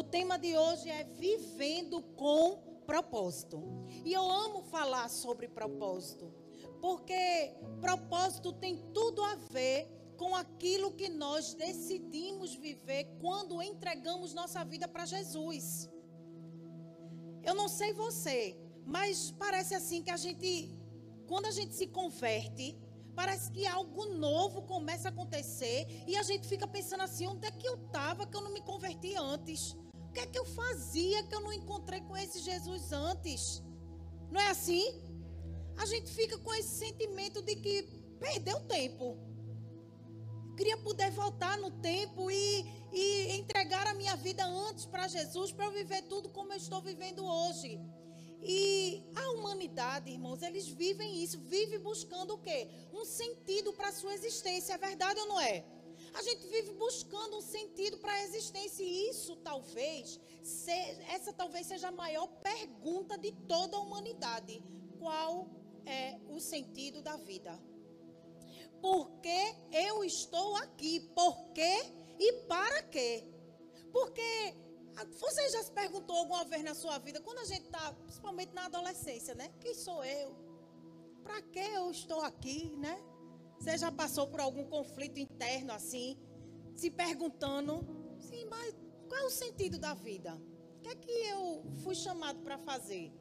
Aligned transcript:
O 0.00 0.02
tema 0.02 0.38
de 0.38 0.56
hoje 0.56 0.88
é 0.88 1.04
vivendo 1.04 2.00
com 2.16 2.56
propósito. 2.86 3.62
E 4.02 4.14
eu 4.14 4.30
amo 4.30 4.62
falar 4.62 5.10
sobre 5.10 5.46
propósito, 5.46 6.32
porque 6.80 7.54
propósito 7.82 8.50
tem 8.50 8.78
tudo 8.94 9.22
a 9.22 9.34
ver 9.34 9.86
com 10.16 10.34
aquilo 10.34 10.92
que 10.92 11.10
nós 11.10 11.52
decidimos 11.52 12.54
viver 12.54 13.14
quando 13.20 13.62
entregamos 13.62 14.32
nossa 14.32 14.64
vida 14.64 14.88
para 14.88 15.04
Jesus. 15.04 15.90
Eu 17.42 17.52
não 17.54 17.68
sei 17.68 17.92
você, 17.92 18.56
mas 18.86 19.30
parece 19.32 19.74
assim 19.74 20.02
que 20.02 20.10
a 20.10 20.16
gente, 20.16 20.74
quando 21.26 21.44
a 21.44 21.50
gente 21.50 21.74
se 21.74 21.86
converte, 21.86 22.74
parece 23.14 23.50
que 23.50 23.66
algo 23.66 24.06
novo 24.06 24.62
começa 24.62 25.08
a 25.08 25.10
acontecer 25.10 25.86
e 26.06 26.16
a 26.16 26.22
gente 26.22 26.48
fica 26.48 26.66
pensando 26.66 27.02
assim: 27.02 27.26
onde 27.26 27.46
é 27.46 27.50
que 27.50 27.68
eu 27.68 27.74
estava 27.74 28.26
que 28.26 28.34
eu 28.34 28.40
não 28.40 28.50
me 28.50 28.62
converti 28.62 29.14
antes? 29.14 29.76
O 30.10 30.12
que 30.12 30.18
é 30.18 30.26
que 30.26 30.36
eu 30.36 30.44
fazia 30.44 31.22
que 31.22 31.32
eu 31.32 31.40
não 31.40 31.52
encontrei 31.52 32.00
com 32.00 32.16
esse 32.16 32.40
Jesus 32.40 32.90
antes? 32.90 33.62
Não 34.28 34.40
é 34.40 34.48
assim? 34.48 34.84
A 35.76 35.86
gente 35.86 36.10
fica 36.10 36.36
com 36.36 36.52
esse 36.52 36.80
sentimento 36.84 37.40
de 37.42 37.54
que 37.54 37.82
perdeu 38.18 38.58
tempo. 38.62 39.16
Eu 40.48 40.56
queria 40.56 40.76
poder 40.78 41.12
voltar 41.12 41.56
no 41.58 41.70
tempo 41.70 42.28
e, 42.28 42.66
e 42.92 43.36
entregar 43.36 43.86
a 43.86 43.94
minha 43.94 44.16
vida 44.16 44.44
antes 44.44 44.84
para 44.84 45.06
Jesus, 45.06 45.52
para 45.52 45.66
eu 45.66 45.70
viver 45.70 46.02
tudo 46.02 46.28
como 46.28 46.52
eu 46.52 46.56
estou 46.56 46.82
vivendo 46.82 47.24
hoje. 47.24 47.80
E 48.42 49.04
a 49.14 49.30
humanidade, 49.34 50.10
irmãos, 50.10 50.42
eles 50.42 50.66
vivem 50.66 51.22
isso, 51.22 51.38
vive 51.38 51.78
buscando 51.78 52.34
o 52.34 52.38
quê? 52.38 52.68
Um 52.92 53.04
sentido 53.04 53.72
para 53.74 53.90
a 53.90 53.92
sua 53.92 54.12
existência, 54.12 54.72
é 54.72 54.78
verdade 54.78 55.20
ou 55.20 55.28
não 55.28 55.40
é? 55.40 55.64
A 56.14 56.22
gente 56.22 56.46
vive 56.48 56.72
buscando 56.72 57.38
um 57.38 57.40
sentido 57.40 57.98
para 57.98 58.12
a 58.12 58.22
existência 58.24 58.82
e 58.82 59.10
isso 59.10 59.36
talvez 59.36 60.20
seja, 60.42 61.02
essa 61.04 61.32
talvez 61.32 61.66
seja 61.66 61.88
a 61.88 61.92
maior 61.92 62.26
pergunta 62.42 63.16
de 63.16 63.32
toda 63.46 63.76
a 63.76 63.80
humanidade. 63.80 64.62
Qual 64.98 65.48
é 65.86 66.18
o 66.28 66.40
sentido 66.40 67.00
da 67.00 67.16
vida? 67.16 67.58
Por 68.80 69.10
que 69.20 69.54
eu 69.72 70.02
estou 70.04 70.56
aqui? 70.56 71.00
Por 71.14 71.52
quê 71.52 71.92
e 72.18 72.32
para 72.44 72.82
quê? 72.84 73.24
Porque 73.92 74.54
você 75.18 75.48
já 75.50 75.62
se 75.62 75.72
perguntou 75.72 76.16
alguma 76.16 76.44
vez 76.44 76.62
na 76.62 76.74
sua 76.74 76.98
vida, 76.98 77.20
quando 77.20 77.38
a 77.38 77.44
gente 77.44 77.64
está, 77.64 77.92
principalmente 77.92 78.52
na 78.52 78.66
adolescência, 78.66 79.34
né? 79.34 79.50
Quem 79.60 79.74
sou 79.74 80.04
eu? 80.04 80.34
Para 81.22 81.40
que 81.42 81.58
eu 81.58 81.90
estou 81.90 82.20
aqui, 82.20 82.76
né? 82.76 83.00
Você 83.60 83.76
já 83.76 83.92
passou 83.92 84.26
por 84.26 84.40
algum 84.40 84.64
conflito 84.64 85.20
interno 85.20 85.70
assim, 85.72 86.16
se 86.74 86.90
perguntando, 86.90 87.86
sim, 88.18 88.46
mas 88.46 88.74
qual 89.06 89.20
é 89.20 89.26
o 89.26 89.30
sentido 89.30 89.78
da 89.78 89.92
vida? 89.92 90.34
O 90.78 90.80
que 90.80 90.88
é 90.88 90.94
que 90.94 91.10
eu 91.10 91.62
fui 91.82 91.94
chamado 91.94 92.40
para 92.40 92.56
fazer? 92.56 93.12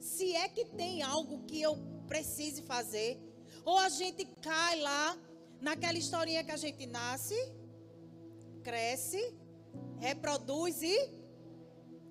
Se 0.00 0.34
é 0.34 0.48
que 0.48 0.64
tem 0.64 1.02
algo 1.02 1.44
que 1.44 1.62
eu 1.62 1.76
precise 2.08 2.62
fazer, 2.62 3.20
ou 3.64 3.78
a 3.78 3.88
gente 3.88 4.24
cai 4.42 4.80
lá 4.80 5.16
naquela 5.60 5.96
historinha 5.96 6.42
que 6.42 6.50
a 6.50 6.56
gente 6.56 6.84
nasce, 6.86 7.36
cresce, 8.64 9.22
reproduz 10.00 10.82
e 10.82 10.96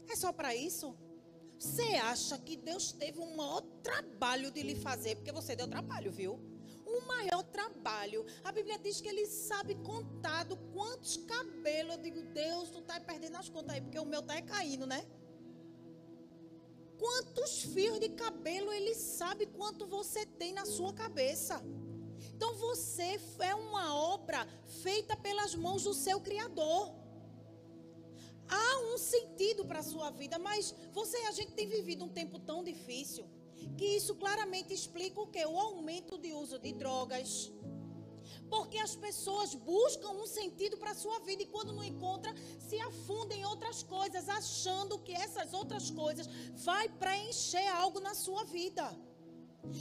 é 0.07 0.15
só 0.15 0.31
para 0.31 0.55
isso? 0.55 0.95
Você 1.59 1.83
acha 1.97 2.37
que 2.39 2.55
Deus 2.55 2.93
teve 2.93 3.19
um 3.19 3.35
maior 3.35 3.61
trabalho 3.83 4.49
de 4.49 4.63
lhe 4.63 4.75
fazer? 4.75 5.15
Porque 5.15 5.33
você 5.33 5.57
deu 5.57 5.67
trabalho, 5.67 6.09
viu? 6.09 6.48
Um 6.99 7.05
maior 7.07 7.43
trabalho. 7.43 8.25
A 8.43 8.51
Bíblia 8.51 8.77
diz 8.79 8.99
que 9.01 9.07
ele 9.07 9.25
sabe 9.25 9.75
contado 9.75 10.57
quantos 10.73 11.17
cabelos. 11.17 11.95
Eu 11.95 12.01
digo, 12.01 12.21
Deus, 12.33 12.69
tu 12.69 12.81
tá 12.81 12.99
perdendo 12.99 13.37
as 13.37 13.49
contas 13.49 13.75
aí, 13.75 13.81
porque 13.81 13.99
o 13.99 14.05
meu 14.05 14.21
tá 14.21 14.35
é 14.35 14.41
caindo, 14.41 14.85
né? 14.85 15.05
Quantos 16.97 17.63
fios 17.73 17.99
de 17.99 18.09
cabelo 18.09 18.71
ele 18.73 18.93
sabe 18.93 19.45
quanto 19.45 19.85
você 19.87 20.25
tem 20.25 20.51
na 20.53 20.65
sua 20.65 20.93
cabeça. 20.93 21.61
Então 22.35 22.53
você 22.55 23.19
é 23.39 23.55
uma 23.55 23.95
obra 23.95 24.45
feita 24.83 25.15
pelas 25.15 25.55
mãos 25.55 25.83
do 25.83 25.93
seu 25.93 26.19
Criador 26.19 26.99
há 28.49 28.79
um 28.93 28.97
sentido 28.97 29.63
para 29.63 29.79
a 29.79 29.83
sua 29.83 30.09
vida, 30.09 30.39
mas 30.39 30.73
você, 30.91 31.17
a 31.17 31.31
gente 31.31 31.51
tem 31.51 31.67
vivido 31.67 32.03
um 32.03 32.09
tempo 32.09 32.39
tão 32.39 32.63
difícil 32.63 33.25
que 33.77 33.85
isso 33.85 34.15
claramente 34.15 34.73
explica 34.73 35.19
o 35.21 35.27
que? 35.27 35.45
O 35.45 35.57
aumento 35.57 36.17
de 36.17 36.33
uso 36.33 36.59
de 36.59 36.73
drogas. 36.73 37.51
Porque 38.49 38.77
as 38.77 38.95
pessoas 38.95 39.53
buscam 39.53 40.09
um 40.11 40.25
sentido 40.25 40.77
para 40.77 40.91
a 40.91 40.95
sua 40.95 41.19
vida 41.19 41.43
e 41.43 41.45
quando 41.45 41.73
não 41.73 41.83
encontra, 41.83 42.33
se 42.59 42.79
afundem 42.79 43.41
em 43.41 43.45
outras 43.45 43.83
coisas, 43.83 44.27
achando 44.27 44.99
que 44.99 45.13
essas 45.13 45.53
outras 45.53 45.89
coisas 45.91 46.27
vai 46.63 46.89
preencher 46.89 47.67
algo 47.67 47.99
na 47.99 48.15
sua 48.15 48.43
vida. 48.43 48.85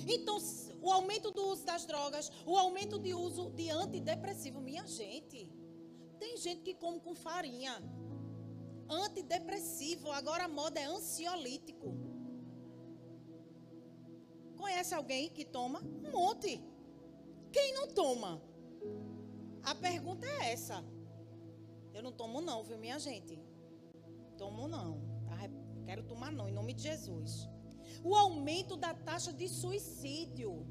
Então, 0.06 0.38
o 0.82 0.90
aumento 0.90 1.30
do 1.30 1.46
uso 1.46 1.64
das 1.64 1.86
drogas, 1.86 2.30
o 2.44 2.56
aumento 2.56 2.98
de 2.98 3.14
uso 3.14 3.50
de 3.50 3.70
antidepressivo, 3.70 4.60
minha 4.60 4.86
gente. 4.86 5.50
Tem 6.18 6.36
gente 6.36 6.62
que 6.62 6.74
come 6.74 7.00
com 7.00 7.14
farinha 7.14 7.80
antidepressivo, 8.88 10.10
agora 10.10 10.44
a 10.44 10.48
moda 10.48 10.80
é 10.80 10.84
ansiolítico. 10.84 12.07
Conhece 14.68 14.94
alguém 14.94 15.30
que 15.30 15.46
toma? 15.46 15.80
Um 15.80 16.10
monte. 16.12 16.62
Quem 17.50 17.72
não 17.72 17.88
toma? 17.88 18.38
A 19.62 19.74
pergunta 19.74 20.26
é 20.26 20.52
essa. 20.52 20.84
Eu 21.94 22.02
não 22.02 22.12
tomo 22.12 22.42
não, 22.42 22.62
viu, 22.62 22.76
minha 22.76 22.98
gente? 22.98 23.40
Tomo 24.36 24.68
não. 24.68 25.00
Tá? 25.26 25.38
Quero 25.86 26.02
tomar 26.02 26.30
não, 26.30 26.46
em 26.50 26.52
nome 26.52 26.74
de 26.74 26.82
Jesus. 26.82 27.48
O 28.04 28.14
aumento 28.14 28.76
da 28.76 28.92
taxa 28.92 29.32
de 29.32 29.48
suicídio 29.48 30.66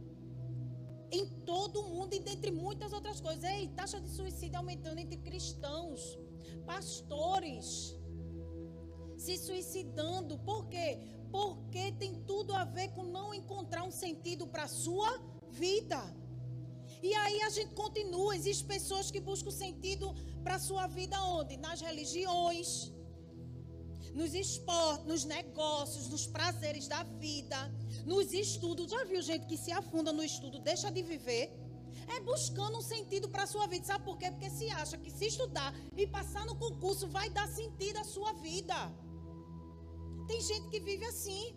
em 1.11 1.25
todo 1.51 1.81
o 1.81 1.89
mundo 1.89 2.13
e 2.13 2.19
dentre 2.19 2.51
muitas 2.51 2.93
outras 2.93 3.19
coisas. 3.19 3.43
Ei, 3.45 3.67
taxa 3.69 3.99
de 3.99 4.09
suicídio 4.09 4.59
aumentando 4.59 4.99
entre 4.99 5.17
cristãos, 5.17 6.19
pastores 6.67 7.97
se 9.17 9.37
suicidando. 9.37 10.37
Por 10.37 10.67
quê? 10.67 10.99
Porque 11.37 11.91
tem 12.01 12.13
tudo 12.29 12.51
a 12.61 12.63
ver 12.63 12.87
com 12.95 13.03
não 13.03 13.31
encontrar 13.31 13.83
um 13.83 13.91
sentido 13.91 14.47
para 14.47 14.63
a 14.63 14.67
sua 14.67 15.09
vida. 15.63 15.99
E 17.07 17.13
aí 17.13 17.39
a 17.43 17.49
gente 17.51 17.75
continua, 17.75 18.35
existem 18.35 18.67
pessoas 18.67 19.11
que 19.11 19.19
buscam 19.19 19.51
sentido 19.51 20.15
para 20.43 20.55
a 20.55 20.59
sua 20.67 20.87
vida 20.87 21.15
onde? 21.37 21.55
Nas 21.57 21.79
religiões, 21.79 22.91
nos 24.15 24.33
esportes, 24.33 25.05
nos 25.05 25.25
negócios, 25.25 26.07
nos 26.07 26.25
prazeres 26.25 26.87
da 26.87 27.03
vida, 27.03 27.59
nos 28.03 28.33
estudos. 28.33 28.89
Já 28.89 29.03
viu 29.05 29.21
gente 29.21 29.45
que 29.45 29.57
se 29.57 29.71
afunda 29.71 30.11
no 30.11 30.23
estudo, 30.23 30.57
deixa 30.57 30.89
de 30.89 31.03
viver? 31.03 31.45
É 32.15 32.19
buscando 32.21 32.79
um 32.79 32.81
sentido 32.81 33.29
para 33.29 33.43
a 33.43 33.47
sua 33.47 33.67
vida. 33.67 33.85
Sabe 33.85 34.05
por 34.05 34.17
quê? 34.17 34.31
Porque 34.31 34.49
se 34.49 34.71
acha 34.71 34.97
que 34.97 35.11
se 35.11 35.27
estudar 35.27 35.71
e 35.95 36.07
passar 36.07 36.47
no 36.47 36.55
concurso 36.55 37.07
vai 37.07 37.29
dar 37.29 37.47
sentido 37.47 37.97
à 37.97 38.03
sua 38.03 38.33
vida. 38.33 38.75
Tem 40.27 40.41
gente 40.41 40.69
que 40.69 40.79
vive 40.79 41.05
assim, 41.05 41.55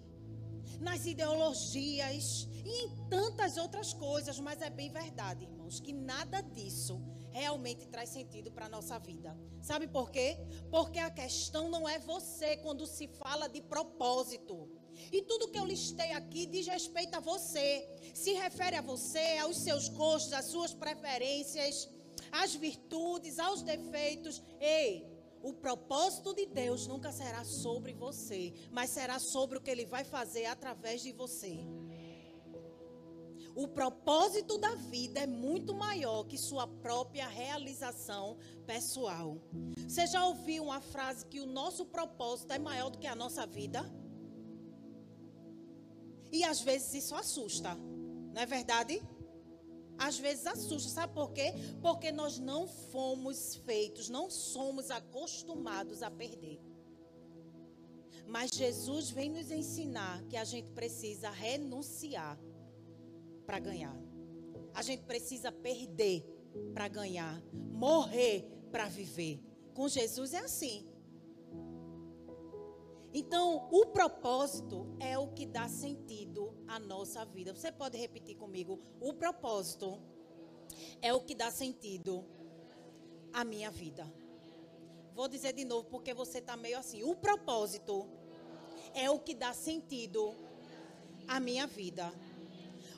nas 0.80 1.04
ideologias 1.06 2.48
e 2.64 2.84
em 2.84 3.08
tantas 3.08 3.56
outras 3.56 3.92
coisas, 3.92 4.38
mas 4.38 4.62
é 4.62 4.70
bem 4.70 4.90
verdade, 4.90 5.44
irmãos, 5.44 5.80
que 5.80 5.92
nada 5.92 6.40
disso 6.40 7.00
realmente 7.30 7.86
traz 7.86 8.10
sentido 8.10 8.50
para 8.50 8.66
a 8.66 8.68
nossa 8.68 8.98
vida. 8.98 9.36
Sabe 9.62 9.86
por 9.86 10.10
quê? 10.10 10.38
Porque 10.70 10.98
a 10.98 11.10
questão 11.10 11.68
não 11.68 11.88
é 11.88 11.98
você 11.98 12.56
quando 12.58 12.86
se 12.86 13.06
fala 13.08 13.48
de 13.48 13.60
propósito. 13.60 14.68
E 15.12 15.22
tudo 15.22 15.48
que 15.48 15.58
eu 15.58 15.64
listei 15.64 16.12
aqui 16.12 16.46
diz 16.46 16.66
respeito 16.66 17.14
a 17.16 17.20
você, 17.20 17.88
se 18.14 18.32
refere 18.32 18.76
a 18.76 18.82
você, 18.82 19.38
aos 19.38 19.58
seus 19.58 19.88
gostos, 19.88 20.32
às 20.32 20.46
suas 20.46 20.74
preferências, 20.74 21.88
às 22.30 22.54
virtudes, 22.54 23.38
aos 23.38 23.62
defeitos. 23.62 24.42
Ei, 24.60 25.06
o 25.42 25.52
propósito 25.52 26.34
de 26.34 26.46
Deus 26.46 26.86
nunca 26.86 27.10
será 27.12 27.44
sobre 27.44 27.94
você, 27.94 28.52
mas 28.70 28.90
será 28.90 29.18
sobre 29.18 29.58
o 29.58 29.60
que 29.60 29.70
Ele 29.70 29.86
vai 29.86 30.04
fazer 30.04 30.46
através 30.46 31.00
de 31.02 31.12
você. 31.12 31.58
O 33.54 33.66
propósito 33.66 34.58
da 34.58 34.74
vida 34.74 35.20
é 35.20 35.26
muito 35.26 35.74
maior 35.74 36.24
que 36.24 36.38
sua 36.38 36.66
própria 36.66 37.26
realização 37.26 38.36
pessoal. 38.66 39.38
Você 39.76 40.06
já 40.06 40.24
ouviu 40.24 40.64
uma 40.64 40.80
frase 40.80 41.26
que 41.26 41.40
o 41.40 41.46
nosso 41.46 41.86
propósito 41.86 42.52
é 42.52 42.58
maior 42.58 42.90
do 42.90 42.98
que 42.98 43.06
a 43.06 43.14
nossa 43.14 43.46
vida? 43.46 43.84
E 46.30 46.44
às 46.44 46.60
vezes 46.60 46.94
isso 46.94 47.14
assusta, 47.14 47.74
não 47.74 48.40
é 48.40 48.46
verdade? 48.46 49.02
Às 50.00 50.18
vezes 50.18 50.46
assusta. 50.46 50.88
Sabe 50.88 51.12
por 51.12 51.30
quê? 51.30 51.52
Porque 51.82 52.10
nós 52.10 52.38
não 52.38 52.66
fomos 52.66 53.56
feitos, 53.66 54.08
não 54.08 54.30
somos 54.30 54.90
acostumados 54.90 56.02
a 56.02 56.10
perder. 56.10 56.58
Mas 58.26 58.50
Jesus 58.50 59.10
vem 59.10 59.28
nos 59.28 59.50
ensinar 59.50 60.24
que 60.24 60.38
a 60.38 60.44
gente 60.44 60.70
precisa 60.70 61.28
renunciar 61.28 62.40
para 63.44 63.58
ganhar. 63.58 63.96
A 64.72 64.80
gente 64.82 65.02
precisa 65.02 65.52
perder 65.52 66.24
para 66.72 66.88
ganhar, 66.88 67.42
morrer 67.52 68.48
para 68.70 68.86
viver. 68.86 69.38
Com 69.74 69.86
Jesus 69.86 70.32
é 70.32 70.38
assim. 70.38 70.89
Então, 73.12 73.68
o 73.72 73.86
propósito 73.86 74.86
é 75.00 75.18
o 75.18 75.28
que 75.28 75.44
dá 75.44 75.68
sentido 75.68 76.54
à 76.68 76.78
nossa 76.78 77.24
vida. 77.24 77.52
Você 77.52 77.72
pode 77.72 77.98
repetir 77.98 78.36
comigo? 78.36 78.80
O 79.00 79.12
propósito 79.12 80.00
é 81.02 81.12
o 81.12 81.20
que 81.20 81.34
dá 81.34 81.50
sentido 81.50 82.24
à 83.32 83.44
minha 83.44 83.70
vida. 83.70 84.06
Vou 85.14 85.26
dizer 85.26 85.52
de 85.52 85.64
novo 85.64 85.88
porque 85.88 86.14
você 86.14 86.38
está 86.38 86.56
meio 86.56 86.78
assim. 86.78 87.02
O 87.02 87.16
propósito 87.16 88.08
é 88.94 89.10
o 89.10 89.18
que 89.18 89.34
dá 89.34 89.52
sentido 89.52 90.34
à 91.26 91.40
minha 91.40 91.66
vida. 91.66 92.12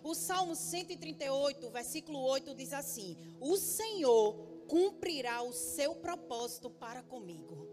O 0.05 0.15
Salmo 0.15 0.55
138, 0.55 1.71
versículo 1.71 2.21
8 2.21 2.55
diz 2.55 2.73
assim: 2.73 3.17
O 3.41 3.57
Senhor 3.57 4.35
cumprirá 4.69 5.43
o 5.43 5.53
seu 5.53 5.95
propósito 5.95 6.69
para 6.69 7.03
comigo. 7.03 7.72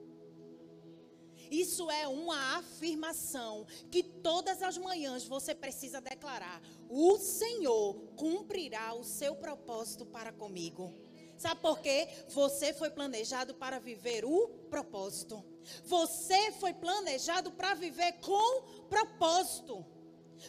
Isso 1.49 1.89
é 1.89 2.07
uma 2.07 2.57
afirmação 2.57 3.65
que 3.91 4.03
todas 4.03 4.61
as 4.61 4.77
manhãs 4.77 5.25
você 5.25 5.55
precisa 5.55 5.99
declarar. 5.99 6.61
O 6.89 7.17
Senhor 7.17 7.95
cumprirá 8.15 8.93
o 8.93 9.03
seu 9.03 9.35
propósito 9.35 10.05
para 10.05 10.31
comigo. 10.31 10.93
Sabe 11.37 11.61
por 11.61 11.79
quê? 11.79 12.07
Você 12.29 12.73
foi 12.73 12.89
planejado 12.89 13.55
para 13.55 13.79
viver 13.79 14.25
o 14.25 14.49
propósito. 14.69 15.43
Você 15.85 16.51
foi 16.53 16.73
planejado 16.73 17.51
para 17.51 17.73
viver 17.73 18.13
com 18.19 18.61
propósito. 18.89 19.85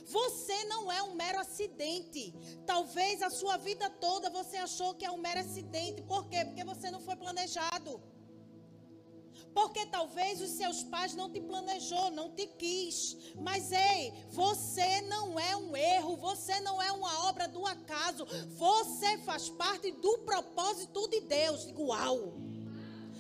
Você 0.07 0.65
não 0.65 0.91
é 0.91 1.03
um 1.03 1.15
mero 1.15 1.39
acidente. 1.39 2.35
Talvez 2.67 3.23
a 3.23 3.31
sua 3.31 3.57
vida 3.57 3.89
toda 3.89 4.31
você 4.31 4.57
achou 4.57 4.95
que 4.95 5.05
é 5.05 5.11
um 5.11 5.17
mero 5.19 5.41
acidente. 5.41 6.03
Por 6.03 6.29
quê? 6.29 6.45
Porque 6.45 6.65
você 6.65 6.91
não 6.91 7.01
foi 7.01 7.17
planejado. 7.17 8.01
Porque 9.55 9.85
talvez 9.87 10.41
os 10.41 10.51
seus 10.51 10.83
pais 10.83 11.15
não 11.15 11.31
te 11.31 11.41
planejou, 11.41 12.11
não 12.11 12.31
te 12.31 12.47
quis. 12.47 13.17
Mas 13.41 13.73
ei, 13.73 14.13
você 14.31 15.01
não 15.03 15.39
é 15.39 15.57
um 15.57 15.77
erro, 15.77 16.17
você 16.17 16.61
não 16.61 16.81
é 16.81 16.93
uma 16.93 17.29
obra 17.29 17.49
do 17.49 17.67
acaso. 17.67 18.27
Você 18.57 19.19
faz 19.19 19.49
parte 19.49 19.91
do 19.91 20.19
propósito 20.19 21.09
de 21.09 21.21
Deus. 21.23 21.67
Digo, 21.67 21.87
uau! 21.87 22.35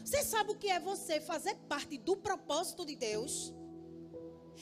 Você 0.05 0.23
sabe 0.25 0.53
o 0.53 0.56
que 0.56 0.69
é 0.69 0.81
você 0.81 1.21
fazer 1.21 1.55
parte 1.69 1.97
do 1.99 2.17
propósito 2.17 2.85
de 2.85 2.97
Deus? 2.97 3.53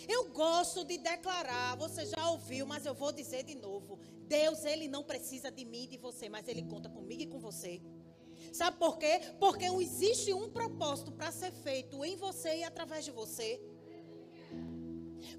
Eu 0.06 0.31
gosto 0.31 0.85
de 0.85 0.99
declarar, 0.99 1.76
você 1.76 2.06
já 2.06 2.31
ouviu, 2.31 2.67
mas 2.67 2.87
eu 2.87 2.94
vou 2.94 3.11
dizer 3.11 3.43
de 3.44 3.55
novo. 3.55 3.99
Deus, 4.29 4.65
ele 4.65 4.87
não 4.87 5.03
precisa 5.03 5.50
de 5.50 5.65
mim 5.65 5.85
e 5.85 5.87
de 5.88 5.97
você, 5.97 6.29
mas 6.29 6.47
ele 6.47 6.62
conta 6.62 6.88
comigo 6.88 7.23
e 7.23 7.26
com 7.26 7.38
você. 7.38 7.81
Sabe 8.53 8.79
por 8.79 8.99
quê? 8.99 9.21
Porque 9.39 9.67
existe 9.67 10.33
um 10.33 10.49
propósito 10.50 11.12
para 11.12 11.31
ser 11.31 11.53
feito 11.53 12.05
em 12.05 12.17
você 12.17 12.59
e 12.59 12.65
através 12.65 13.05
de 13.05 13.11
você. 13.11 13.61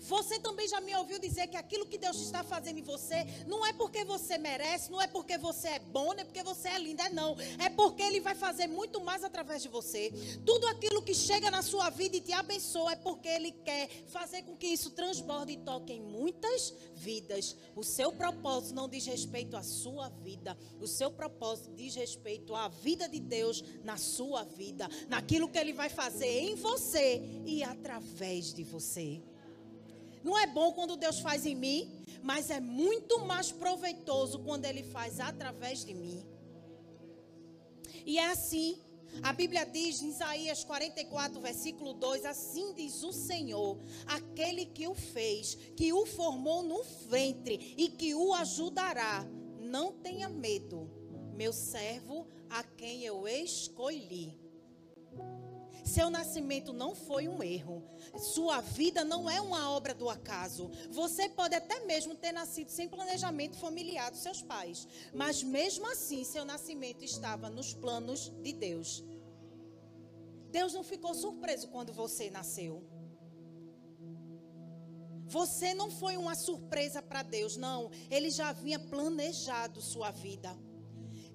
Você 0.01 0.39
também 0.39 0.67
já 0.67 0.79
me 0.81 0.95
ouviu 0.95 1.19
dizer 1.19 1.47
que 1.47 1.57
aquilo 1.57 1.85
que 1.85 1.97
Deus 1.97 2.17
está 2.17 2.43
fazendo 2.43 2.79
em 2.79 2.83
você 2.83 3.25
não 3.47 3.65
é 3.65 3.73
porque 3.73 4.03
você 4.03 4.37
merece, 4.37 4.91
não 4.91 5.01
é 5.01 5.07
porque 5.07 5.37
você 5.37 5.69
é 5.69 5.79
bom, 5.79 6.13
não 6.13 6.21
é 6.21 6.23
porque 6.23 6.43
você 6.43 6.69
é 6.69 6.79
linda, 6.79 7.03
é 7.03 7.09
não. 7.09 7.35
É 7.59 7.69
porque 7.69 8.01
Ele 8.01 8.19
vai 8.19 8.35
fazer 8.35 8.67
muito 8.67 9.01
mais 9.01 9.23
através 9.23 9.61
de 9.61 9.67
você. 9.69 10.11
Tudo 10.45 10.67
aquilo 10.67 11.01
que 11.01 11.13
chega 11.13 11.49
na 11.51 11.61
sua 11.61 11.89
vida 11.89 12.17
e 12.17 12.21
te 12.21 12.33
abençoa 12.33 12.93
é 12.93 12.95
porque 12.95 13.27
Ele 13.27 13.51
quer 13.51 13.89
fazer 14.07 14.43
com 14.43 14.55
que 14.55 14.67
isso 14.67 14.91
transborde 14.91 15.53
e 15.53 15.57
toque 15.57 15.93
em 15.93 16.01
muitas 16.01 16.73
vidas. 16.95 17.55
O 17.75 17.83
seu 17.83 18.11
propósito 18.11 18.75
não 18.75 18.87
diz 18.87 19.05
respeito 19.05 19.55
à 19.55 19.63
sua 19.63 20.09
vida. 20.09 20.57
O 20.79 20.87
seu 20.87 21.11
propósito 21.11 21.71
diz 21.75 21.95
respeito 21.95 22.55
à 22.55 22.67
vida 22.67 23.07
de 23.07 23.19
Deus 23.19 23.63
na 23.83 23.97
sua 23.97 24.43
vida, 24.43 24.89
naquilo 25.07 25.49
que 25.49 25.57
Ele 25.57 25.73
vai 25.73 25.89
fazer 25.89 26.27
em 26.27 26.55
você 26.55 27.21
e 27.45 27.63
através 27.63 28.53
de 28.53 28.63
você. 28.63 29.21
Não 30.23 30.37
é 30.37 30.45
bom 30.47 30.73
quando 30.73 30.97
Deus 30.97 31.19
faz 31.19 31.45
em 31.45 31.55
mim, 31.55 32.05
mas 32.21 32.49
é 32.49 32.59
muito 32.59 33.19
mais 33.25 33.51
proveitoso 33.51 34.39
quando 34.39 34.65
Ele 34.65 34.83
faz 34.83 35.19
através 35.19 35.85
de 35.85 35.93
mim. 35.93 36.23
E 38.05 38.17
é 38.17 38.31
assim. 38.31 38.81
A 39.23 39.33
Bíblia 39.33 39.65
diz 39.65 40.01
em 40.01 40.09
Isaías 40.09 40.63
44, 40.63 41.39
versículo 41.41 41.93
2: 41.93 42.25
Assim 42.25 42.73
diz 42.73 43.03
o 43.03 43.11
Senhor, 43.11 43.79
aquele 44.05 44.65
que 44.65 44.87
o 44.87 44.93
fez, 44.93 45.55
que 45.75 45.91
o 45.91 46.05
formou 46.05 46.61
no 46.61 46.83
ventre 47.07 47.73
e 47.77 47.89
que 47.89 48.13
o 48.13 48.33
ajudará. 48.33 49.25
Não 49.59 49.91
tenha 49.91 50.29
medo, 50.29 50.89
meu 51.35 51.51
servo, 51.51 52.27
a 52.49 52.63
quem 52.63 53.03
eu 53.03 53.27
escolhi. 53.27 54.48
Seu 55.83 56.09
nascimento 56.09 56.73
não 56.73 56.95
foi 56.95 57.27
um 57.27 57.41
erro. 57.41 57.83
Sua 58.17 58.61
vida 58.61 59.03
não 59.03 59.29
é 59.29 59.39
uma 59.41 59.71
obra 59.71 59.93
do 59.93 60.09
acaso. 60.09 60.69
Você 60.91 61.29
pode 61.29 61.55
até 61.55 61.85
mesmo 61.85 62.15
ter 62.15 62.31
nascido 62.31 62.69
sem 62.69 62.87
planejamento 62.87 63.57
familiar 63.57 64.11
dos 64.11 64.21
seus 64.21 64.41
pais. 64.41 64.87
Mas 65.13 65.43
mesmo 65.43 65.89
assim, 65.91 66.23
seu 66.23 66.45
nascimento 66.45 67.03
estava 67.03 67.49
nos 67.49 67.73
planos 67.73 68.31
de 68.41 68.53
Deus. 68.53 69.03
Deus 70.51 70.73
não 70.73 70.83
ficou 70.83 71.13
surpreso 71.13 71.67
quando 71.67 71.93
você 71.93 72.29
nasceu. 72.29 72.83
Você 75.27 75.75
não 75.75 75.91
foi 75.91 76.17
uma 76.17 76.33
surpresa 76.33 77.03
para 77.03 77.21
Deus, 77.21 77.55
não. 77.55 77.91
Ele 78.09 78.31
já 78.31 78.49
havia 78.49 78.79
planejado 78.79 79.79
sua 79.79 80.09
vida. 80.09 80.57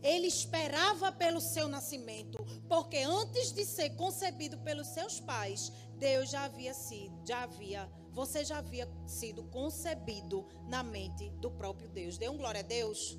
Ele 0.04 0.26
esperava 0.26 1.10
pelo 1.10 1.40
seu 1.40 1.66
nascimento, 1.66 2.36
porque 2.68 2.98
antes 2.98 3.52
de 3.52 3.64
ser 3.64 3.96
concebido 3.96 4.58
pelos 4.58 4.88
seus 4.88 5.18
pais, 5.18 5.72
Deus 5.96 6.28
já 6.28 6.44
havia 6.44 6.74
sido, 6.74 7.26
já 7.26 7.44
havia, 7.44 7.90
você 8.12 8.44
já 8.44 8.58
havia 8.58 8.86
sido 9.06 9.44
concebido 9.44 10.46
na 10.68 10.82
mente 10.82 11.30
do 11.40 11.50
próprio 11.50 11.88
Deus. 11.88 12.18
Dê 12.18 12.28
um 12.28 12.36
glória 12.36 12.60
a 12.60 12.62
Deus. 12.62 13.18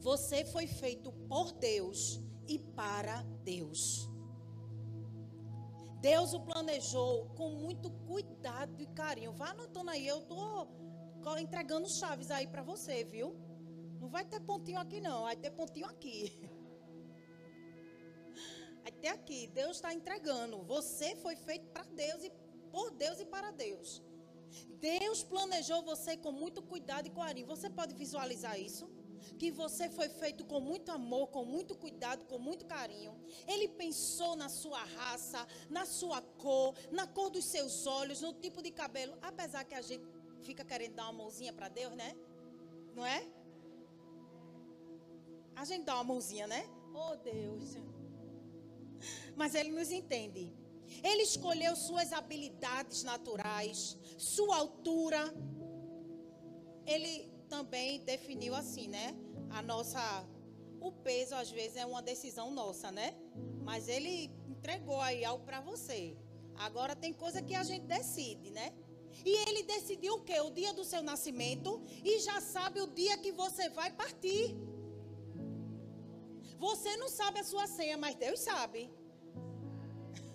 Você 0.00 0.44
foi 0.44 0.66
feito 0.66 1.12
por 1.28 1.52
Deus 1.52 2.20
e 2.48 2.58
para 2.58 3.22
Deus. 3.44 4.10
Deus 6.00 6.34
o 6.34 6.40
planejou 6.40 7.26
com 7.36 7.50
muito 7.50 7.88
cuidado 7.88 8.82
e 8.82 8.86
carinho. 8.86 9.32
Vá 9.32 9.50
anotando 9.50 9.90
aí, 9.90 10.04
eu 10.04 10.22
tô 10.22 10.66
entregando 11.38 11.88
chaves 11.88 12.32
aí 12.32 12.48
para 12.48 12.64
você, 12.64 13.04
viu? 13.04 13.51
Não 14.02 14.08
vai 14.08 14.24
ter 14.24 14.40
pontinho 14.40 14.80
aqui, 14.80 15.00
não. 15.00 15.22
Vai 15.22 15.36
ter 15.36 15.50
pontinho 15.50 15.86
aqui. 15.86 16.16
Ter 19.00 19.08
aqui. 19.08 19.48
Deus 19.48 19.76
está 19.78 19.92
entregando. 19.92 20.62
Você 20.62 21.16
foi 21.16 21.34
feito 21.34 21.66
para 21.72 21.82
Deus 21.84 22.22
e 22.22 22.30
por 22.70 22.90
Deus 22.92 23.18
e 23.18 23.24
para 23.24 23.50
Deus. 23.50 24.00
Deus 24.80 25.24
planejou 25.24 25.82
você 25.82 26.16
com 26.16 26.30
muito 26.30 26.62
cuidado 26.62 27.06
e 27.08 27.10
carinho. 27.10 27.46
Você 27.48 27.68
pode 27.68 27.94
visualizar 27.94 28.60
isso? 28.60 28.88
Que 29.40 29.50
você 29.50 29.88
foi 29.88 30.08
feito 30.08 30.44
com 30.44 30.60
muito 30.60 30.92
amor, 30.92 31.28
com 31.28 31.44
muito 31.44 31.74
cuidado, 31.74 32.24
com 32.26 32.38
muito 32.38 32.64
carinho. 32.64 33.12
Ele 33.46 33.66
pensou 33.66 34.36
na 34.36 34.48
sua 34.48 34.82
raça, 34.84 35.46
na 35.68 35.84
sua 35.84 36.22
cor, 36.22 36.74
na 36.92 37.06
cor 37.06 37.28
dos 37.28 37.44
seus 37.44 37.86
olhos, 37.86 38.20
no 38.20 38.32
tipo 38.34 38.62
de 38.62 38.70
cabelo. 38.70 39.18
Apesar 39.20 39.64
que 39.64 39.74
a 39.74 39.82
gente 39.82 40.04
fica 40.42 40.64
querendo 40.64 40.94
dar 40.94 41.04
uma 41.04 41.24
mãozinha 41.24 41.52
para 41.52 41.68
Deus, 41.68 41.94
né? 41.94 42.16
Não 42.94 43.04
é? 43.04 43.41
A 45.54 45.64
gente 45.64 45.84
dá 45.84 45.94
uma 45.94 46.04
mãozinha, 46.04 46.46
né? 46.46 46.68
Oh, 46.94 47.16
Deus. 47.16 47.76
Mas 49.34 49.54
ele 49.54 49.70
nos 49.70 49.90
entende. 49.90 50.52
Ele 51.02 51.22
escolheu 51.22 51.74
suas 51.74 52.12
habilidades 52.12 53.02
naturais, 53.02 53.96
sua 54.18 54.56
altura. 54.56 55.34
Ele 56.86 57.30
também 57.48 58.00
definiu 58.00 58.54
assim, 58.54 58.88
né? 58.88 59.14
A 59.50 59.62
nossa. 59.62 60.26
O 60.80 60.90
peso, 60.90 61.34
às 61.36 61.50
vezes, 61.50 61.76
é 61.76 61.86
uma 61.86 62.02
decisão 62.02 62.50
nossa, 62.50 62.90
né? 62.90 63.14
Mas 63.62 63.88
ele 63.88 64.30
entregou 64.48 65.00
aí 65.00 65.24
algo 65.24 65.44
para 65.44 65.60
você. 65.60 66.16
Agora 66.56 66.96
tem 66.96 67.12
coisa 67.12 67.40
que 67.40 67.54
a 67.54 67.62
gente 67.62 67.86
decide, 67.86 68.50
né? 68.50 68.72
E 69.24 69.48
ele 69.48 69.62
decidiu 69.62 70.14
o 70.14 70.22
quê? 70.22 70.40
O 70.40 70.50
dia 70.50 70.72
do 70.72 70.84
seu 70.84 71.02
nascimento 71.02 71.82
e 72.04 72.18
já 72.20 72.40
sabe 72.40 72.80
o 72.80 72.86
dia 72.86 73.16
que 73.18 73.30
você 73.30 73.68
vai 73.68 73.92
partir. 73.92 74.56
Você 76.62 76.96
não 76.96 77.08
sabe 77.08 77.40
a 77.40 77.44
sua 77.44 77.66
senha, 77.66 77.98
mas 77.98 78.14
Deus 78.14 78.38
sabe. 78.38 78.88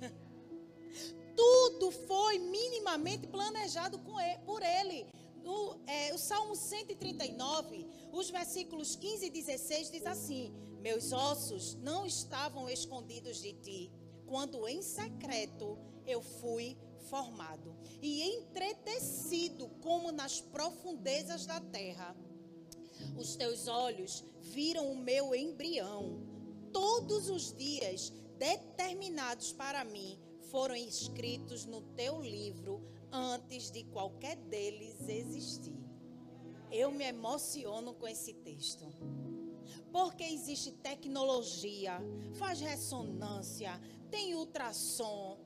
Tudo 1.38 1.89
foi 1.89 2.38
minimamente 2.38 3.25
planejado 3.27 3.98
ele, 4.22 4.39
por 4.39 4.62
Ele. 4.62 5.07
No, 5.41 5.79
é, 5.88 6.13
o 6.13 6.17
Salmo 6.17 6.53
139, 6.53 7.88
os 8.12 8.29
versículos 8.29 8.93
15 8.98 9.25
e 9.25 9.29
16 9.29 9.89
diz 9.89 10.05
assim: 10.05 10.53
Meus 10.81 11.13
ossos 11.13 11.75
não 11.75 12.05
estavam 12.05 12.69
escondidos 12.69 13.41
de 13.41 13.53
ti, 13.53 13.91
quando 14.25 14.67
em 14.67 14.81
secreto 14.81 15.77
eu 16.05 16.22
fui 16.22 16.77
formado 17.10 17.74
e 18.01 18.22
entretecido 18.36 19.69
como 19.81 20.12
nas 20.12 20.41
profundezas 20.41 21.46
da 21.46 21.62
terra. 21.62 22.13
Os 23.17 23.36
teus 23.36 23.67
olhos 23.67 24.24
viram 24.41 24.91
o 24.91 24.97
meu 24.97 25.33
embrião. 25.33 26.21
Todos 26.71 27.29
os 27.29 27.53
dias 27.55 28.13
determinados 28.38 29.51
para 29.51 29.83
mim 29.83 30.19
foram 30.51 30.75
escritos 30.75 31.65
no 31.65 31.81
teu 31.95 32.21
livro 32.21 32.81
antes 33.12 33.71
de 33.71 33.83
qualquer 33.86 34.36
deles 34.36 35.07
existir. 35.07 35.77
Eu 36.71 36.91
me 36.91 37.05
emociono 37.05 37.93
com 37.93 38.07
esse 38.07 38.33
texto. 38.33 38.86
Porque 39.91 40.24
existe 40.24 40.71
tecnologia, 40.71 42.00
faz 42.36 42.59
ressonância, 42.59 43.79
tem 44.12 44.36
ultrassom, 44.36 45.39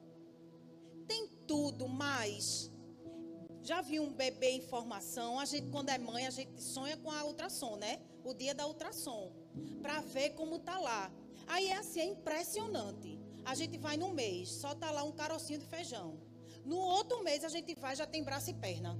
tem 1.07 1.27
tudo, 1.47 1.87
mas 1.87 2.71
já 3.63 3.81
vi 3.81 3.99
um 3.99 4.11
bebê 4.11 4.51
em 4.51 4.61
formação, 4.61 5.39
a 5.39 5.45
gente 5.45 5.67
quando 5.69 5.89
é 5.89 5.97
mãe, 5.97 6.25
a 6.25 6.31
gente 6.31 6.61
sonha 6.61 6.97
com 6.97 7.11
a 7.11 7.23
ultrassom, 7.23 7.75
né? 7.75 7.99
O 8.23 8.33
dia 8.33 8.53
da 8.53 8.67
ultrassom, 8.67 9.31
para 9.81 9.99
ver 10.01 10.31
como 10.31 10.59
tá 10.59 10.79
lá. 10.79 11.11
Aí 11.47 11.67
é 11.67 11.77
assim, 11.77 11.99
é 11.99 12.05
impressionante. 12.05 13.19
A 13.43 13.55
gente 13.55 13.77
vai 13.77 13.97
no 13.97 14.09
mês, 14.09 14.49
só 14.49 14.75
tá 14.75 14.91
lá 14.91 15.03
um 15.03 15.11
carocinho 15.11 15.59
de 15.59 15.65
feijão. 15.65 16.19
No 16.63 16.77
outro 16.77 17.23
mês 17.23 17.43
a 17.43 17.49
gente 17.49 17.73
vai, 17.75 17.95
já 17.95 18.05
tem 18.05 18.23
braço 18.23 18.49
e 18.49 18.53
perna. 18.53 18.97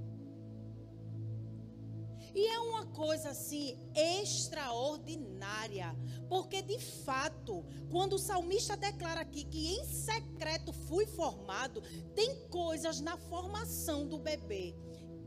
E 2.34 2.48
é 2.48 2.60
uma 2.60 2.86
coisa 2.86 3.32
assim 3.32 3.78
extraordinária, 3.94 5.94
porque 6.30 6.62
de 6.62 6.80
fato, 6.80 7.66
quando 7.90 8.14
o 8.14 8.20
salmista 8.20 8.78
declara 8.78 9.22
aqui 9.22 9.44
que 9.44 9.76
em 9.76 9.86
secreto 9.86 10.72
fui 10.72 11.06
formado, 11.06 11.82
tem 12.16 12.48
coisas 12.48 13.02
na 13.02 13.18
formação 13.18 14.08
do 14.08 14.18
bebê 14.18 14.74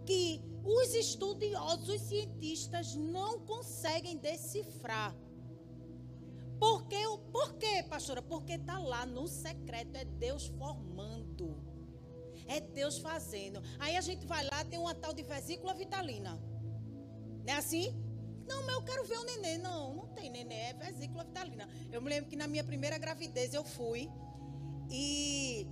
que 0.07 0.43
os 0.65 0.95
estudiosos, 0.95 1.89
os 1.89 2.01
cientistas 2.03 2.95
não 2.95 3.41
conseguem 3.41 4.17
decifrar. 4.17 5.15
Por 6.59 6.87
quê, 6.87 7.03
por 7.31 7.55
quê, 7.55 7.83
pastora? 7.83 8.23
Porque 8.23 8.55
está 8.55 8.79
lá 8.79 9.05
no 9.05 9.27
secreto, 9.27 9.97
é 9.97 10.05
Deus 10.05 10.47
formando. 10.47 11.63
É 12.47 12.61
Deus 12.61 12.99
fazendo. 12.99 13.63
Aí 13.79 13.97
a 13.97 14.01
gente 14.01 14.27
vai 14.27 14.45
lá, 14.45 14.65
tem 14.65 14.79
uma 14.79 14.95
tal 14.95 15.13
de 15.13 15.23
vesícula 15.23 15.75
vitalina. 15.75 16.41
Não 17.47 17.55
é 17.55 17.57
assim? 17.57 17.95
Não, 18.47 18.63
mas 18.65 18.75
eu 18.75 18.83
quero 18.83 19.05
ver 19.05 19.19
o 19.19 19.25
neném. 19.25 19.59
Não, 19.59 19.95
não 19.95 20.07
tem 20.09 20.31
neném, 20.31 20.59
é 20.59 20.75
vesícula 20.75 21.25
vitalina. 21.25 21.69
Eu 21.91 22.01
me 22.01 22.11
lembro 22.11 22.29
que 22.29 22.37
na 22.37 22.47
minha 22.47 22.65
primeira 22.65 22.99
gravidez 22.99 23.55
eu 23.55 23.65
fui 23.65 24.11
e 24.91 25.67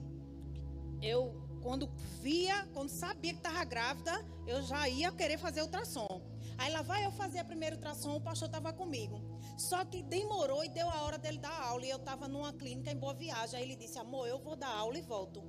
eu, 1.00 1.34
quando 1.62 1.90
via, 2.22 2.66
quando 2.72 2.88
sabia 2.88 3.32
que 3.32 3.38
estava 3.38 3.64
grávida, 3.64 4.24
eu 4.46 4.62
já 4.62 4.88
ia 4.88 5.10
querer 5.12 5.38
fazer 5.38 5.62
ultrassom. 5.62 6.22
Aí 6.58 6.72
lá 6.72 6.82
vai 6.82 7.04
eu 7.04 7.10
fazer 7.12 7.38
a 7.40 7.44
primeira 7.44 7.76
ultrassom, 7.76 8.16
o 8.16 8.20
pastor 8.20 8.46
estava 8.46 8.72
comigo. 8.72 9.20
Só 9.58 9.84
que 9.84 10.02
demorou 10.02 10.64
e 10.64 10.68
deu 10.68 10.88
a 10.88 11.02
hora 11.02 11.18
dele 11.18 11.38
dar 11.38 11.60
aula. 11.62 11.84
E 11.84 11.90
eu 11.90 11.96
estava 11.96 12.28
numa 12.28 12.52
clínica 12.52 12.90
em 12.90 12.96
Boa 12.96 13.14
Viagem. 13.14 13.58
Aí 13.58 13.64
ele 13.64 13.76
disse, 13.76 13.98
amor, 13.98 14.26
eu 14.26 14.38
vou 14.38 14.56
dar 14.56 14.68
aula 14.68 14.98
e 14.98 15.02
volto. 15.02 15.42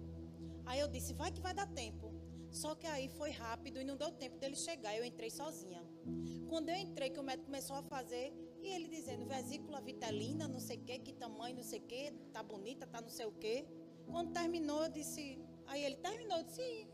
Aí 0.66 0.80
eu 0.80 0.88
disse, 0.88 1.14
vai 1.14 1.32
que 1.32 1.42
vai 1.42 1.54
dar 1.54 1.68
tempo. 1.68 2.14
Só 2.52 2.76
que 2.76 2.88
aí 2.88 3.08
foi 3.10 3.32
rápido 3.32 3.80
e 3.80 3.84
não 3.84 3.96
deu 3.98 4.12
tempo 4.12 4.38
dele 4.40 4.56
chegar. 4.56 4.96
Eu 4.96 5.04
entrei 5.04 5.30
sozinha. 5.30 5.84
Quando 6.50 6.70
eu 6.70 6.76
entrei, 6.76 7.10
que 7.10 7.20
o 7.20 7.24
médico 7.24 7.46
começou 7.46 7.76
a 7.76 7.84
fazer, 7.84 8.34
e 8.62 8.68
ele 8.68 8.88
dizendo, 8.88 9.26
vesícula 9.26 9.82
vitalina, 9.82 10.48
não 10.48 10.60
sei 10.60 10.78
o 10.78 10.82
que, 10.82 11.00
que 11.00 11.14
tamanho, 11.14 11.56
não 11.56 11.64
sei 11.64 11.80
o 11.80 11.84
que, 11.84 12.12
tá 12.32 12.42
bonita, 12.42 12.88
tá 12.88 13.02
não 13.02 13.10
sei 13.10 13.26
o 13.26 13.32
que. 13.32 13.66
Quando 14.06 14.32
terminou, 14.32 14.84
eu 14.84 14.90
disse. 14.90 15.40
Aí 15.68 15.84
ele 15.84 15.96
terminou, 15.96 16.38
eu 16.38 16.44
disse, 16.44 16.88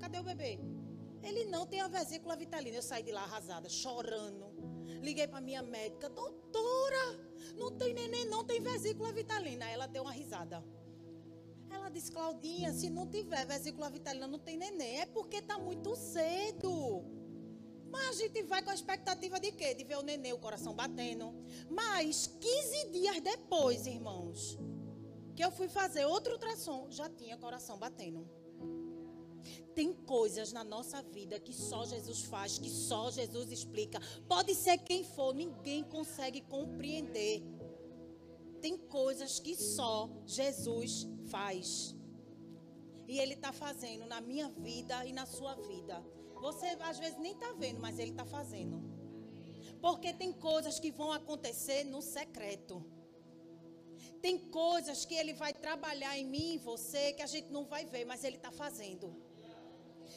cadê 0.00 0.18
o 0.18 0.22
bebê? 0.22 0.58
Ele 1.22 1.44
não 1.46 1.66
tem 1.66 1.80
a 1.80 1.88
vesícula 1.88 2.36
vitalina. 2.36 2.76
Eu 2.76 2.82
saí 2.82 3.02
de 3.02 3.12
lá 3.12 3.22
arrasada, 3.22 3.68
chorando. 3.68 4.46
Liguei 5.02 5.26
para 5.26 5.40
minha 5.40 5.62
médica, 5.62 6.08
doutora, 6.08 7.20
não 7.56 7.70
tem 7.72 7.94
neném, 7.94 8.26
não 8.26 8.44
tem 8.44 8.60
vesícula 8.60 9.12
vitalina. 9.12 9.66
Aí 9.66 9.72
ela 9.72 9.86
deu 9.86 10.02
uma 10.02 10.12
risada. 10.12 10.64
Ela 11.70 11.88
disse, 11.88 12.12
Claudinha, 12.12 12.72
se 12.72 12.88
não 12.88 13.06
tiver 13.06 13.44
vesícula 13.46 13.90
vitalina, 13.90 14.26
não 14.26 14.38
tem 14.38 14.56
neném. 14.56 15.00
É 15.00 15.06
porque 15.06 15.38
está 15.38 15.58
muito 15.58 15.94
cedo. 15.96 17.15
Mas 17.96 18.08
a 18.10 18.12
gente 18.12 18.42
vai 18.42 18.62
com 18.62 18.68
a 18.68 18.74
expectativa 18.74 19.40
de 19.40 19.50
quê? 19.52 19.72
De 19.72 19.82
ver 19.82 19.96
o 19.96 20.02
neném, 20.02 20.34
o 20.34 20.38
coração 20.38 20.74
batendo. 20.74 21.34
Mas 21.70 22.26
15 22.26 22.90
dias 22.90 23.20
depois, 23.22 23.86
irmãos, 23.86 24.58
que 25.34 25.42
eu 25.42 25.50
fui 25.50 25.66
fazer 25.66 26.04
outro 26.04 26.34
ultrassom, 26.34 26.88
já 26.90 27.08
tinha 27.08 27.38
coração 27.38 27.78
batendo. 27.78 28.28
Tem 29.74 29.94
coisas 29.94 30.52
na 30.52 30.62
nossa 30.62 31.00
vida 31.02 31.40
que 31.40 31.54
só 31.54 31.86
Jesus 31.86 32.22
faz, 32.24 32.58
que 32.58 32.68
só 32.68 33.10
Jesus 33.10 33.50
explica. 33.50 33.98
Pode 34.28 34.54
ser 34.54 34.76
quem 34.76 35.02
for, 35.02 35.34
ninguém 35.34 35.82
consegue 35.82 36.42
compreender. 36.42 37.42
Tem 38.60 38.76
coisas 38.76 39.40
que 39.40 39.56
só 39.56 40.10
Jesus 40.26 41.06
faz. 41.30 41.94
E 43.08 43.18
Ele 43.18 43.32
está 43.32 43.54
fazendo 43.54 44.04
na 44.04 44.20
minha 44.20 44.50
vida 44.50 45.06
e 45.06 45.14
na 45.14 45.24
sua 45.24 45.54
vida. 45.54 46.04
Você 46.40 46.66
às 46.80 46.98
vezes 46.98 47.18
nem 47.18 47.32
está 47.32 47.52
vendo, 47.52 47.80
mas 47.80 47.98
Ele 47.98 48.10
está 48.10 48.24
fazendo. 48.24 48.82
Porque 49.80 50.12
tem 50.12 50.32
coisas 50.32 50.78
que 50.78 50.90
vão 50.90 51.12
acontecer 51.12 51.84
no 51.84 52.00
secreto. 52.00 52.84
Tem 54.20 54.38
coisas 54.38 55.04
que 55.04 55.14
Ele 55.14 55.32
vai 55.32 55.52
trabalhar 55.52 56.16
em 56.18 56.24
mim 56.24 56.54
e 56.54 56.58
você 56.58 57.12
que 57.12 57.22
a 57.22 57.26
gente 57.26 57.50
não 57.50 57.64
vai 57.64 57.84
ver, 57.84 58.04
mas 58.04 58.24
Ele 58.24 58.36
está 58.36 58.50
fazendo. 58.50 59.14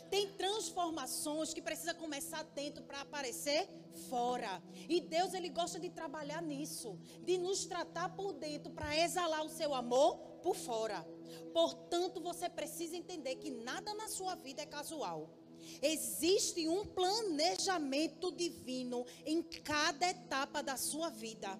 Tem 0.09 0.31
transformações 0.33 1.53
que 1.53 1.61
precisa 1.61 1.93
começar 1.93 2.43
dentro 2.43 2.83
para 2.83 3.01
aparecer 3.01 3.67
fora. 4.09 4.61
E 4.87 5.01
Deus 5.01 5.33
ele 5.33 5.49
gosta 5.49 5.79
de 5.79 5.89
trabalhar 5.89 6.41
nisso, 6.41 6.97
de 7.23 7.37
nos 7.37 7.65
tratar 7.65 8.09
por 8.15 8.33
dentro 8.33 8.71
para 8.71 8.97
exalar 8.97 9.43
o 9.43 9.49
seu 9.49 9.73
amor 9.73 10.17
por 10.41 10.55
fora. 10.55 11.05
Portanto, 11.53 12.21
você 12.21 12.49
precisa 12.49 12.95
entender 12.95 13.35
que 13.35 13.51
nada 13.51 13.93
na 13.93 14.07
sua 14.07 14.35
vida 14.35 14.61
é 14.61 14.65
casual. 14.65 15.29
Existe 15.81 16.67
um 16.67 16.85
planejamento 16.85 18.31
divino 18.31 19.05
em 19.25 19.41
cada 19.41 20.09
etapa 20.09 20.61
da 20.61 20.77
sua 20.77 21.09
vida. 21.09 21.59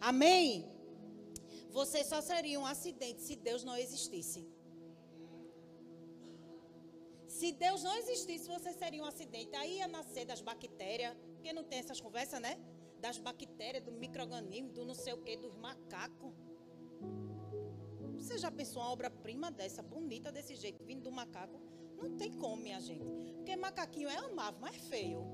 Amém? 0.00 0.68
Você 1.70 2.02
só 2.04 2.20
seria 2.20 2.58
um 2.58 2.66
acidente 2.66 3.22
se 3.22 3.36
Deus 3.36 3.62
não 3.64 3.76
existisse. 3.76 4.46
Se 7.26 7.52
Deus 7.52 7.84
não 7.84 7.94
existisse, 7.96 8.48
você 8.48 8.72
seria 8.72 9.02
um 9.02 9.06
acidente. 9.06 9.54
Aí 9.54 9.76
ia 9.76 9.86
nascer 9.86 10.24
das 10.24 10.40
bactérias, 10.40 11.14
porque 11.34 11.52
não 11.52 11.62
tem 11.62 11.78
essas 11.78 12.00
conversas, 12.00 12.40
né? 12.40 12.58
Das 13.00 13.18
bactérias, 13.18 13.84
do 13.84 13.92
microorganismo, 13.92 14.72
do 14.72 14.84
não 14.84 14.94
sei 14.94 15.12
o 15.12 15.18
que, 15.18 15.36
dos 15.36 15.54
macacos. 15.54 16.32
Você 18.16 18.38
já 18.38 18.50
pensou 18.50 18.82
uma 18.82 18.90
obra-prima 18.90 19.50
dessa, 19.50 19.82
bonita 19.82 20.32
desse 20.32 20.56
jeito, 20.56 20.82
vindo 20.82 21.02
do 21.02 21.12
macaco? 21.12 21.60
Não 21.98 22.16
tem 22.16 22.32
como, 22.32 22.56
minha 22.56 22.80
gente. 22.80 23.04
Porque 23.36 23.56
macaquinho 23.56 24.08
é 24.08 24.16
amável, 24.16 24.60
mas 24.60 24.76
é 24.76 24.78
feio. 24.78 25.24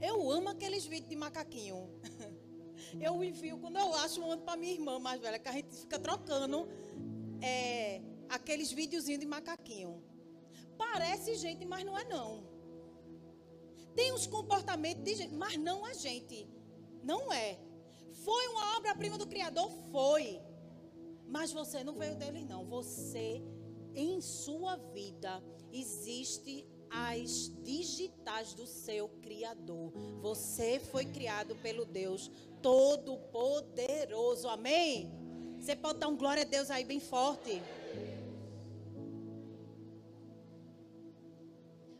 Eu 0.00 0.30
amo 0.30 0.48
aqueles 0.48 0.84
vídeos 0.84 1.08
de 1.08 1.16
macaquinho. 1.16 1.88
Eu 3.00 3.22
envio, 3.22 3.58
quando 3.58 3.76
eu 3.78 3.94
acho, 3.94 4.20
eu 4.20 4.26
mando 4.26 4.42
para 4.42 4.56
minha 4.56 4.72
irmã 4.72 4.98
mais 4.98 5.20
velha, 5.20 5.38
que 5.38 5.48
a 5.48 5.52
gente 5.52 5.74
fica 5.74 5.98
trocando 5.98 6.68
é, 7.40 8.02
aqueles 8.28 8.70
videozinhos 8.70 9.20
de 9.20 9.26
macaquinho. 9.26 10.02
Parece 10.76 11.36
gente, 11.36 11.64
mas 11.64 11.84
não 11.84 11.96
é 11.96 12.04
não. 12.04 12.44
Tem 13.94 14.12
uns 14.12 14.26
comportamentos 14.26 15.04
de 15.04 15.14
gente, 15.14 15.34
mas 15.34 15.56
não 15.56 15.86
é 15.86 15.94
gente. 15.94 16.46
Não 17.02 17.32
é. 17.32 17.58
Foi 18.24 18.48
uma 18.48 18.76
obra-prima 18.76 19.16
do 19.16 19.26
Criador? 19.26 19.70
Foi. 19.90 20.40
Mas 21.26 21.52
você 21.52 21.82
não 21.82 21.94
veio 21.94 22.16
dele, 22.16 22.44
não. 22.44 22.64
Você, 22.66 23.42
em 23.94 24.20
sua 24.20 24.76
vida, 24.76 25.42
existe 25.72 26.66
as 26.90 27.50
digitais 27.62 28.52
do 28.54 28.66
seu 28.66 29.08
Criador. 29.22 29.92
Você 30.20 30.78
foi 30.78 31.06
criado 31.06 31.56
pelo 31.56 31.84
Deus 31.84 32.30
Todo-Poderoso. 32.60 34.48
Amém? 34.48 35.10
Você 35.58 35.74
pode 35.74 35.98
dar 36.00 36.08
um 36.08 36.16
glória 36.16 36.42
a 36.42 36.46
Deus 36.46 36.70
aí 36.70 36.84
bem 36.84 37.00
forte. 37.00 37.62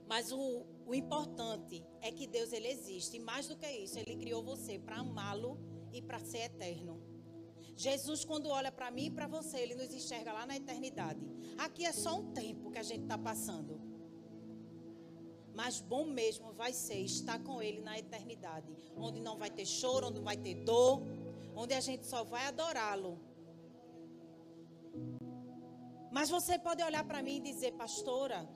Mas 0.07 0.31
o, 0.31 0.67
o 0.85 0.95
importante 0.95 1.83
é 2.03 2.13
que 2.13 2.27
Deus 2.27 2.53
ele 2.53 2.69
existe. 2.69 3.17
E 3.17 3.21
mais 3.21 3.49
do 3.49 3.57
que 3.57 3.67
isso, 3.71 3.99
ele 3.99 4.17
criou 4.17 4.43
você 4.43 4.79
para 4.79 4.97
amá-lo 4.97 5.59
e 5.91 6.03
para 6.03 6.19
ser 6.19 6.39
eterno. 6.39 7.12
Jesus, 7.77 8.25
quando 8.25 8.49
olha 8.49 8.71
para 8.71 8.91
mim 8.91 9.07
e 9.07 9.11
para 9.11 9.27
você, 9.27 9.59
ele 9.59 9.75
nos 9.75 9.93
enxerga 9.93 10.33
lá 10.33 10.47
na 10.47 10.57
eternidade. 10.57 11.21
Aqui 11.59 11.85
é 11.85 11.93
só 11.93 12.19
um 12.19 12.33
tempo 12.33 12.71
que 12.71 12.79
a 12.79 12.83
gente 12.83 13.03
está 13.03 13.19
passando. 13.19 13.81
Mas 15.55 15.81
bom 15.81 16.05
mesmo 16.05 16.53
vai 16.53 16.73
ser 16.73 16.99
estar 17.01 17.39
com 17.41 17.61
Ele 17.63 17.81
na 17.81 17.99
eternidade, 17.99 18.73
onde 18.97 19.21
não 19.21 19.37
vai 19.37 19.51
ter 19.51 19.67
choro, 19.67 20.07
onde 20.07 20.17
não 20.17 20.25
vai 20.25 20.37
ter 20.37 20.55
dor, 20.55 21.03
onde 21.55 21.75
a 21.75 21.81
gente 21.81 22.07
só 22.07 22.25
vai 22.25 22.47
adorá-lo. 22.47 23.21
Mas 26.11 26.31
você 26.31 26.59
pode 26.59 26.83
olhar 26.83 27.05
para 27.05 27.23
mim 27.23 27.37
e 27.37 27.41
dizer, 27.41 27.73
pastora, 27.73 28.49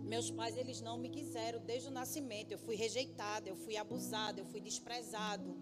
meus 0.00 0.30
pais, 0.30 0.56
eles 0.56 0.80
não 0.80 0.98
me 0.98 1.08
quiseram 1.08 1.60
desde 1.60 1.88
o 1.88 1.90
nascimento. 1.90 2.52
Eu 2.52 2.58
fui 2.58 2.76
rejeitada, 2.76 3.48
eu 3.48 3.56
fui 3.56 3.76
abusada, 3.76 4.40
eu 4.40 4.46
fui 4.46 4.60
desprezado, 4.60 5.56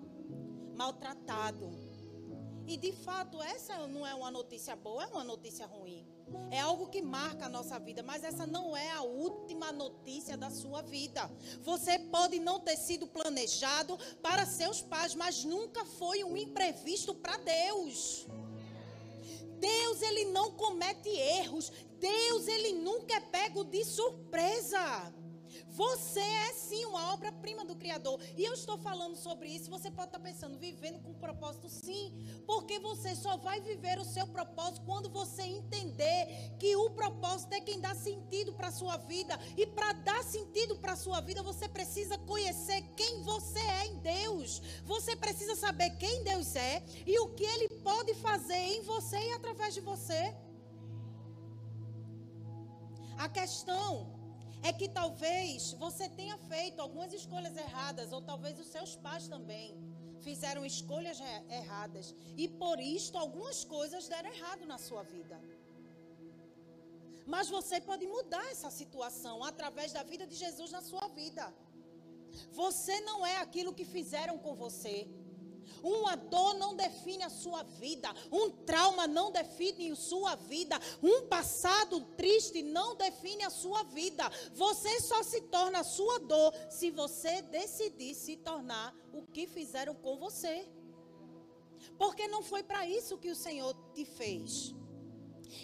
maltratado. 0.76 1.70
E 2.66 2.76
de 2.76 2.92
fato, 2.92 3.40
essa 3.42 3.86
não 3.86 4.06
é 4.06 4.14
uma 4.14 4.30
notícia 4.30 4.74
boa, 4.74 5.04
é 5.04 5.06
uma 5.06 5.22
notícia 5.22 5.66
ruim. 5.66 6.04
É 6.50 6.58
algo 6.60 6.88
que 6.88 7.00
marca 7.00 7.46
a 7.46 7.48
nossa 7.48 7.78
vida, 7.78 8.02
mas 8.02 8.24
essa 8.24 8.44
não 8.46 8.76
é 8.76 8.90
a 8.90 9.02
última 9.02 9.70
notícia 9.70 10.36
da 10.36 10.50
sua 10.50 10.82
vida. 10.82 11.30
Você 11.62 11.98
pode 11.98 12.40
não 12.40 12.58
ter 12.58 12.76
sido 12.76 13.06
planejado 13.06 13.96
para 14.20 14.44
seus 14.44 14.82
pais, 14.82 15.14
mas 15.14 15.44
nunca 15.44 15.84
foi 15.84 16.24
um 16.24 16.36
imprevisto 16.36 17.14
para 17.14 17.36
Deus. 17.36 18.26
Deus, 19.60 20.02
ele 20.02 20.26
não 20.26 20.52
comete 20.52 21.08
erros. 21.08 21.70
Deus, 22.00 22.48
ele 22.48 22.72
nunca 22.72 23.14
é 23.14 23.20
pego 23.20 23.64
de 23.64 23.84
surpresa. 23.84 25.14
Você 25.76 26.20
é 26.20 26.54
sim 26.54 26.86
uma 26.86 27.12
obra-prima 27.12 27.62
do 27.62 27.76
Criador. 27.76 28.18
E 28.34 28.42
eu 28.42 28.54
estou 28.54 28.78
falando 28.78 29.14
sobre 29.14 29.46
isso. 29.50 29.68
Você 29.68 29.90
pode 29.90 30.08
estar 30.08 30.18
pensando, 30.18 30.56
vivendo 30.58 31.00
com 31.00 31.12
propósito, 31.12 31.68
sim. 31.68 32.14
Porque 32.46 32.78
você 32.78 33.14
só 33.14 33.36
vai 33.36 33.60
viver 33.60 33.98
o 33.98 34.04
seu 34.04 34.26
propósito 34.26 34.80
quando 34.86 35.10
você 35.10 35.42
entender 35.42 36.54
que 36.58 36.74
o 36.76 36.88
propósito 36.90 37.52
é 37.52 37.60
quem 37.60 37.78
dá 37.78 37.94
sentido 37.94 38.54
para 38.54 38.68
a 38.68 38.72
sua 38.72 38.96
vida. 38.96 39.38
E 39.54 39.66
para 39.66 39.92
dar 39.92 40.24
sentido 40.24 40.76
para 40.76 40.94
a 40.94 40.96
sua 41.04 41.20
vida, 41.20 41.42
você 41.42 41.68
precisa 41.68 42.16
conhecer 42.16 42.80
quem 42.96 43.20
você 43.22 43.60
é 43.60 43.86
em 43.88 43.98
Deus. 43.98 44.62
Você 44.86 45.14
precisa 45.14 45.54
saber 45.54 45.90
quem 45.98 46.24
Deus 46.24 46.56
é 46.56 46.82
e 47.06 47.18
o 47.18 47.28
que 47.34 47.44
Ele 47.44 47.68
pode 47.90 48.14
fazer 48.14 48.54
em 48.54 48.80
você 48.80 49.18
e 49.18 49.32
através 49.34 49.74
de 49.74 49.82
você. 49.82 50.34
A 53.18 53.28
questão 53.28 54.15
é 54.68 54.72
que 54.78 54.88
talvez 55.00 55.72
você 55.84 56.06
tenha 56.20 56.36
feito 56.52 56.80
algumas 56.80 57.12
escolhas 57.20 57.56
erradas, 57.66 58.12
ou 58.16 58.20
talvez 58.30 58.54
os 58.62 58.70
seus 58.76 58.92
pais 59.04 59.28
também 59.34 59.66
fizeram 60.26 60.62
escolhas 60.74 61.18
erradas, 61.60 62.06
e 62.42 62.48
por 62.62 62.78
isto 62.80 63.16
algumas 63.24 63.58
coisas 63.76 64.08
deram 64.12 64.30
errado 64.36 64.64
na 64.72 64.78
sua 64.86 65.02
vida. 65.14 65.36
Mas 67.34 67.48
você 67.56 67.76
pode 67.90 68.06
mudar 68.16 68.44
essa 68.54 68.70
situação 68.80 69.36
através 69.50 69.92
da 69.96 70.02
vida 70.12 70.26
de 70.32 70.36
Jesus 70.44 70.70
na 70.76 70.82
sua 70.90 71.06
vida. 71.20 71.44
Você 72.62 73.00
não 73.08 73.18
é 73.26 73.36
aquilo 73.46 73.76
que 73.78 73.84
fizeram 73.96 74.36
com 74.44 74.54
você. 74.64 74.96
Uma 75.82 76.16
dor 76.16 76.54
não 76.54 76.74
define 76.74 77.22
a 77.22 77.30
sua 77.30 77.62
vida. 77.62 78.12
Um 78.30 78.50
trauma 78.50 79.06
não 79.06 79.30
define 79.30 79.90
a 79.90 79.96
sua 79.96 80.34
vida. 80.34 80.78
Um 81.02 81.26
passado 81.26 82.00
triste 82.16 82.62
não 82.62 82.96
define 82.96 83.44
a 83.44 83.50
sua 83.50 83.82
vida. 83.84 84.30
Você 84.54 85.00
só 85.00 85.22
se 85.22 85.40
torna 85.42 85.80
a 85.80 85.84
sua 85.84 86.18
dor 86.20 86.52
se 86.70 86.90
você 86.90 87.42
decidir 87.42 88.14
se 88.14 88.36
tornar 88.36 88.94
o 89.12 89.22
que 89.22 89.46
fizeram 89.46 89.94
com 89.94 90.16
você. 90.16 90.68
Porque 91.98 92.26
não 92.28 92.42
foi 92.42 92.62
para 92.62 92.86
isso 92.86 93.18
que 93.18 93.30
o 93.30 93.36
Senhor 93.36 93.74
te 93.94 94.04
fez. 94.04 94.74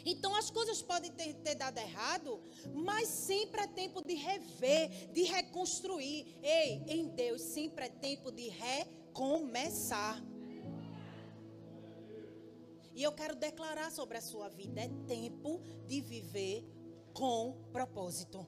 Então 0.07 0.35
as 0.35 0.50
coisas 0.50 0.81
podem 0.81 1.11
ter, 1.11 1.35
ter, 1.35 1.54
dado 1.54 1.78
errado, 1.78 2.40
mas 2.73 3.09
sempre 3.09 3.62
é 3.62 3.66
tempo 3.66 4.02
de 4.02 4.14
rever, 4.14 5.11
de 5.12 5.23
reconstruir. 5.23 6.38
Ei, 6.42 6.83
em 6.87 7.09
Deus 7.09 7.42
sempre 7.42 7.87
é 7.87 7.88
tempo 7.88 8.31
de 8.31 8.49
reconstruir 8.49 9.02
começar. 9.12 10.23
E 12.95 13.02
eu 13.02 13.12
quero 13.12 13.35
declarar 13.35 13.90
sobre 13.90 14.19
a 14.19 14.21
sua 14.21 14.49
vida: 14.49 14.81
é 14.81 14.88
tempo 15.07 15.61
de 15.87 16.00
viver 16.00 16.64
com 17.12 17.57
propósito. 17.73 18.47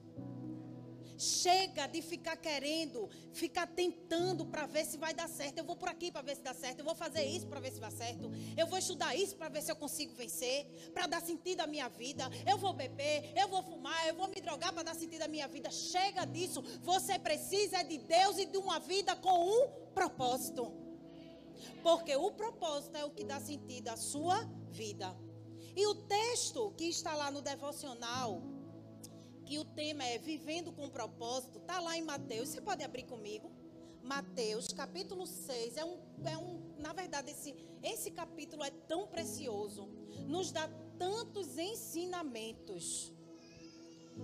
Chega 1.17 1.87
de 1.87 2.01
ficar 2.01 2.35
querendo, 2.35 3.09
ficar 3.31 3.67
tentando 3.67 4.45
para 4.45 4.65
ver 4.65 4.85
se 4.85 4.97
vai 4.97 5.13
dar 5.13 5.29
certo. 5.29 5.59
Eu 5.59 5.63
vou 5.63 5.77
por 5.77 5.87
aqui 5.87 6.11
para 6.11 6.21
ver 6.21 6.35
se 6.35 6.41
dá 6.41 6.53
certo. 6.53 6.79
Eu 6.79 6.85
vou 6.85 6.93
fazer 6.95 7.23
isso 7.23 7.47
para 7.47 7.61
ver 7.61 7.71
se 7.71 7.79
dá 7.79 7.89
certo. 7.89 8.29
Eu 8.57 8.67
vou 8.67 8.77
estudar 8.77 9.15
isso 9.15 9.35
para 9.37 9.47
ver 9.47 9.61
se 9.61 9.71
eu 9.71 9.77
consigo 9.77 10.13
vencer, 10.13 10.65
para 10.93 11.07
dar 11.07 11.21
sentido 11.21 11.61
à 11.61 11.67
minha 11.67 11.87
vida. 11.87 12.29
Eu 12.45 12.57
vou 12.57 12.73
beber, 12.73 13.31
eu 13.33 13.47
vou 13.47 13.63
fumar, 13.63 14.07
eu 14.07 14.15
vou 14.15 14.27
me 14.27 14.41
drogar 14.41 14.73
para 14.73 14.83
dar 14.83 14.95
sentido 14.95 15.21
à 15.21 15.27
minha 15.27 15.47
vida. 15.47 15.71
Chega 15.71 16.25
disso. 16.25 16.61
Você 16.81 17.17
precisa 17.17 17.81
de 17.83 17.97
Deus 17.97 18.37
e 18.37 18.45
de 18.45 18.57
uma 18.57 18.79
vida 18.79 19.15
com 19.15 19.47
um 19.47 19.84
propósito. 19.95 20.71
Porque 21.81 22.15
o 22.15 22.31
propósito 22.31 22.95
é 22.97 23.05
o 23.05 23.09
que 23.09 23.23
dá 23.23 23.39
sentido 23.39 23.87
à 23.87 23.97
sua 23.97 24.43
vida. 24.69 25.15
E 25.75 25.87
o 25.87 25.95
texto 25.95 26.71
que 26.77 26.85
está 26.85 27.15
lá 27.15 27.31
no 27.31 27.41
devocional 27.41 28.41
que 29.45 29.59
o 29.59 29.65
tema 29.65 30.03
é 30.03 30.17
Vivendo 30.17 30.71
com 30.71 30.89
Propósito, 30.89 31.59
está 31.59 31.79
lá 31.79 31.97
em 31.97 32.01
Mateus. 32.03 32.49
Você 32.49 32.61
pode 32.61 32.83
abrir 32.83 33.03
comigo? 33.03 33.51
Mateus, 34.01 34.67
capítulo 34.69 35.25
6. 35.27 35.77
É 35.77 35.85
um, 35.85 35.99
é 36.25 36.37
um, 36.37 36.73
na 36.79 36.93
verdade, 36.93 37.31
esse, 37.31 37.55
esse 37.83 38.09
capítulo 38.11 38.63
é 38.63 38.71
tão 38.71 39.07
precioso. 39.07 39.87
Nos 40.27 40.51
dá 40.51 40.67
tantos 40.97 41.57
ensinamentos. 41.57 43.13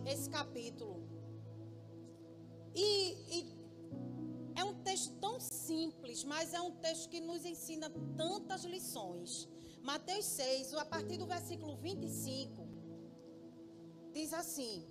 Esse 0.06 0.30
capítulo. 0.30 1.08
E, 2.74 3.38
e 3.38 3.61
é 4.62 4.64
um 4.64 4.76
texto 4.76 5.14
tão 5.20 5.40
simples, 5.40 6.24
mas 6.24 6.54
é 6.54 6.62
um 6.62 6.72
texto 6.86 7.10
que 7.10 7.20
nos 7.20 7.44
ensina 7.46 7.90
tantas 8.16 8.64
lições. 8.64 9.48
Mateus 9.82 10.26
6, 10.26 10.76
a 10.76 10.86
partir 10.86 11.18
do 11.18 11.26
versículo 11.26 11.76
25, 11.78 12.68
diz 14.14 14.32
assim: 14.34 14.86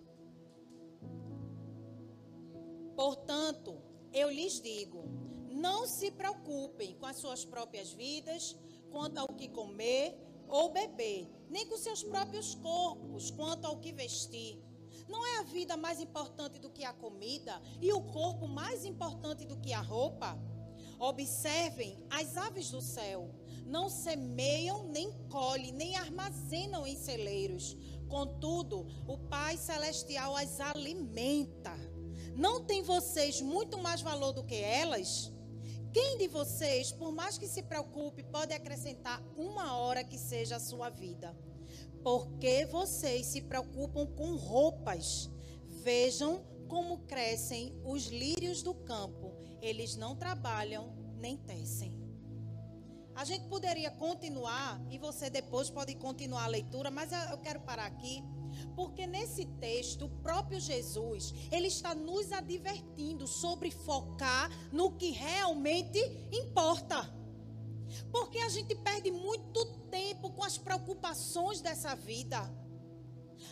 Portanto, 2.96 3.80
eu 4.12 4.28
lhes 4.28 4.60
digo: 4.60 5.04
não 5.48 5.86
se 5.86 6.10
preocupem 6.10 6.96
com 6.96 7.06
as 7.06 7.18
suas 7.18 7.44
próprias 7.44 7.92
vidas, 7.92 8.56
quanto 8.90 9.18
ao 9.18 9.28
que 9.28 9.48
comer 9.48 10.18
ou 10.48 10.72
beber, 10.72 11.28
nem 11.48 11.64
com 11.68 11.76
seus 11.76 12.02
próprios 12.02 12.56
corpos, 12.56 13.30
quanto 13.30 13.66
ao 13.66 13.78
que 13.78 13.92
vestir. 13.92 14.58
Não 15.10 15.26
é 15.26 15.38
a 15.40 15.42
vida 15.42 15.76
mais 15.76 16.00
importante 16.00 16.60
do 16.60 16.70
que 16.70 16.84
a 16.84 16.92
comida 16.92 17.60
e 17.80 17.92
o 17.92 18.00
corpo 18.00 18.46
mais 18.46 18.84
importante 18.84 19.44
do 19.44 19.56
que 19.56 19.72
a 19.72 19.80
roupa? 19.80 20.38
Observem 21.00 21.98
as 22.08 22.36
aves 22.36 22.70
do 22.70 22.80
céu. 22.80 23.34
Não 23.66 23.88
semeiam, 23.88 24.84
nem 24.88 25.10
colhem, 25.28 25.72
nem 25.72 25.96
armazenam 25.96 26.86
em 26.86 26.96
celeiros. 26.96 27.76
Contudo, 28.08 28.86
o 29.06 29.18
Pai 29.18 29.56
Celestial 29.56 30.36
as 30.36 30.60
alimenta. 30.60 31.74
Não 32.36 32.64
tem 32.64 32.82
vocês 32.82 33.40
muito 33.40 33.78
mais 33.78 34.00
valor 34.00 34.32
do 34.32 34.44
que 34.44 34.56
elas? 34.56 35.32
Quem 35.92 36.18
de 36.18 36.28
vocês, 36.28 36.92
por 36.92 37.10
mais 37.10 37.36
que 37.36 37.48
se 37.48 37.62
preocupe, 37.62 38.22
pode 38.22 38.54
acrescentar 38.54 39.20
uma 39.36 39.76
hora 39.76 40.04
que 40.04 40.16
seja 40.16 40.56
a 40.56 40.60
sua 40.60 40.88
vida? 40.88 41.36
Porque 42.02 42.66
vocês 42.66 43.26
se 43.26 43.42
preocupam 43.42 44.06
com 44.06 44.36
roupas. 44.36 45.30
Vejam 45.82 46.44
como 46.68 46.98
crescem 47.06 47.74
os 47.84 48.06
lírios 48.06 48.62
do 48.62 48.74
campo. 48.74 49.34
Eles 49.60 49.96
não 49.96 50.16
trabalham 50.16 50.94
nem 51.18 51.36
tecem. 51.36 51.98
A 53.14 53.24
gente 53.24 53.46
poderia 53.48 53.90
continuar 53.90 54.80
e 54.90 54.96
você 54.98 55.28
depois 55.28 55.68
pode 55.68 55.94
continuar 55.96 56.44
a 56.44 56.48
leitura, 56.48 56.90
mas 56.90 57.10
eu 57.12 57.38
quero 57.38 57.60
parar 57.60 57.86
aqui 57.86 58.22
porque 58.74 59.06
nesse 59.06 59.44
texto, 59.44 60.06
o 60.06 60.22
próprio 60.22 60.60
Jesus, 60.60 61.34
ele 61.50 61.68
está 61.68 61.94
nos 61.94 62.32
advertindo 62.32 63.26
sobre 63.26 63.70
focar 63.70 64.50
no 64.72 64.92
que 64.92 65.10
realmente 65.10 65.98
importa. 66.32 67.19
Porque 68.10 68.38
a 68.38 68.48
gente 68.48 68.74
perde 68.74 69.10
muito 69.10 69.64
tempo 69.90 70.30
com 70.30 70.42
as 70.42 70.56
preocupações 70.58 71.60
dessa 71.60 71.94
vida. 71.94 72.40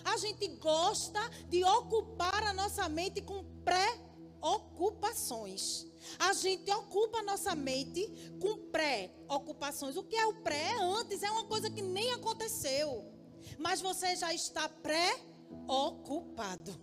A 0.04 0.16
gente 0.18 0.46
gosta 0.56 1.20
de 1.48 1.64
ocupar 1.64 2.42
a 2.42 2.52
nossa 2.52 2.86
mente 2.88 3.22
com 3.22 3.44
pré-ocupações. 3.64 5.86
A 6.18 6.32
gente 6.32 6.68
ocupa 6.72 7.18
a 7.18 7.22
nossa 7.22 7.54
mente 7.54 8.10
com 8.40 8.56
pré-ocupações. 8.70 9.96
O 9.96 10.02
que 10.04 10.16
é 10.16 10.26
o 10.26 10.42
pré? 10.42 10.72
É 10.72 10.82
antes, 10.82 11.22
é 11.22 11.30
uma 11.30 11.44
coisa 11.44 11.70
que 11.70 11.82
nem 11.82 12.10
aconteceu 12.12 13.18
mas 13.56 13.80
você 13.80 14.16
já 14.16 14.34
está 14.34 14.68
pré-ocupado. 14.68 16.76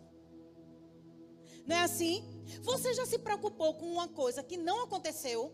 Não 1.68 1.76
é 1.76 1.82
assim? 1.82 2.24
Você 2.62 2.94
já 2.94 3.06
se 3.06 3.20
preocupou 3.20 3.74
com 3.76 3.92
uma 3.92 4.08
coisa 4.08 4.42
que 4.44 4.58
não 4.58 4.84
aconteceu, 4.84 5.54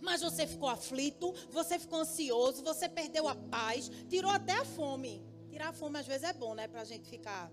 mas 0.00 0.20
você 0.20 0.46
ficou 0.46 0.68
aflito, 0.68 1.32
você 1.50 1.78
ficou 1.78 2.00
ansioso, 2.00 2.62
você 2.62 2.88
perdeu 2.88 3.28
a 3.28 3.34
paz, 3.34 3.90
tirou 4.08 4.30
até 4.30 4.52
a 4.52 4.64
fome. 4.64 5.24
Tirar 5.48 5.70
a 5.70 5.72
fome 5.72 5.98
às 5.98 6.06
vezes 6.06 6.24
é 6.24 6.32
bom, 6.32 6.54
né? 6.54 6.68
Pra 6.68 6.84
gente 6.84 7.08
ficar. 7.08 7.50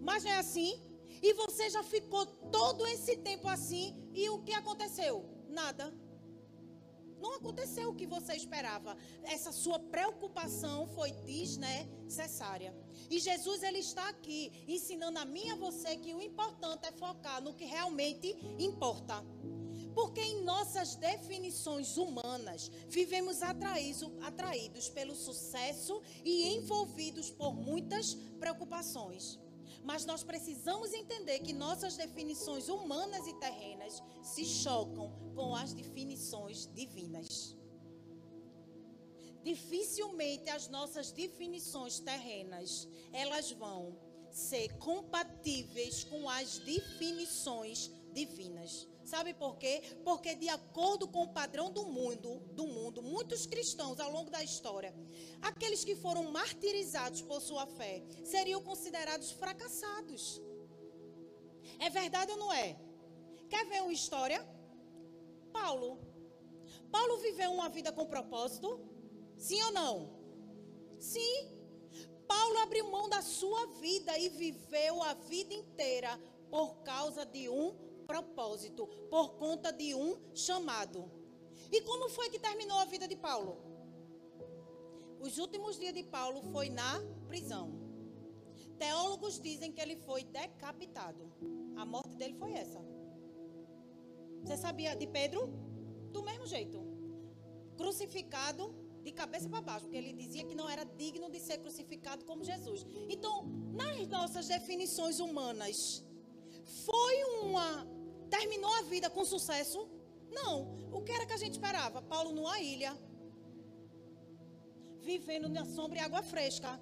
Mas 0.00 0.24
não 0.24 0.30
é 0.30 0.38
assim? 0.38 0.80
E 1.22 1.34
você 1.34 1.68
já 1.68 1.82
ficou 1.82 2.24
todo 2.26 2.86
esse 2.86 3.16
tempo 3.18 3.48
assim, 3.48 3.94
e 4.14 4.28
o 4.30 4.42
que 4.42 4.52
aconteceu? 4.52 5.28
Nada. 5.48 5.92
Não 7.20 7.34
aconteceu 7.34 7.90
o 7.90 7.94
que 7.94 8.06
você 8.06 8.34
esperava. 8.34 8.96
Essa 9.24 9.52
sua 9.52 9.78
preocupação 9.78 10.86
foi 10.86 11.12
desnecessária. 11.12 12.74
E 13.10 13.20
Jesus 13.20 13.62
ele 13.62 13.78
está 13.78 14.08
aqui 14.08 14.64
ensinando 14.66 15.18
a 15.18 15.24
mim 15.26 15.48
e 15.48 15.50
a 15.50 15.56
você 15.56 15.96
que 15.96 16.14
o 16.14 16.22
importante 16.22 16.86
é 16.86 16.92
focar 16.92 17.42
no 17.42 17.52
que 17.52 17.64
realmente 17.64 18.34
importa. 18.58 19.22
Porque 20.00 20.22
em 20.22 20.42
nossas 20.44 20.94
definições 20.94 21.98
humanas, 21.98 22.70
vivemos 22.88 23.42
atraídos, 23.42 24.88
pelo 24.88 25.14
sucesso 25.14 26.00
e 26.24 26.54
envolvidos 26.54 27.30
por 27.30 27.52
muitas 27.52 28.14
preocupações. 28.38 29.38
Mas 29.84 30.06
nós 30.06 30.22
precisamos 30.22 30.94
entender 30.94 31.40
que 31.40 31.52
nossas 31.52 31.98
definições 31.98 32.70
humanas 32.70 33.26
e 33.26 33.34
terrenas 33.34 34.02
se 34.22 34.46
chocam 34.46 35.12
com 35.34 35.54
as 35.54 35.74
definições 35.74 36.66
divinas. 36.72 37.54
Dificilmente 39.44 40.48
as 40.48 40.66
nossas 40.68 41.12
definições 41.12 42.00
terrenas, 42.00 42.88
elas 43.12 43.52
vão 43.52 43.98
ser 44.30 44.78
compatíveis 44.78 46.04
com 46.04 46.26
as 46.26 46.58
definições 46.60 47.90
divinas. 48.14 48.89
Sabe 49.10 49.34
por 49.34 49.56
quê? 49.56 49.82
Porque 50.04 50.36
de 50.36 50.48
acordo 50.48 51.08
com 51.08 51.22
o 51.24 51.32
padrão 51.38 51.68
do 51.72 51.84
mundo, 51.86 52.30
do 52.58 52.64
mundo, 52.64 53.02
muitos 53.02 53.44
cristãos 53.44 53.98
ao 53.98 54.12
longo 54.12 54.30
da 54.30 54.40
história, 54.40 54.94
aqueles 55.42 55.82
que 55.84 55.96
foram 55.96 56.30
martirizados 56.30 57.20
por 57.20 57.40
sua 57.40 57.66
fé, 57.66 58.04
seriam 58.24 58.62
considerados 58.62 59.32
fracassados. 59.32 60.40
É 61.80 61.90
verdade 61.90 62.30
ou 62.30 62.38
não 62.38 62.52
é? 62.52 62.78
Quer 63.48 63.66
ver 63.66 63.82
uma 63.82 63.92
história? 63.92 64.40
Paulo. 65.52 65.98
Paulo 66.92 67.18
viveu 67.18 67.50
uma 67.50 67.68
vida 67.68 67.90
com 67.90 68.06
propósito? 68.06 68.80
Sim 69.36 69.60
ou 69.64 69.72
não? 69.72 69.94
Sim. 71.00 71.36
Paulo 72.28 72.58
abriu 72.60 72.88
mão 72.88 73.08
da 73.08 73.22
sua 73.22 73.66
vida 73.80 74.16
e 74.16 74.28
viveu 74.28 75.02
a 75.02 75.14
vida 75.14 75.52
inteira 75.52 76.16
por 76.48 76.76
causa 76.84 77.26
de 77.26 77.48
um 77.48 77.89
propósito, 78.10 78.86
por 79.08 79.26
conta 79.42 79.72
de 79.72 79.94
um 79.94 80.10
chamado. 80.34 81.00
E 81.70 81.80
como 81.82 82.08
foi 82.16 82.28
que 82.32 82.40
terminou 82.48 82.78
a 82.78 82.84
vida 82.84 83.06
de 83.06 83.16
Paulo? 83.28 83.52
Os 85.26 85.38
últimos 85.38 85.78
dias 85.78 85.94
de 85.94 86.02
Paulo 86.02 86.42
foi 86.54 86.68
na 86.70 86.92
prisão. 87.28 87.66
Teólogos 88.78 89.34
dizem 89.40 89.70
que 89.70 89.80
ele 89.84 89.96
foi 90.08 90.24
decapitado. 90.24 91.24
A 91.76 91.84
morte 91.84 92.14
dele 92.16 92.34
foi 92.34 92.52
essa. 92.52 92.80
Você 94.42 94.56
sabia 94.56 94.96
de 94.96 95.06
Pedro? 95.06 95.40
Do 96.10 96.22
mesmo 96.22 96.46
jeito. 96.46 96.78
Crucificado 97.76 98.74
de 99.04 99.12
cabeça 99.12 99.48
para 99.48 99.60
baixo, 99.60 99.84
porque 99.84 99.98
ele 100.02 100.12
dizia 100.12 100.44
que 100.44 100.54
não 100.60 100.68
era 100.68 100.84
digno 100.84 101.30
de 101.30 101.38
ser 101.38 101.58
crucificado 101.58 102.24
como 102.24 102.42
Jesus. 102.42 102.84
Então, 103.08 103.34
nas 103.72 104.08
nossas 104.08 104.48
definições 104.48 105.20
humanas, 105.20 106.04
foi 106.86 107.24
uma 107.42 107.99
Terminou 108.30 108.72
a 108.74 108.82
vida 108.82 109.10
com 109.10 109.24
sucesso? 109.24 109.88
Não. 110.30 110.54
O 110.92 111.02
que 111.02 111.12
era 111.12 111.26
que 111.26 111.32
a 111.32 111.36
gente 111.36 111.54
esperava? 111.54 112.00
Paulo 112.00 112.32
numa 112.32 112.58
ilha, 112.60 112.96
vivendo 115.00 115.48
na 115.48 115.64
sombra 115.64 115.98
e 115.98 116.02
água 116.02 116.22
fresca. 116.22 116.80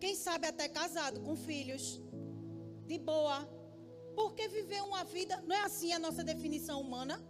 Quem 0.00 0.14
sabe 0.14 0.46
até 0.46 0.68
casado, 0.68 1.20
com 1.20 1.36
filhos, 1.36 2.00
de 2.86 2.98
boa. 2.98 3.48
Porque 4.14 4.48
viver 4.48 4.82
uma 4.82 5.04
vida, 5.04 5.40
não 5.46 5.54
é 5.54 5.60
assim 5.60 5.92
a 5.92 5.98
nossa 5.98 6.24
definição 6.24 6.80
humana? 6.80 7.22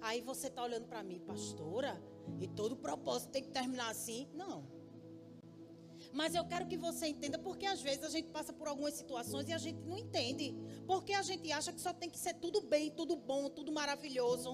Aí 0.00 0.20
você 0.20 0.48
está 0.48 0.62
olhando 0.62 0.86
para 0.86 1.02
mim, 1.02 1.18
pastora, 1.20 2.00
e 2.40 2.46
todo 2.46 2.76
propósito 2.76 3.30
tem 3.30 3.42
que 3.42 3.50
terminar 3.50 3.90
assim? 3.90 4.28
Não. 4.34 4.75
Mas 6.18 6.34
eu 6.34 6.44
quero 6.50 6.66
que 6.66 6.78
você 6.78 7.08
entenda, 7.08 7.38
porque 7.38 7.66
às 7.66 7.80
vezes 7.86 8.02
a 8.02 8.08
gente 8.08 8.28
passa 8.36 8.50
por 8.58 8.66
algumas 8.66 8.94
situações 8.94 9.48
e 9.50 9.52
a 9.52 9.58
gente 9.58 9.80
não 9.90 9.98
entende. 9.98 10.46
Porque 10.86 11.12
a 11.12 11.20
gente 11.20 11.52
acha 11.52 11.70
que 11.74 11.80
só 11.86 11.92
tem 11.92 12.08
que 12.08 12.18
ser 12.18 12.34
tudo 12.44 12.62
bem, 12.62 12.90
tudo 12.90 13.16
bom, 13.16 13.50
tudo 13.50 13.70
maravilhoso. 13.70 14.50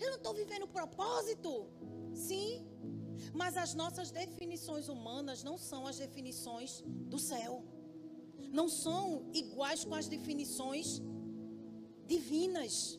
Eu 0.00 0.08
não 0.12 0.16
estou 0.16 0.32
vivendo 0.32 0.66
propósito. 0.66 1.68
Sim. 2.14 2.66
Mas 3.34 3.58
as 3.64 3.74
nossas 3.74 4.10
definições 4.10 4.88
humanas 4.88 5.44
não 5.44 5.58
são 5.58 5.86
as 5.86 5.98
definições 5.98 6.82
do 6.86 7.18
céu. 7.18 7.62
Não 8.50 8.66
são 8.66 9.30
iguais 9.34 9.84
com 9.84 9.94
as 9.94 10.08
definições 10.08 11.02
divinas. 12.06 12.98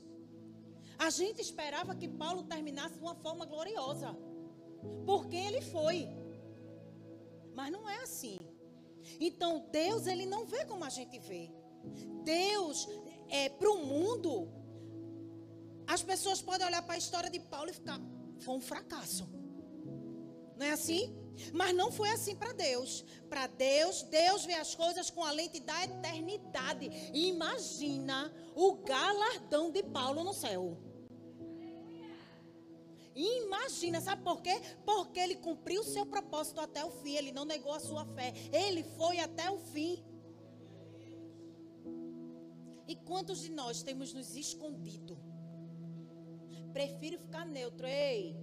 A 1.00 1.10
gente 1.10 1.42
esperava 1.42 1.96
que 1.96 2.08
Paulo 2.08 2.44
terminasse 2.44 2.96
de 3.00 3.02
uma 3.02 3.16
forma 3.16 3.46
gloriosa. 3.46 4.16
Porque 5.08 5.36
ele 5.36 5.62
foi. 5.62 6.08
Mas 7.56 7.72
não 7.72 7.89
é 7.89 7.98
assim. 8.04 8.38
Então 9.20 9.68
Deus, 9.72 10.08
ele 10.08 10.26
não 10.26 10.46
vê 10.46 10.66
como 10.66 10.84
a 10.84 10.89
gente 10.89 11.20
vê. 11.20 11.52
Deus, 12.24 12.88
é, 13.30 13.50
para 13.50 13.70
o 13.70 13.86
mundo, 13.86 14.50
as 15.88 16.02
pessoas 16.02 16.42
podem 16.42 16.66
olhar 16.66 16.82
para 16.84 16.96
a 16.96 16.98
história 16.98 17.30
de 17.30 17.39
Paulo 17.39 17.70
e 17.70 17.74
ficar, 17.74 18.00
foi 18.39 18.56
um 18.56 18.62
fracasso. 18.62 19.28
Não 20.58 20.66
é 20.66 20.72
assim? 20.72 21.13
Mas 21.52 21.76
não 21.76 21.92
foi 21.92 22.10
assim 22.10 22.36
para 22.36 22.54
Deus. 22.54 23.04
Para 23.30 23.48
Deus, 23.48 24.04
Deus 24.04 24.46
vê 24.46 24.54
as 24.54 24.76
coisas 24.76 25.10
com 25.10 25.24
a 25.24 25.32
lente 25.32 25.60
da 25.60 25.84
eternidade. 25.84 26.89
Imagina 27.13 28.34
o 28.56 28.76
galardão 28.76 29.72
de 29.72 29.84
Paulo 29.84 30.24
no 30.24 30.34
céu. 30.34 30.78
Imagina, 33.15 34.02
sabe 34.02 34.23
por 34.23 34.41
quê? 34.41 34.54
Porque 34.86 35.19
ele 35.19 35.36
cumpriu 35.36 35.82
o 35.82 35.86
seu 35.86 36.06
propósito 36.06 36.60
até 36.60 36.84
o 36.84 36.91
fim. 36.91 37.15
Ele 37.15 37.32
não 37.32 37.45
negou 37.45 37.73
a 37.73 37.80
sua 37.80 38.06
fé. 38.06 38.34
Ele 38.52 38.84
foi 38.84 39.19
até 39.19 39.49
o 39.52 39.58
fim. 39.58 40.04
E 42.88 42.95
quantos 42.95 43.41
de 43.41 43.52
nós 43.52 43.84
temos 43.84 44.13
nos 44.13 44.36
escondido? 44.36 45.17
Prefiro 46.73 47.19
ficar 47.19 47.45
neutro. 47.45 47.86
Ei, 47.86 48.36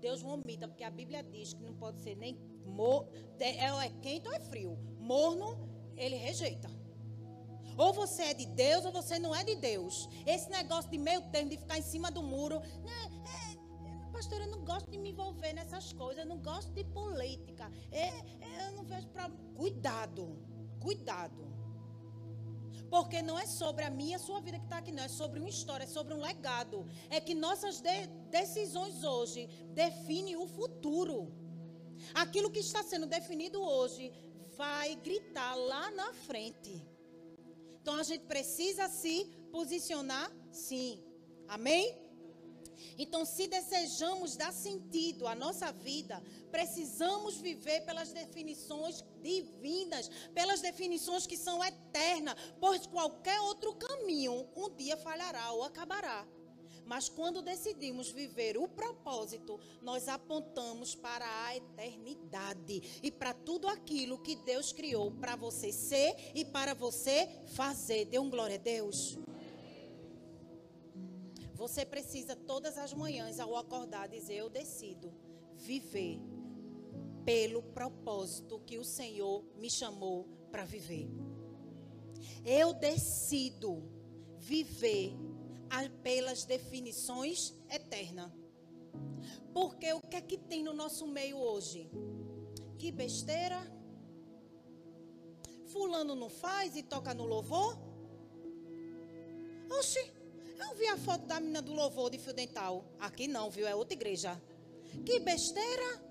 Deus 0.00 0.22
vomita, 0.22 0.68
porque 0.68 0.84
a 0.84 0.90
Bíblia 0.90 1.22
diz 1.22 1.52
que 1.52 1.62
não 1.62 1.74
pode 1.74 2.00
ser 2.00 2.16
nem 2.16 2.38
mor 2.64 3.08
é, 3.38 3.66
é 3.66 3.90
quente 4.00 4.28
ou 4.28 4.34
é 4.34 4.40
frio. 4.40 4.78
Morno, 4.98 5.68
ele 5.96 6.16
rejeita. 6.16 6.70
Ou 7.76 7.92
você 7.92 8.22
é 8.22 8.34
de 8.34 8.46
Deus 8.46 8.84
ou 8.84 8.92
você 8.92 9.18
não 9.18 9.34
é 9.34 9.42
de 9.42 9.56
Deus. 9.56 10.08
Esse 10.26 10.50
negócio 10.50 10.90
de 10.90 10.98
meio 10.98 11.22
termo, 11.30 11.50
de 11.50 11.56
ficar 11.56 11.78
em 11.78 11.82
cima 11.82 12.10
do 12.10 12.22
muro, 12.22 12.60
né, 12.60 13.10
pastora, 14.22 14.44
eu 14.44 14.50
não 14.50 14.64
gosto 14.64 14.88
de 14.88 14.98
me 14.98 15.10
envolver 15.10 15.52
nessas 15.52 15.92
coisas, 15.92 16.18
eu 16.22 16.28
não 16.28 16.38
gosto 16.38 16.70
de 16.72 16.84
política. 16.84 17.68
É, 17.90 18.06
é, 18.06 18.68
eu 18.68 18.72
não 18.76 18.84
vejo 18.84 19.08
problema. 19.08 19.36
Cuidado, 19.56 20.38
cuidado. 20.80 21.42
Porque 22.88 23.20
não 23.20 23.36
é 23.36 23.46
sobre 23.46 23.84
a 23.84 23.90
minha 23.90 24.16
a 24.16 24.20
sua 24.20 24.40
vida 24.40 24.58
que 24.58 24.64
está 24.64 24.78
aqui, 24.78 24.92
não. 24.92 25.02
É 25.02 25.08
sobre 25.08 25.40
uma 25.40 25.48
história, 25.48 25.84
é 25.84 25.88
sobre 25.88 26.14
um 26.14 26.20
legado. 26.20 26.86
É 27.10 27.20
que 27.20 27.34
nossas 27.34 27.80
de 27.80 28.06
decisões 28.30 29.02
hoje 29.02 29.48
definem 29.70 30.36
o 30.36 30.46
futuro. 30.46 31.32
Aquilo 32.14 32.50
que 32.50 32.60
está 32.60 32.82
sendo 32.84 33.06
definido 33.06 33.60
hoje 33.60 34.12
vai 34.56 34.94
gritar 34.96 35.56
lá 35.56 35.90
na 35.90 36.12
frente. 36.14 36.86
Então 37.80 37.96
a 37.96 38.04
gente 38.04 38.24
precisa 38.26 38.86
se 38.88 39.24
posicionar, 39.50 40.30
sim. 40.52 41.02
Amém? 41.48 42.01
Então, 42.98 43.24
se 43.24 43.46
desejamos 43.46 44.36
dar 44.36 44.52
sentido 44.52 45.26
à 45.26 45.34
nossa 45.34 45.72
vida, 45.72 46.22
precisamos 46.50 47.36
viver 47.36 47.82
pelas 47.82 48.12
definições 48.12 49.04
divinas, 49.22 50.10
pelas 50.34 50.60
definições 50.60 51.26
que 51.26 51.36
são 51.36 51.62
eternas, 51.64 52.34
pois 52.60 52.86
qualquer 52.86 53.40
outro 53.40 53.74
caminho 53.74 54.48
um 54.56 54.70
dia 54.70 54.96
falhará 54.96 55.52
ou 55.52 55.62
acabará. 55.62 56.26
Mas 56.84 57.08
quando 57.08 57.42
decidimos 57.42 58.10
viver 58.10 58.56
o 58.56 58.68
propósito, 58.68 59.58
nós 59.80 60.08
apontamos 60.08 60.94
para 60.94 61.26
a 61.46 61.56
eternidade 61.56 63.00
e 63.02 63.10
para 63.10 63.32
tudo 63.32 63.68
aquilo 63.68 64.18
que 64.18 64.36
Deus 64.36 64.72
criou 64.72 65.10
para 65.12 65.36
você 65.36 65.72
ser 65.72 66.14
e 66.34 66.44
para 66.44 66.74
você 66.74 67.28
fazer. 67.54 68.06
Dê 68.06 68.18
um 68.18 68.28
glória 68.28 68.56
a 68.56 68.58
Deus. 68.58 69.18
Você 71.62 71.86
precisa 71.86 72.34
todas 72.34 72.76
as 72.76 72.92
manhãs, 72.92 73.38
ao 73.38 73.54
acordar, 73.54 74.08
dizer: 74.08 74.34
Eu 74.34 74.50
decido 74.50 75.14
viver 75.54 76.18
pelo 77.24 77.62
propósito 77.62 78.58
que 78.66 78.78
o 78.78 78.84
Senhor 78.84 79.44
me 79.54 79.70
chamou 79.70 80.26
para 80.50 80.64
viver. 80.64 81.08
Eu 82.44 82.74
decido 82.74 83.80
viver 84.38 85.12
pelas 86.02 86.44
definições 86.44 87.54
eternas. 87.70 88.32
Porque 89.54 89.92
o 89.92 90.00
que 90.00 90.16
é 90.16 90.20
que 90.20 90.38
tem 90.38 90.64
no 90.64 90.72
nosso 90.72 91.06
meio 91.06 91.36
hoje? 91.36 91.88
Que 92.76 92.90
besteira. 92.90 93.60
Fulano 95.66 96.16
não 96.16 96.28
faz 96.28 96.74
e 96.74 96.82
toca 96.82 97.14
no 97.14 97.24
louvor? 97.24 97.78
Oxi, 99.78 100.21
eu 100.62 100.74
vi 100.74 100.86
a 100.86 100.96
foto 100.96 101.26
da 101.26 101.40
menina 101.40 101.62
do 101.62 101.72
louvor 101.72 102.10
de 102.10 102.18
fio 102.18 102.32
dental. 102.32 102.84
Aqui 102.98 103.26
não, 103.28 103.50
viu? 103.50 103.66
É 103.66 103.74
outra 103.74 103.94
igreja. 103.94 104.40
Que 105.04 105.20
besteira. 105.20 106.02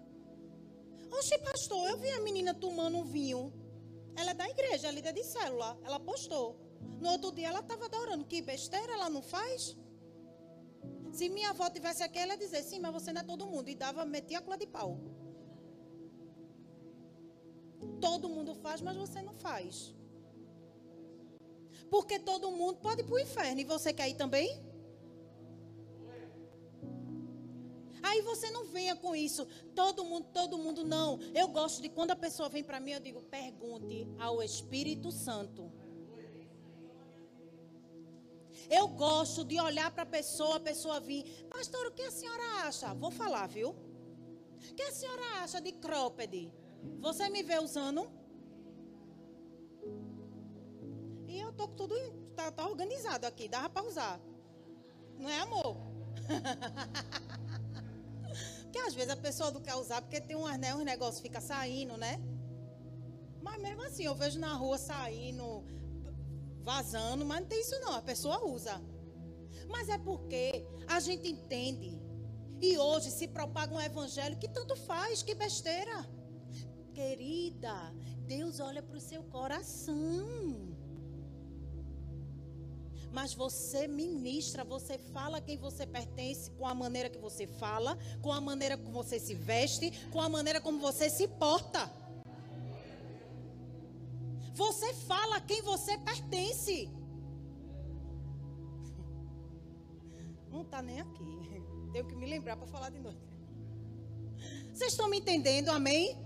Oxe, 1.12 1.38
pastor, 1.40 1.90
eu 1.90 1.98
vi 1.98 2.10
a 2.10 2.22
menina 2.22 2.54
tomando 2.54 2.98
um 2.98 3.04
vinho. 3.04 3.54
Ela 4.16 4.32
é 4.32 4.34
da 4.34 4.50
igreja, 4.50 4.88
é 4.88 4.92
líder 4.92 5.14
de 5.14 5.24
célula. 5.24 5.78
Ela 5.84 6.00
postou. 6.00 6.56
No 7.00 7.10
outro 7.10 7.32
dia 7.32 7.48
ela 7.50 7.60
estava 7.60 7.86
adorando. 7.86 8.26
Que 8.26 8.42
besteira 8.42 8.94
ela 8.94 9.10
não 9.10 9.22
faz? 9.22 9.76
Se 11.12 11.28
minha 11.30 11.50
avó 11.50 11.70
tivesse 11.70 12.04
aqui, 12.04 12.20
ela 12.20 12.34
ia 12.34 12.38
dizer, 12.38 12.64
sim, 12.64 12.80
mas 12.80 12.94
você 12.94 13.12
não 13.12 13.22
é 13.22 13.24
todo 13.24 13.46
mundo. 13.46 13.70
E 13.70 13.76
dava, 13.76 14.06
metia 14.06 14.40
a 14.40 14.56
de 14.56 14.68
pau. 14.68 15.00
Todo 18.00 18.30
mundo 18.30 18.54
faz, 18.56 18.82
mas 18.82 18.96
você 18.96 19.22
não 19.22 19.34
faz. 19.34 19.94
Porque 21.92 22.18
todo 22.18 22.50
mundo 22.52 22.78
pode 22.80 23.02
ir 23.02 23.04
para 23.04 23.16
o 23.16 23.20
inferno. 23.20 23.60
E 23.60 23.66
você 23.66 23.92
quer 23.92 24.08
ir 24.10 24.16
também? 24.16 24.50
Aí 28.02 28.22
você 28.22 28.50
não 28.50 28.64
venha 28.66 28.96
com 28.96 29.14
isso. 29.14 29.46
Todo 29.76 30.06
mundo, 30.06 30.28
todo 30.34 30.58
mundo 30.58 30.86
não. 30.86 31.20
Eu 31.36 31.50
gosto 31.50 31.82
de 31.82 31.90
quando 31.90 32.12
a 32.12 32.16
pessoa 32.16 32.48
vem 32.48 32.64
para 32.64 32.80
mim, 32.80 32.92
eu 32.92 33.02
digo: 33.02 33.22
pergunte 33.24 34.08
ao 34.18 34.42
Espírito 34.42 35.12
Santo. 35.12 35.70
Eu 38.70 38.88
gosto 38.88 39.44
de 39.44 39.60
olhar 39.60 39.92
para 39.92 40.04
a 40.04 40.06
pessoa, 40.06 40.56
a 40.56 40.60
pessoa 40.62 40.98
vir, 41.02 41.26
pastor, 41.50 41.88
o 41.88 41.92
que 41.92 42.04
a 42.04 42.12
senhora 42.12 42.44
acha? 42.68 42.94
Vou 42.94 43.12
falar, 43.12 43.48
viu? 43.48 43.72
O 43.72 44.76
que 44.76 44.84
a 44.84 44.92
senhora 44.94 45.24
acha 45.44 45.60
de 45.60 45.74
cropped? 45.74 46.54
Você 47.02 47.28
me 47.28 47.44
vê 47.44 47.60
usando? 47.60 48.10
E 51.32 51.40
eu 51.40 51.54
tô 51.54 51.66
com 51.66 51.76
tudo, 51.76 51.96
tá, 52.36 52.52
tá 52.52 52.68
organizado 52.68 53.26
aqui, 53.26 53.48
dava 53.48 53.70
para 53.70 53.88
usar. 53.88 54.20
Não 55.18 55.30
é 55.30 55.40
amor? 55.40 55.78
Porque 58.64 58.80
às 58.80 58.94
vezes 58.94 59.12
a 59.12 59.16
pessoa 59.16 59.50
não 59.50 59.62
quer 59.62 59.76
usar 59.76 60.02
porque 60.02 60.20
tem 60.20 60.36
um 60.36 60.46
anel, 60.46 60.78
os 60.78 60.86
negócios 60.86 61.22
fica 61.22 61.42
saindo, 61.42 61.98
né? 61.98 62.22
Mas 63.42 63.62
mesmo 63.62 63.84
assim, 63.84 64.04
eu 64.04 64.16
vejo 64.16 64.40
na 64.40 64.54
rua 64.54 64.78
saindo, 64.78 65.64
vazando, 66.64 67.26
mas 67.26 67.42
não 67.42 67.48
tem 67.48 67.60
isso 67.60 67.78
não, 67.82 67.94
a 67.94 68.02
pessoa 68.02 68.46
usa. 68.46 68.82
Mas 69.70 69.90
é 69.90 69.98
porque 69.98 70.66
a 70.88 71.02
gente 71.02 71.30
entende. 71.30 72.02
E 72.62 72.78
hoje 72.78 73.12
se 73.12 73.28
propaga 73.28 73.74
um 73.74 73.82
evangelho 73.82 74.38
que 74.38 74.48
tanto 74.48 74.76
faz, 74.76 75.22
que 75.22 75.36
besteira. 75.36 76.08
Querida, 76.94 77.94
Deus 78.26 78.62
olha 78.62 78.82
para 78.82 78.98
o 78.98 79.02
seu 79.02 79.24
coração 79.24 80.71
mas 83.12 83.34
você 83.34 83.88
ministra, 83.88 84.64
você 84.64 84.98
fala 84.98 85.42
quem 85.42 85.58
você 85.58 85.86
pertence 85.86 86.50
com 86.52 86.66
a 86.66 86.74
maneira 86.74 87.10
que 87.10 87.18
você 87.18 87.46
fala, 87.46 87.98
com 88.22 88.32
a 88.32 88.40
maneira 88.40 88.78
como 88.78 88.92
você 88.92 89.20
se 89.20 89.34
veste, 89.34 89.92
com 90.12 90.22
a 90.22 90.30
maneira 90.30 90.62
como 90.62 90.80
você 90.80 91.10
se 91.10 91.28
porta. 91.28 91.92
Você 94.54 94.94
fala 94.94 95.42
quem 95.42 95.62
você 95.62 95.98
pertence. 95.98 96.90
Não 100.50 100.62
está 100.62 100.82
nem 100.82 101.02
aqui. 101.02 101.42
Tenho 101.92 102.08
que 102.08 102.16
me 102.16 102.26
lembrar 102.26 102.56
para 102.56 102.68
falar 102.68 102.90
de 102.90 103.00
noite. 103.00 103.20
Vocês 104.74 104.94
estão 104.94 105.10
me 105.10 105.18
entendendo? 105.18 105.70
Amém? 105.70 106.18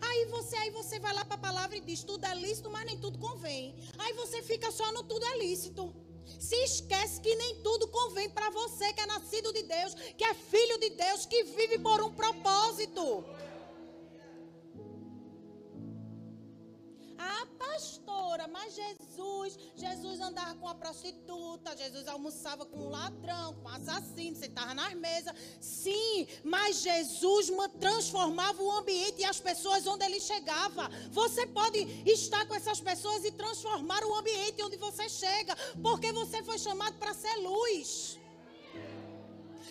Aí 0.00 0.26
você, 0.26 0.56
aí 0.56 0.70
você 0.70 0.98
vai 0.98 1.12
lá 1.12 1.24
para 1.24 1.36
a 1.36 1.38
palavra 1.38 1.76
e 1.76 1.80
diz: 1.80 2.02
tudo 2.02 2.24
é 2.24 2.34
lícito, 2.34 2.70
mas 2.70 2.86
nem 2.86 2.98
tudo 2.98 3.18
convém. 3.18 3.74
Aí 3.98 4.12
você 4.14 4.42
fica 4.42 4.70
só 4.70 4.90
no 4.92 5.02
tudo 5.04 5.24
é 5.26 5.38
lícito. 5.38 5.94
Se 6.38 6.56
esquece 6.56 7.20
que 7.20 7.34
nem 7.36 7.56
tudo 7.62 7.86
convém 7.88 8.30
para 8.30 8.48
você 8.50 8.92
que 8.92 9.00
é 9.00 9.06
nascido 9.06 9.52
de 9.52 9.62
Deus, 9.62 9.94
que 10.16 10.24
é 10.24 10.34
filho 10.34 10.78
de 10.78 10.90
Deus, 10.90 11.26
que 11.26 11.44
vive 11.44 11.78
por 11.78 12.02
um 12.02 12.12
propósito. 12.12 13.24
Ah, 17.26 17.46
pastora, 17.58 18.46
mas 18.46 18.74
Jesus, 18.74 19.58
Jesus 19.74 20.20
andava 20.20 20.54
com 20.56 20.68
a 20.68 20.74
prostituta, 20.74 21.74
Jesus 21.74 22.06
almoçava 22.06 22.66
com 22.66 22.80
um 22.80 22.90
ladrão, 22.90 23.54
com 23.54 23.64
um 23.66 23.68
assassino, 23.68 24.36
sentava 24.36 24.74
nas 24.74 24.92
mesas. 24.92 25.34
Sim, 25.58 26.26
mas 26.42 26.82
Jesus 26.82 27.50
transformava 27.80 28.62
o 28.62 28.70
ambiente 28.70 29.22
e 29.22 29.24
as 29.24 29.40
pessoas 29.40 29.86
onde 29.86 30.04
ele 30.04 30.20
chegava. 30.20 30.90
Você 31.12 31.46
pode 31.46 31.78
estar 32.04 32.46
com 32.46 32.54
essas 32.54 32.78
pessoas 32.78 33.24
e 33.24 33.32
transformar 33.32 34.04
o 34.04 34.14
ambiente 34.14 34.62
onde 34.62 34.76
você 34.76 35.08
chega, 35.08 35.56
porque 35.82 36.12
você 36.12 36.42
foi 36.42 36.58
chamado 36.58 36.98
para 36.98 37.14
ser 37.14 37.36
luz. 37.36 38.18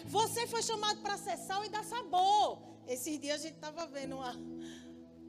Você 0.05 0.47
foi 0.47 0.63
chamado 0.63 1.01
para 1.01 1.17
ser 1.19 1.37
sal 1.37 1.63
e 1.63 1.69
dar 1.69 1.83
sabor. 1.83 2.57
Esses 2.87 3.19
dias 3.19 3.41
a 3.41 3.43
gente 3.43 3.55
estava 3.55 3.85
vendo 3.85 4.15
uma, 4.15 4.35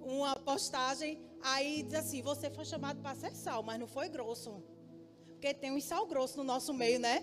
uma 0.01 0.37
postagem 0.37 1.34
Aí 1.53 1.83
diz 1.83 1.95
assim: 1.95 2.23
você 2.23 2.49
foi 2.51 2.65
chamado 2.65 3.01
para 3.03 3.15
ser 3.15 3.35
sal, 3.35 3.63
mas 3.63 3.79
não 3.79 3.87
foi 3.87 4.09
grosso. 4.09 4.51
Porque 5.29 5.53
tem 5.53 5.71
um 5.71 5.81
sal 5.81 6.07
grosso 6.07 6.39
no 6.39 6.45
nosso 6.45 6.73
meio, 6.73 6.99
né? 6.99 7.17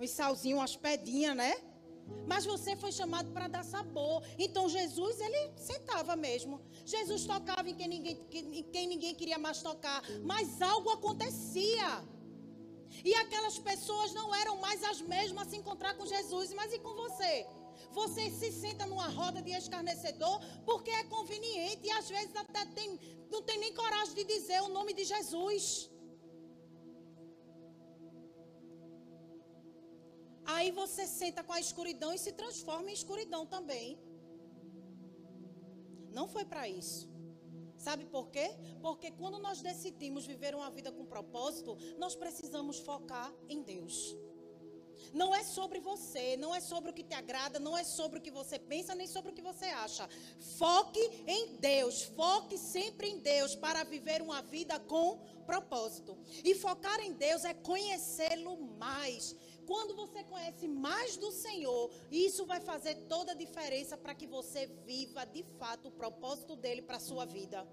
Um 0.00 0.06
salzinho, 0.06 0.56
umas 0.56 0.76
pedinhas, 0.76 1.36
né? 1.36 1.54
Mas 2.26 2.46
você 2.46 2.74
foi 2.74 2.90
chamado 2.90 3.30
para 3.32 3.48
dar 3.48 3.64
sabor. 3.64 4.22
Então 4.38 4.66
Jesus, 4.66 5.20
ele 5.20 5.52
sentava 5.56 6.16
mesmo. 6.16 6.58
Jesus 6.86 7.26
tocava 7.26 7.68
em 7.68 7.74
quem 7.74 7.88
ninguém, 7.88 8.26
em 8.32 8.62
quem 8.62 8.86
ninguém 8.86 9.14
queria 9.14 9.38
mais 9.38 9.60
tocar. 9.60 10.02
Mas 10.24 10.62
algo 10.62 10.88
acontecia. 10.90 12.02
E 13.04 13.14
aquelas 13.14 13.58
pessoas 13.58 14.14
não 14.14 14.34
eram 14.34 14.56
mais 14.58 14.82
as 14.84 15.02
mesmas 15.02 15.48
a 15.48 15.50
se 15.50 15.56
encontrar 15.56 15.94
com 15.98 16.06
Jesus. 16.06 16.54
Mas 16.54 16.72
e 16.72 16.78
com 16.78 16.94
você? 16.94 17.46
Você 17.92 18.30
se 18.30 18.50
senta 18.52 18.86
numa 18.86 19.08
roda 19.08 19.40
de 19.42 19.52
escarnecedor 19.52 20.38
porque 20.64 20.90
é 20.90 21.04
conveniente 21.04 21.86
e 21.86 21.90
às 21.90 22.08
vezes 22.08 22.34
até 22.36 22.64
tem, 22.78 22.98
não 23.30 23.42
tem 23.42 23.58
nem 23.58 23.74
coragem 23.74 24.14
de 24.14 24.24
dizer 24.24 24.60
o 24.62 24.68
nome 24.68 24.92
de 24.92 25.04
Jesus. 25.04 25.90
Aí 30.54 30.70
você 30.70 31.06
senta 31.06 31.42
com 31.42 31.52
a 31.52 31.60
escuridão 31.60 32.12
e 32.12 32.18
se 32.18 32.32
transforma 32.32 32.90
em 32.90 32.94
escuridão 32.94 33.44
também. 33.44 33.98
Não 36.12 36.28
foi 36.28 36.44
para 36.44 36.68
isso. 36.68 37.08
Sabe 37.76 38.04
por 38.06 38.30
quê? 38.30 38.48
Porque 38.80 39.10
quando 39.10 39.38
nós 39.38 39.60
decidimos 39.60 40.24
viver 40.24 40.54
uma 40.54 40.70
vida 40.70 40.90
com 40.90 41.04
propósito, 41.04 41.76
nós 41.98 42.14
precisamos 42.14 42.78
focar 42.78 43.32
em 43.48 43.62
Deus. 43.62 44.16
Não 45.12 45.34
é 45.34 45.42
sobre 45.44 45.80
você, 45.80 46.36
não 46.36 46.54
é 46.54 46.60
sobre 46.60 46.90
o 46.90 46.94
que 46.94 47.02
te 47.02 47.14
agrada, 47.14 47.58
não 47.58 47.76
é 47.76 47.84
sobre 47.84 48.18
o 48.18 48.22
que 48.22 48.30
você 48.30 48.58
pensa, 48.58 48.94
nem 48.94 49.06
sobre 49.06 49.32
o 49.32 49.34
que 49.34 49.42
você 49.42 49.66
acha. 49.66 50.08
Foque 50.58 51.00
em 51.26 51.56
Deus, 51.56 52.02
foque 52.02 52.58
sempre 52.58 53.08
em 53.08 53.18
Deus 53.18 53.54
para 53.54 53.84
viver 53.84 54.22
uma 54.22 54.42
vida 54.42 54.78
com 54.80 55.18
propósito. 55.46 56.16
E 56.44 56.54
focar 56.54 57.00
em 57.00 57.12
Deus 57.12 57.44
é 57.44 57.54
conhecê-lo 57.54 58.56
mais. 58.78 59.34
Quando 59.66 59.96
você 59.96 60.22
conhece 60.22 60.68
mais 60.68 61.16
do 61.16 61.32
Senhor, 61.32 61.90
isso 62.10 62.46
vai 62.46 62.60
fazer 62.60 62.94
toda 63.08 63.32
a 63.32 63.34
diferença 63.34 63.96
para 63.96 64.14
que 64.14 64.26
você 64.26 64.66
viva 64.86 65.24
de 65.24 65.42
fato 65.58 65.88
o 65.88 65.90
propósito 65.92 66.54
dele 66.54 66.82
para 66.82 66.98
a 66.98 67.00
sua 67.00 67.24
vida. 67.24 67.66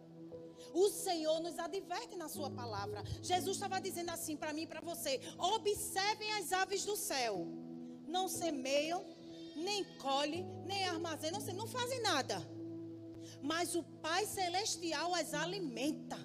O 0.73 0.89
Senhor 0.89 1.39
nos 1.39 1.57
adverte 1.59 2.15
na 2.15 2.29
sua 2.29 2.49
palavra. 2.49 3.03
Jesus 3.21 3.57
estava 3.57 3.79
dizendo 3.79 4.09
assim 4.09 4.35
para 4.37 4.53
mim 4.53 4.63
e 4.63 4.67
para 4.67 4.81
você: 4.81 5.19
observem 5.37 6.31
as 6.33 6.51
aves 6.51 6.85
do 6.85 6.95
céu. 6.95 7.47
Não 8.07 8.27
semeiam, 8.27 9.05
nem 9.55 9.83
colhem, 9.97 10.45
nem 10.65 10.83
armazenam, 10.85 11.39
não 11.53 11.67
fazem 11.67 12.01
nada. 12.01 12.41
Mas 13.41 13.75
o 13.75 13.83
Pai 13.83 14.25
Celestial 14.25 15.13
as 15.13 15.33
alimenta. 15.33 16.17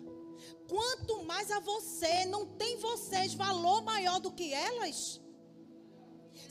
Quanto 0.68 1.24
mais 1.24 1.50
a 1.50 1.60
você, 1.60 2.24
não 2.26 2.46
tem 2.46 2.76
vocês 2.78 3.34
valor 3.34 3.82
maior 3.82 4.20
do 4.20 4.32
que 4.32 4.52
elas? 4.52 5.20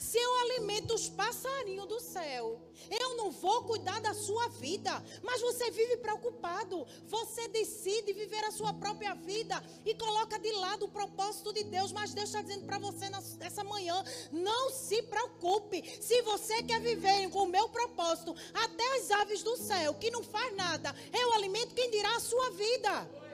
Se 0.08 0.16
eu 0.16 0.36
alimento 0.38 0.94
os 0.94 1.06
passarinhos 1.06 1.86
do 1.86 2.00
céu, 2.00 2.58
eu 2.90 3.16
não 3.18 3.30
vou 3.30 3.64
cuidar 3.64 4.00
da 4.00 4.14
sua 4.14 4.48
vida, 4.48 5.04
mas 5.22 5.42
você 5.42 5.70
vive 5.70 5.98
preocupado. 5.98 6.86
Você 7.04 7.46
decide 7.48 8.14
viver 8.14 8.42
a 8.44 8.50
sua 8.50 8.72
própria 8.72 9.12
vida 9.12 9.62
e 9.84 9.94
coloca 9.94 10.38
de 10.38 10.50
lado 10.52 10.86
o 10.86 10.88
propósito 10.88 11.52
de 11.52 11.62
Deus. 11.64 11.92
Mas 11.92 12.14
Deus 12.14 12.30
está 12.30 12.40
dizendo 12.40 12.64
para 12.64 12.78
você 12.78 13.10
nessa 13.38 13.62
manhã: 13.64 14.02
não 14.32 14.70
se 14.70 15.02
preocupe. 15.02 15.84
Se 16.00 16.22
você 16.22 16.62
quer 16.62 16.80
viver 16.80 17.28
com 17.28 17.42
o 17.42 17.46
meu 17.46 17.68
propósito, 17.68 18.34
até 18.54 18.96
as 18.96 19.10
aves 19.10 19.42
do 19.42 19.58
céu, 19.58 19.92
que 19.92 20.10
não 20.10 20.22
faz 20.22 20.56
nada, 20.56 20.94
eu 21.12 21.34
alimento 21.34 21.74
quem 21.74 21.90
dirá 21.90 22.16
a 22.16 22.20
sua 22.20 22.48
vida. 22.52 23.27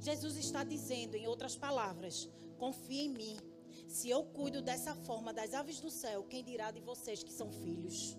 Jesus 0.00 0.36
está 0.36 0.64
dizendo, 0.64 1.14
em 1.14 1.26
outras 1.26 1.56
palavras, 1.56 2.28
confie 2.58 3.02
em 3.02 3.10
mim. 3.10 3.36
Se 3.86 4.08
eu 4.08 4.24
cuido 4.24 4.62
dessa 4.62 4.94
forma 4.94 5.32
das 5.32 5.52
aves 5.52 5.78
do 5.80 5.90
céu, 5.90 6.24
quem 6.24 6.42
dirá 6.42 6.70
de 6.70 6.80
vocês 6.80 7.22
que 7.22 7.32
são 7.32 7.52
filhos? 7.52 8.16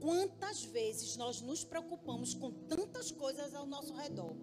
Quantas 0.00 0.62
vezes 0.62 1.16
nós 1.16 1.40
nos 1.40 1.64
preocupamos 1.64 2.32
com 2.32 2.50
tantas 2.52 3.10
coisas 3.10 3.54
ao 3.54 3.66
nosso 3.66 3.92
redor? 3.94 4.36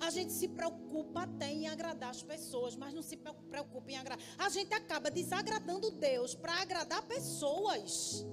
A 0.00 0.10
gente 0.10 0.32
se 0.32 0.48
preocupa 0.48 1.22
até 1.22 1.52
em 1.52 1.68
agradar 1.68 2.10
as 2.10 2.22
pessoas, 2.22 2.74
mas 2.74 2.94
não 2.94 3.02
se 3.02 3.16
preocupa 3.16 3.90
em 3.90 3.96
agradar. 3.96 4.24
A 4.38 4.48
gente 4.48 4.72
acaba 4.72 5.10
desagradando 5.10 5.90
Deus 5.90 6.34
para 6.34 6.62
agradar 6.62 7.06
pessoas. 7.06 8.24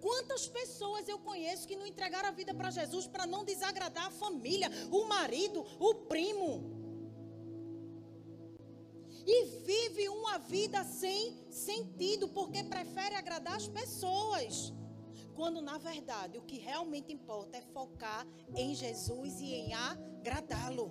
Quantas 0.00 0.46
pessoas 0.48 1.08
eu 1.08 1.18
conheço 1.18 1.66
que 1.66 1.76
não 1.76 1.86
entregaram 1.86 2.28
a 2.28 2.32
vida 2.32 2.54
para 2.54 2.70
Jesus 2.70 3.06
para 3.06 3.26
não 3.26 3.44
desagradar 3.44 4.06
a 4.06 4.10
família, 4.10 4.70
o 4.90 5.04
marido, 5.04 5.64
o 5.78 5.94
primo? 5.94 6.78
E 9.26 9.44
vive 9.64 10.08
uma 10.08 10.38
vida 10.38 10.82
sem 10.84 11.36
sentido 11.50 12.28
porque 12.28 12.62
prefere 12.64 13.14
agradar 13.14 13.56
as 13.56 13.68
pessoas. 13.68 14.72
Quando 15.34 15.60
na 15.60 15.78
verdade 15.78 16.38
o 16.38 16.42
que 16.42 16.58
realmente 16.58 17.12
importa 17.12 17.58
é 17.58 17.60
focar 17.60 18.26
em 18.56 18.74
Jesus 18.74 19.40
e 19.40 19.54
em 19.54 19.74
agradá-lo. 19.74 20.90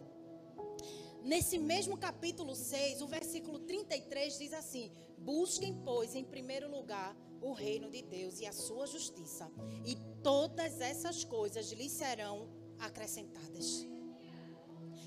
Nesse 1.24 1.58
mesmo 1.58 1.98
capítulo 1.98 2.56
6, 2.56 3.02
o 3.02 3.08
versículo 3.08 3.60
33 3.60 4.38
diz 4.38 4.54
assim: 4.54 4.92
Busquem, 5.18 5.74
pois, 5.84 6.16
em 6.16 6.24
primeiro 6.24 6.72
lugar 6.72 7.18
o 7.42 7.54
reino 7.54 7.90
de 7.90 8.02
Deus 8.02 8.40
e 8.40 8.46
a 8.46 8.52
sua 8.52 8.88
justiça, 8.88 9.52
e 9.86 9.96
todas 10.24 10.82
essas 10.82 11.24
coisas 11.24 11.72
lhes 11.72 11.92
serão 11.92 12.50
acrescentadas. 12.80 13.88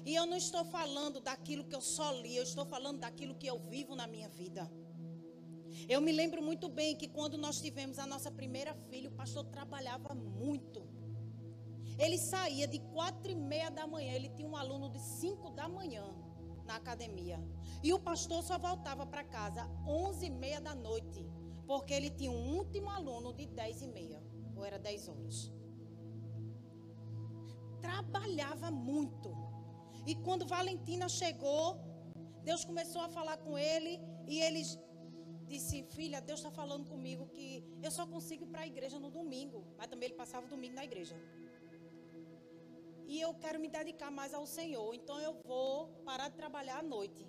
E 0.04 0.14
eu 0.14 0.24
não 0.26 0.36
estou 0.36 0.64
falando 0.64 1.20
daquilo 1.20 1.64
que 1.64 1.74
eu 1.74 1.80
só 1.80 2.12
li, 2.12 2.36
eu 2.36 2.42
estou 2.42 2.64
falando 2.64 3.00
daquilo 3.00 3.34
que 3.34 3.46
eu 3.46 3.58
vivo 3.58 3.94
na 3.94 4.06
minha 4.06 4.28
vida. 4.28 4.70
Eu 5.88 6.00
me 6.00 6.12
lembro 6.12 6.42
muito 6.42 6.68
bem 6.68 6.96
que 6.96 7.08
quando 7.08 7.36
nós 7.36 7.60
tivemos 7.60 7.98
a 7.98 8.06
nossa 8.06 8.30
primeira 8.30 8.74
filha, 8.88 9.08
o 9.08 9.12
pastor 9.12 9.44
trabalhava 9.44 10.14
muito. 10.14 10.88
Ele 11.98 12.16
saía 12.16 12.66
de 12.66 12.78
quatro 12.78 13.30
e 13.30 13.34
meia 13.34 13.70
da 13.70 13.86
manhã, 13.86 14.12
ele 14.12 14.30
tinha 14.30 14.48
um 14.48 14.56
aluno 14.56 14.88
de 14.88 14.98
cinco 14.98 15.50
da 15.50 15.68
manhã 15.68 16.04
na 16.64 16.76
academia. 16.76 17.38
E 17.82 17.92
o 17.92 17.98
pastor 17.98 18.42
só 18.42 18.58
voltava 18.58 19.06
para 19.06 19.22
casa 19.22 19.68
onze 19.86 20.26
e 20.26 20.30
meia 20.30 20.60
da 20.60 20.74
noite, 20.74 21.28
porque 21.70 21.94
ele 21.94 22.10
tinha 22.10 22.32
um 22.32 22.56
último 22.58 22.90
aluno 22.90 23.32
de 23.32 23.46
dez 23.46 23.80
e 23.80 23.88
meia, 23.96 24.20
ou 24.56 24.64
era 24.68 24.76
dez 24.76 25.08
horas. 25.08 25.36
Trabalhava 27.80 28.72
muito. 28.72 29.30
E 30.04 30.16
quando 30.16 30.44
Valentina 30.54 31.08
chegou, 31.08 31.66
Deus 32.42 32.64
começou 32.64 33.02
a 33.02 33.08
falar 33.08 33.36
com 33.44 33.56
ele 33.56 33.92
e 34.26 34.40
ele 34.46 34.62
disse: 35.46 35.84
Filha, 35.96 36.20
Deus 36.20 36.40
está 36.40 36.50
falando 36.50 36.88
comigo 36.92 37.28
que 37.28 37.64
eu 37.80 37.92
só 37.98 38.04
consigo 38.14 38.42
ir 38.46 38.48
para 38.48 38.62
a 38.62 38.66
igreja 38.66 38.98
no 38.98 39.08
domingo. 39.08 39.64
Mas 39.78 39.86
também 39.86 40.08
ele 40.08 40.18
passava 40.22 40.46
o 40.46 40.48
domingo 40.48 40.74
na 40.74 40.84
igreja 40.90 41.16
e 43.12 43.20
eu 43.20 43.32
quero 43.34 43.60
me 43.60 43.68
dedicar 43.68 44.10
mais 44.10 44.34
ao 44.34 44.46
Senhor, 44.58 44.92
então 44.94 45.20
eu 45.20 45.34
vou 45.44 45.88
parar 46.04 46.28
de 46.30 46.36
trabalhar 46.36 46.78
à 46.78 46.82
noite. 46.82 47.24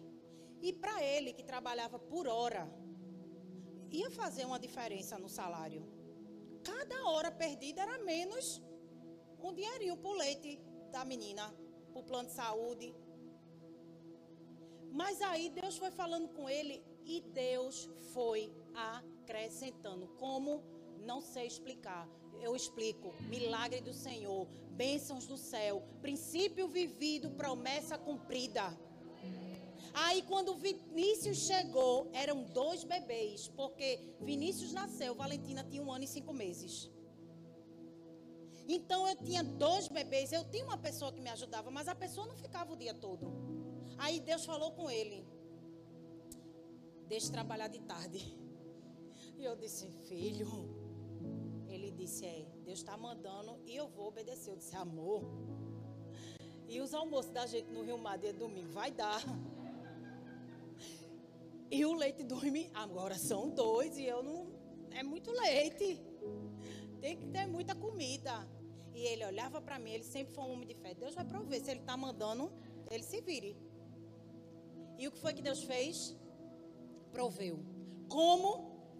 E 0.61 0.73
para 0.73 1.03
ele, 1.03 1.33
que 1.33 1.43
trabalhava 1.43 1.97
por 1.97 2.27
hora, 2.27 2.63
ia 3.91 4.09
fazer 4.11 4.45
uma 4.45 4.59
diferença 4.59 5.17
no 5.17 5.29
salário. 5.29 5.83
Cada 6.63 7.07
hora 7.09 7.31
perdida 7.31 7.81
era 7.81 7.97
menos 7.99 8.61
um 9.39 9.53
dinheirinho 9.53 9.97
para 9.97 10.11
o 10.11 10.13
leite 10.13 10.59
da 10.91 11.03
menina, 11.03 11.53
para 11.91 12.01
o 12.01 12.03
plano 12.03 12.27
de 12.29 12.33
saúde. 12.33 12.95
Mas 14.91 15.21
aí 15.21 15.49
Deus 15.49 15.77
foi 15.77 15.91
falando 15.91 16.29
com 16.29 16.49
ele 16.49 16.83
e 17.05 17.21
Deus 17.21 17.89
foi 18.13 18.53
acrescentando. 18.73 20.07
Como? 20.19 20.63
Não 20.99 21.21
sei 21.21 21.47
explicar. 21.47 22.07
Eu 22.39 22.55
explico. 22.55 23.13
Milagre 23.29 23.81
do 23.81 23.93
Senhor 23.93 24.47
bênçãos 24.71 25.27
do 25.27 25.37
céu, 25.37 25.83
princípio 26.01 26.67
vivido, 26.67 27.29
promessa 27.31 27.99
cumprida. 27.99 28.75
Aí 29.93 30.21
quando 30.23 30.55
Vinícius 30.55 31.39
chegou, 31.39 32.09
eram 32.13 32.43
dois 32.43 32.83
bebês, 32.83 33.49
porque 33.49 33.99
Vinícius 34.21 34.71
nasceu, 34.71 35.13
Valentina 35.13 35.63
tinha 35.63 35.83
um 35.83 35.91
ano 35.91 36.03
e 36.03 36.07
cinco 36.07 36.33
meses. 36.33 36.89
Então 38.67 39.07
eu 39.07 39.15
tinha 39.17 39.43
dois 39.43 39.87
bebês, 39.87 40.31
eu 40.31 40.43
tinha 40.49 40.63
uma 40.63 40.77
pessoa 40.77 41.11
que 41.11 41.19
me 41.19 41.29
ajudava, 41.29 41.69
mas 41.69 41.87
a 41.87 41.95
pessoa 41.95 42.25
não 42.25 42.35
ficava 42.35 42.71
o 42.71 42.77
dia 42.77 42.93
todo. 42.93 43.27
Aí 43.97 44.19
Deus 44.19 44.45
falou 44.45 44.71
com 44.71 44.89
ele: 44.89 45.25
Deixe 47.07 47.29
trabalhar 47.29 47.67
de 47.67 47.79
tarde. 47.79 48.19
E 49.37 49.43
eu 49.43 49.55
disse: 49.55 49.89
Filho, 50.07 50.47
ele 51.67 51.91
disse: 51.91 52.25
É, 52.25 52.45
Deus 52.63 52.79
está 52.79 52.95
mandando 52.95 53.59
e 53.65 53.75
eu 53.75 53.89
vou 53.89 54.07
obedecer. 54.07 54.51
Eu 54.51 54.55
disse: 54.55 54.75
Amor. 54.75 55.23
E 56.67 56.79
os 56.79 56.93
almoços 56.93 57.31
da 57.31 57.45
gente 57.45 57.69
no 57.69 57.83
Rio 57.83 57.97
Mar 57.97 58.17
dia 58.17 58.33
domingo 58.33 58.71
vai 58.71 58.91
dar. 58.91 59.21
E 61.71 61.85
o 61.85 61.93
leite 61.93 62.23
dorme. 62.23 62.69
Agora 62.73 63.17
são 63.17 63.49
dois 63.49 63.97
e 63.97 64.05
eu 64.05 64.21
não. 64.21 64.47
É 64.91 65.01
muito 65.01 65.31
leite. 65.31 66.01
Tem 66.99 67.17
que 67.17 67.27
ter 67.27 67.47
muita 67.47 67.73
comida. 67.73 68.47
E 68.93 69.01
ele 69.05 69.25
olhava 69.25 69.61
para 69.61 69.79
mim, 69.79 69.91
ele 69.91 70.03
sempre 70.03 70.33
foi 70.33 70.43
um 70.43 70.51
homem 70.51 70.67
de 70.67 70.75
fé. 70.75 70.93
Deus 70.93 71.15
vai 71.15 71.23
prover. 71.23 71.63
Se 71.63 71.71
ele 71.71 71.79
está 71.79 71.95
mandando, 71.95 72.51
ele 72.89 73.03
se 73.03 73.21
vire. 73.21 73.55
E 74.99 75.07
o 75.07 75.11
que 75.11 75.17
foi 75.17 75.33
que 75.33 75.41
Deus 75.41 75.63
fez? 75.63 76.15
Proveu. 77.11 77.57
Como? 78.09 78.49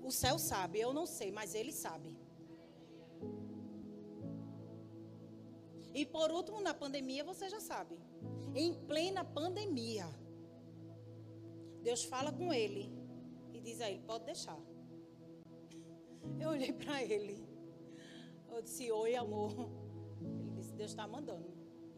O 0.04 0.12
céu 0.12 0.40
sabe, 0.40 0.80
eu 0.80 0.92
não 0.94 1.06
sei, 1.06 1.32
mas 1.32 1.54
ele 1.54 1.72
sabe. 1.72 2.18
E 5.94 6.06
por 6.06 6.32
último, 6.32 6.60
na 6.62 6.74
pandemia, 6.74 7.24
você 7.24 7.50
já 7.50 7.60
sabe. 7.60 8.00
Em 8.56 8.74
plena 8.74 9.24
pandemia, 9.24 10.08
Deus 11.82 12.04
fala 12.04 12.32
com 12.32 12.54
ele 12.54 12.92
e 13.54 13.60
diz 13.60 13.82
a 13.82 13.90
ele: 13.90 14.02
pode 14.02 14.26
deixar. 14.26 14.60
Eu 16.40 16.50
olhei 16.50 16.74
para 16.74 17.04
ele. 17.04 17.44
Eu 18.50 18.62
disse: 18.62 18.92
Oi, 18.92 19.16
amor. 19.16 19.54
Ele 20.22 20.52
disse: 20.56 20.74
Deus 20.74 20.92
está 20.92 21.08
mandando. 21.08 21.50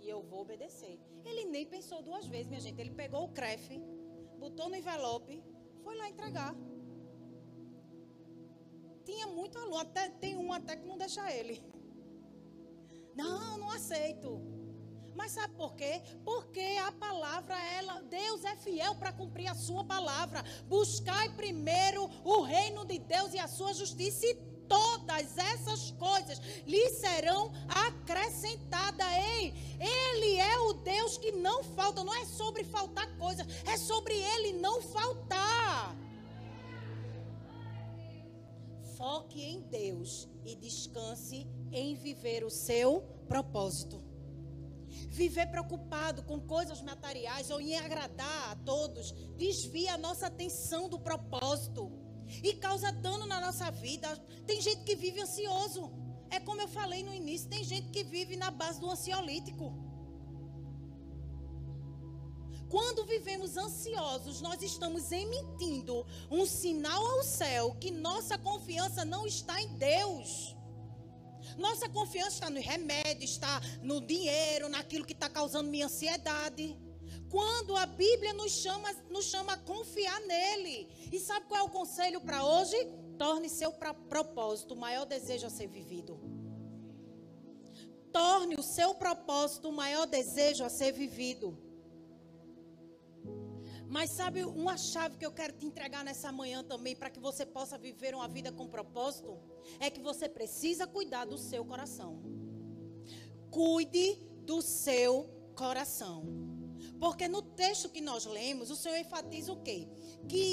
E 0.01 0.09
eu 0.09 0.21
vou 0.21 0.41
obedecer. 0.41 0.99
Ele 1.25 1.45
nem 1.45 1.65
pensou 1.65 2.01
duas 2.01 2.25
vezes, 2.27 2.47
minha 2.47 2.59
gente. 2.59 2.79
Ele 2.79 2.91
pegou 2.91 3.23
o 3.25 3.29
crefe, 3.29 3.79
botou 4.37 4.69
no 4.69 4.75
envelope, 4.75 5.43
foi 5.83 5.95
lá 5.95 6.09
entregar. 6.09 6.55
Tinha 9.05 9.27
muito 9.27 9.57
aluno, 9.57 9.77
até, 9.77 10.09
tem 10.09 10.37
um 10.37 10.51
até 10.51 10.75
que 10.77 10.85
não 10.85 10.97
deixa 10.97 11.31
ele. 11.31 11.61
Não, 13.15 13.57
não 13.57 13.69
aceito. 13.69 14.41
Mas 15.15 15.31
sabe 15.31 15.53
por 15.55 15.75
quê? 15.75 16.01
Porque 16.23 16.77
a 16.85 16.91
palavra, 16.91 17.55
ela, 17.73 18.01
Deus 18.01 18.43
é 18.43 18.55
fiel 18.55 18.95
para 18.95 19.13
cumprir 19.13 19.47
a 19.47 19.55
sua 19.55 19.83
palavra. 19.83 20.43
Buscai 20.67 21.29
primeiro 21.35 22.09
o 22.23 22.41
reino 22.41 22.85
de 22.85 22.99
Deus 22.99 23.33
e 23.33 23.39
a 23.39 23.47
sua 23.47 23.73
justiça, 23.73 24.25
e 24.25 24.35
todas 24.67 25.37
essas 25.37 25.91
coisas 25.91 26.39
lhe 26.65 26.89
serão 26.89 27.51
acrescentadas. 27.67 29.07
Ei, 29.13 29.53
Ele 29.79 30.37
é 30.37 30.57
o 30.59 30.73
Deus 30.73 31.17
que 31.17 31.31
não 31.31 31.63
falta. 31.63 32.03
Não 32.03 32.13
é 32.13 32.25
sobre 32.25 32.63
faltar 32.63 33.15
coisas, 33.17 33.45
é 33.65 33.77
sobre 33.77 34.15
Ele 34.15 34.53
não 34.53 34.81
faltar. 34.81 35.95
Foque 38.97 39.43
em 39.43 39.61
Deus 39.61 40.29
e 40.45 40.55
descanse 40.55 41.47
em 41.71 41.95
viver 41.95 42.43
o 42.43 42.49
seu 42.49 43.01
propósito. 43.27 44.12
Viver 45.13 45.45
preocupado 45.51 46.23
com 46.23 46.39
coisas 46.39 46.81
materiais 46.81 47.51
ou 47.51 47.61
em 47.61 47.77
agradar 47.77 48.51
a 48.51 48.55
todos 48.55 49.11
desvia 49.37 49.93
a 49.93 49.97
nossa 49.97 50.25
atenção 50.25 50.89
do 50.89 50.99
propósito 50.99 51.91
e 52.41 52.53
causa 52.53 52.91
dano 52.91 53.27
na 53.27 53.39
nossa 53.39 53.69
vida. 53.69 54.09
Tem 54.47 54.59
gente 54.59 54.83
que 54.83 54.95
vive 54.95 55.21
ansioso. 55.21 55.91
É 56.31 56.39
como 56.39 56.61
eu 56.61 56.67
falei 56.67 57.03
no 57.03 57.13
início, 57.13 57.47
tem 57.47 57.63
gente 57.63 57.89
que 57.89 58.03
vive 58.03 58.35
na 58.35 58.49
base 58.49 58.79
do 58.79 58.89
ansiolítico. 58.89 59.71
Quando 62.67 63.05
vivemos 63.05 63.55
ansiosos, 63.55 64.41
nós 64.41 64.63
estamos 64.63 65.11
emitindo 65.11 66.03
um 66.31 66.43
sinal 66.43 67.05
ao 67.05 67.21
céu 67.21 67.77
que 67.79 67.91
nossa 67.91 68.35
confiança 68.35 69.05
não 69.05 69.27
está 69.27 69.61
em 69.61 69.77
Deus. 69.77 70.55
Nossa 71.57 71.89
confiança 71.89 72.35
está 72.35 72.49
no 72.49 72.59
remédio, 72.59 73.23
está 73.23 73.61
no 73.81 74.01
dinheiro, 74.01 74.69
naquilo 74.69 75.05
que 75.05 75.13
está 75.13 75.29
causando 75.29 75.69
minha 75.69 75.85
ansiedade. 75.85 76.77
Quando 77.29 77.75
a 77.75 77.85
Bíblia 77.85 78.33
nos 78.33 78.51
chama, 78.51 78.93
nos 79.09 79.25
chama 79.25 79.53
a 79.53 79.57
confiar 79.57 80.19
nele. 80.21 80.87
E 81.11 81.19
sabe 81.19 81.47
qual 81.47 81.61
é 81.61 81.63
o 81.63 81.69
conselho 81.69 82.21
para 82.21 82.43
hoje? 82.43 82.77
Torne 83.17 83.49
seu 83.49 83.71
propósito 83.71 84.73
o 84.73 84.77
maior 84.77 85.05
desejo 85.05 85.47
a 85.47 85.49
ser 85.49 85.67
vivido. 85.67 86.19
Torne 88.11 88.55
o 88.55 88.61
seu 88.61 88.93
propósito 88.93 89.69
o 89.69 89.73
maior 89.73 90.05
desejo 90.05 90.63
a 90.63 90.69
ser 90.69 90.91
vivido. 90.91 91.57
Mas 93.95 94.09
sabe 94.09 94.43
uma 94.43 94.75
chave 94.75 95.17
que 95.17 95.25
eu 95.25 95.31
quero 95.31 95.53
te 95.53 95.67
entregar 95.67 96.03
nessa 96.03 96.31
manhã 96.31 96.63
também 96.63 96.95
para 96.95 97.11
que 97.11 97.19
você 97.19 97.45
possa 97.45 97.77
viver 97.77 98.15
uma 98.15 98.27
vida 98.27 98.51
com 98.51 98.67
propósito? 98.67 99.39
É 99.79 99.87
que 99.87 100.01
você 100.01 100.27
precisa 100.27 100.87
cuidar 100.87 101.25
do 101.25 101.37
seu 101.37 101.63
coração. 101.63 102.19
Cuide 103.51 104.15
do 104.47 104.63
seu 104.63 105.29
coração. 105.55 106.25
Porque 106.99 107.27
no 107.27 107.43
texto 107.43 107.87
que 107.87 108.01
nós 108.01 108.25
lemos, 108.25 108.71
o 108.71 108.75
Senhor 108.75 108.97
enfatiza 108.97 109.53
o 109.53 109.61
quê? 109.61 109.87
Que 110.27 110.47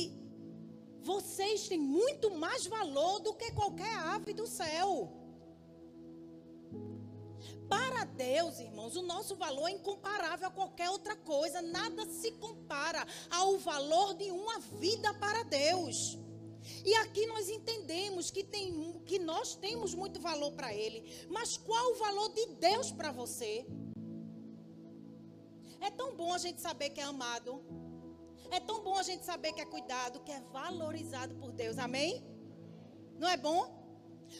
Vocês 1.03 1.67
têm 1.67 1.79
muito 1.79 2.31
mais 2.37 2.67
valor 2.67 3.21
do 3.21 3.33
que 3.33 3.51
qualquer 3.53 3.95
ave 4.15 4.35
do 4.35 4.47
céu. 4.47 5.20
Deus, 8.21 8.61
irmãos, 8.61 8.97
o 8.97 9.03
nosso 9.03 9.35
valor 9.35 9.67
é 9.69 9.73
incomparável 9.73 10.47
a 10.49 10.51
qualquer 10.51 10.91
outra 10.91 11.17
coisa. 11.17 11.63
Nada 11.63 12.05
se 12.05 12.33
compara 12.33 13.07
ao 13.31 13.57
valor 13.59 14.13
de 14.15 14.31
uma 14.31 14.59
vida 14.59 15.15
para 15.15 15.43
Deus. 15.45 16.19
E 16.85 16.95
aqui 16.97 17.25
nós 17.25 17.49
entendemos 17.49 18.31
que, 18.31 18.45
tem, 18.45 19.01
que 19.07 19.19
nós 19.19 19.55
temos 19.55 19.95
muito 19.95 20.21
valor 20.21 20.53
para 20.53 20.75
Ele. 20.75 21.01
Mas 21.31 21.57
qual 21.57 21.93
o 21.93 21.95
valor 21.95 22.29
de 22.35 22.45
Deus 22.69 22.93
para 22.93 23.11
você? 23.11 23.65
É 25.81 25.91
tão 25.91 26.15
bom 26.15 26.35
a 26.35 26.39
gente 26.39 26.61
saber 26.61 26.91
que 26.91 27.01
é 27.01 27.05
amado. 27.05 27.65
É 28.51 28.61
tão 28.61 28.83
bom 28.83 28.97
a 28.99 29.03
gente 29.03 29.25
saber 29.25 29.55
que 29.55 29.63
é 29.63 29.65
cuidado, 29.65 30.21
que 30.21 30.33
é 30.33 30.41
valorizado 30.53 31.35
por 31.37 31.53
Deus. 31.53 31.79
Amém? 31.79 32.23
Não 33.19 33.29
é 33.29 33.39
bom? 33.39 33.80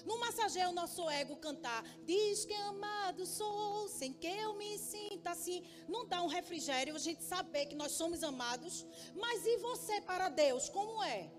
Não 0.05 0.19
massageia 0.19 0.69
o 0.69 0.73
nosso 0.73 1.09
ego 1.09 1.37
cantar. 1.37 1.83
Diz 2.05 2.45
que 2.45 2.55
amado 2.55 3.27
sou, 3.27 3.89
sem 3.89 4.13
que 4.13 4.27
eu 4.27 4.55
me 4.55 4.79
sinta 4.79 5.31
assim. 5.31 5.65
Não 5.89 6.07
dá 6.07 6.23
um 6.23 6.27
refrigério 6.27 6.95
a 6.95 6.99
gente 6.99 7.23
saber 7.23 7.67
que 7.67 7.75
nós 7.75 7.93
somos 7.93 8.23
amados. 8.23 8.87
Mas 9.15 9.45
e 9.47 9.57
você 9.59 10.01
para 10.01 10.29
Deus? 10.29 10.69
Como 10.69 11.03
é? 11.03 11.31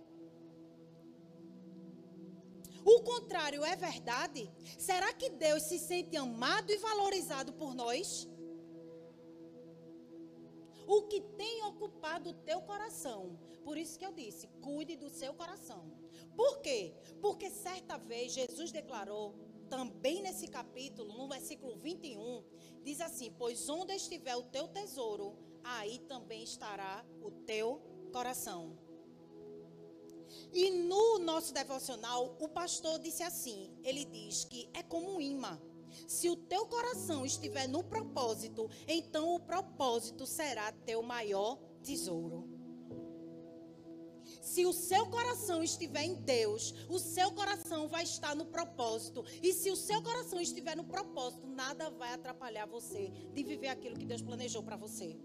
O 2.84 3.02
contrário 3.02 3.64
é 3.64 3.76
verdade? 3.76 4.52
Será 4.78 5.14
que 5.14 5.30
Deus 5.30 5.64
se 5.64 5.78
sente 5.78 6.18
amado 6.18 6.72
e 6.72 6.78
valorizado 6.78 7.54
por 7.54 7.76
nós? 7.76 8.28
O 10.88 11.04
que 11.04 11.22
tem 11.22 11.64
ocupado 11.64 12.32
o 12.32 12.34
teu 12.34 12.62
coração? 12.62 13.40
Por 13.64 13.78
isso 13.78 13.98
que 13.98 14.06
eu 14.06 14.12
disse: 14.12 14.48
cuide 14.62 14.96
do 14.96 15.10
seu 15.10 15.34
coração. 15.34 16.01
Por 16.36 16.62
quê? 16.62 16.94
Porque 17.22 17.50
certa 17.50 17.98
vez 17.98 18.34
Jesus 18.34 18.72
declarou, 18.72 19.36
também 19.70 20.22
nesse 20.22 20.48
capítulo, 20.48 21.14
no 21.14 21.30
versículo 21.30 21.78
21, 21.78 22.44
diz 22.84 23.00
assim: 23.00 23.34
Pois 23.38 23.70
onde 23.70 23.94
estiver 23.94 24.36
o 24.36 24.44
teu 24.44 24.68
tesouro, 24.68 25.38
aí 25.64 26.00
também 26.00 26.44
estará 26.44 27.06
o 27.22 27.32
teu 27.32 27.82
coração. 28.12 28.78
E 30.52 30.70
no 30.70 31.20
nosso 31.20 31.54
devocional, 31.54 32.36
o 32.40 32.50
pastor 32.50 33.00
disse 33.00 33.24
assim: 33.24 33.72
ele 33.84 34.04
diz 34.04 34.44
que 34.44 34.70
é 34.74 34.84
como 34.84 35.16
um 35.16 35.22
imã. 35.22 35.60
Se 36.08 36.30
o 36.30 36.36
teu 36.36 36.66
coração 36.68 37.26
estiver 37.26 37.68
no 37.68 37.84
propósito, 37.84 38.70
então 38.88 39.34
o 39.34 39.40
propósito 39.40 40.26
será 40.26 40.72
teu 40.72 41.02
maior 41.02 41.58
tesouro. 41.82 42.51
Se 44.42 44.66
o 44.66 44.74
seu 44.74 45.06
coração 45.06 45.64
estiver 45.64 46.04
em 46.04 46.16
Deus, 46.16 46.74
o 46.90 46.98
seu 46.98 47.32
coração 47.32 47.88
vai 47.88 48.04
estar 48.04 48.36
no 48.36 48.46
propósito. 48.46 49.24
E 49.42 49.54
se 49.54 49.70
o 49.70 49.76
seu 49.76 50.02
coração 50.02 50.42
estiver 50.42 50.76
no 50.76 50.84
propósito, 50.84 51.46
nada 51.46 51.92
vai 51.92 52.12
atrapalhar 52.12 52.66
você 52.66 53.10
de 53.34 53.44
viver 53.44 53.68
aquilo 53.68 53.98
que 53.98 54.06
Deus 54.06 54.22
planejou 54.22 54.64
para 54.64 54.76
você. 54.76 55.16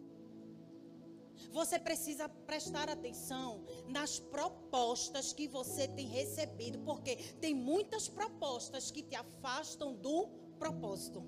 Você 1.50 1.78
precisa 1.78 2.28
prestar 2.28 2.88
atenção 2.90 3.64
nas 3.88 4.18
propostas 4.18 5.32
que 5.32 5.48
você 5.48 5.88
tem 5.88 6.06
recebido, 6.06 6.78
porque 6.80 7.16
tem 7.40 7.54
muitas 7.54 8.08
propostas 8.08 8.90
que 8.90 9.02
te 9.02 9.14
afastam 9.14 9.94
do 9.94 10.28
propósito. 10.58 11.24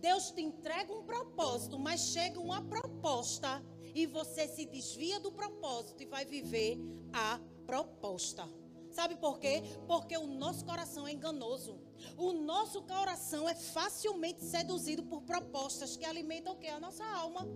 Deus 0.00 0.30
te 0.30 0.42
entrega 0.42 0.92
um 0.92 1.04
propósito, 1.04 1.78
mas 1.78 2.00
chega 2.00 2.38
uma 2.38 2.62
proposta 2.62 3.62
e 3.94 4.06
você 4.06 4.48
se 4.48 4.64
desvia 4.66 5.20
do 5.20 5.32
propósito 5.32 6.02
e 6.02 6.06
vai 6.06 6.24
viver 6.24 6.78
a 7.12 7.40
proposta. 7.66 8.48
Sabe 8.90 9.16
por 9.16 9.38
quê? 9.38 9.62
Porque 9.86 10.16
o 10.16 10.26
nosso 10.26 10.64
coração 10.64 11.06
é 11.06 11.12
enganoso. 11.12 11.80
O 12.16 12.32
nosso 12.32 12.82
coração 12.82 13.48
é 13.48 13.54
facilmente 13.54 14.44
seduzido 14.44 15.02
por 15.04 15.22
propostas 15.22 15.96
que 15.96 16.04
alimentam 16.04 16.52
o 16.52 16.58
que? 16.58 16.68
A 16.68 16.78
nossa 16.78 17.04
alma. 17.04 17.46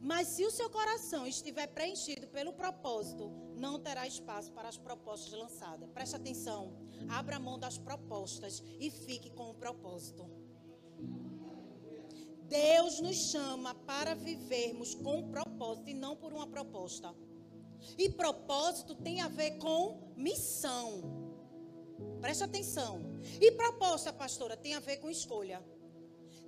Mas 0.00 0.28
se 0.28 0.46
o 0.46 0.50
seu 0.50 0.70
coração 0.70 1.26
estiver 1.26 1.66
preenchido 1.66 2.26
pelo 2.28 2.52
propósito, 2.52 3.30
não 3.54 3.78
terá 3.78 4.06
espaço 4.06 4.50
para 4.52 4.68
as 4.68 4.78
propostas 4.78 5.32
lançadas. 5.32 5.90
Preste 5.90 6.16
atenção. 6.16 6.72
Abra 7.08 7.38
mão 7.38 7.58
das 7.58 7.76
propostas 7.76 8.62
e 8.78 8.90
fique 8.90 9.30
com 9.30 9.50
o 9.50 9.54
propósito. 9.54 10.39
Deus 12.50 12.98
nos 13.00 13.16
chama 13.30 13.72
para 13.74 14.12
vivermos 14.12 14.92
com 14.92 15.30
propósito 15.30 15.88
e 15.88 15.94
não 15.94 16.16
por 16.16 16.32
uma 16.32 16.48
proposta. 16.48 17.14
E 17.96 18.08
propósito 18.08 18.96
tem 18.96 19.20
a 19.20 19.28
ver 19.28 19.52
com 19.58 20.12
missão. 20.16 21.00
Preste 22.20 22.42
atenção. 22.42 23.02
E 23.40 23.52
proposta, 23.52 24.12
pastora, 24.12 24.56
tem 24.56 24.74
a 24.74 24.80
ver 24.80 24.96
com 24.96 25.08
escolha. 25.08 25.64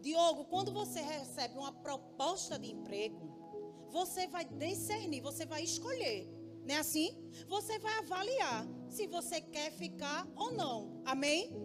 Diogo, 0.01 0.47
quando 0.47 0.73
você 0.73 1.01
recebe 1.01 1.57
uma 1.57 1.73
proposta 1.73 2.59
de 2.59 2.73
emprego, 2.73 3.89
você 3.89 4.27
vai 4.27 4.45
discernir, 4.45 5.21
você 5.21 5.47
vai 5.47 5.63
escolher. 5.63 6.29
Não 6.67 6.75
é 6.75 6.79
assim? 6.79 7.17
Você 7.47 7.79
vai 7.79 7.97
avaliar 7.99 8.67
se 8.89 9.07
você 9.07 9.41
quer 9.41 9.71
ficar 9.71 10.27
ou 10.35 10.53
não. 10.53 11.01
Amém? 11.05 11.65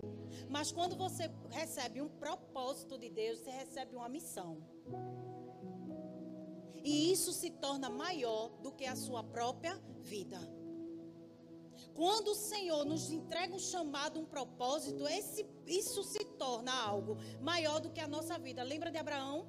Mas 0.49 0.71
quando 0.71 0.95
você 0.95 1.29
recebe 1.51 2.01
um 2.01 2.09
propósito 2.09 2.97
de 2.97 3.09
Deus, 3.09 3.39
você 3.39 3.51
recebe 3.51 3.95
uma 3.95 4.09
missão. 4.09 4.57
E 6.83 7.11
isso 7.11 7.33
se 7.33 7.49
torna 7.49 7.89
maior 7.89 8.49
do 8.61 8.71
que 8.71 8.85
a 8.85 8.95
sua 8.95 9.23
própria 9.23 9.75
vida. 9.99 10.39
Quando 11.93 12.29
o 12.29 12.35
Senhor 12.35 12.85
nos 12.85 13.11
entrega 13.11 13.53
um 13.53 13.59
chamado, 13.59 14.19
um 14.19 14.25
propósito, 14.25 15.07
esse, 15.07 15.45
isso 15.65 16.03
se 16.03 16.23
torna 16.43 16.71
algo 16.71 17.17
maior 17.41 17.79
do 17.79 17.89
que 17.89 17.99
a 17.99 18.07
nossa 18.07 18.37
vida. 18.37 18.63
Lembra 18.63 18.91
de 18.91 18.97
Abraão? 18.97 19.47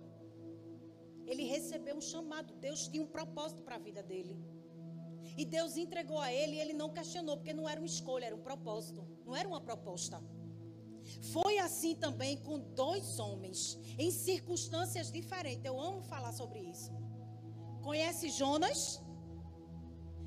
Ele 1.27 1.45
recebeu 1.45 1.97
um 1.97 2.01
chamado. 2.01 2.55
Deus 2.55 2.89
tinha 2.89 3.03
um 3.03 3.07
propósito 3.07 3.63
para 3.63 3.77
a 3.77 3.79
vida 3.79 4.03
dele. 4.03 4.37
E 5.37 5.45
Deus 5.45 5.77
entregou 5.77 6.19
a 6.19 6.33
ele 6.33 6.57
e 6.57 6.61
ele 6.61 6.73
não 6.73 6.91
questionou, 6.91 7.37
porque 7.37 7.53
não 7.53 7.69
era 7.69 7.79
uma 7.79 7.87
escolha, 7.87 8.25
era 8.27 8.35
um 8.35 8.41
propósito. 8.41 9.07
Não 9.25 9.37
era 9.37 9.47
uma 9.47 9.61
proposta. 9.61 10.21
Foi 11.33 11.59
assim 11.59 11.95
também 11.95 12.37
com 12.39 12.59
dois 12.59 13.19
homens, 13.19 13.79
em 13.99 14.11
circunstâncias 14.11 15.11
diferentes. 15.11 15.65
Eu 15.65 15.81
amo 15.81 16.03
falar 16.03 16.33
sobre 16.33 16.61
isso. 16.61 16.93
Conhece 17.83 18.31
Jonas 18.31 19.01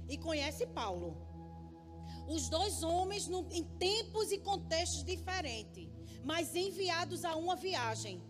e 0.10 0.18
conhece 0.18 0.66
Paulo. 0.68 1.18
Os 2.28 2.50
dois 2.50 2.84
homens 2.84 3.28
no, 3.28 3.48
em 3.52 3.64
tempos 3.78 4.32
e 4.32 4.38
contextos 4.38 5.04
diferentes, 5.04 5.90
mas 6.24 6.56
enviados 6.56 7.26
a 7.26 7.36
uma 7.36 7.56
viagem 7.56 8.22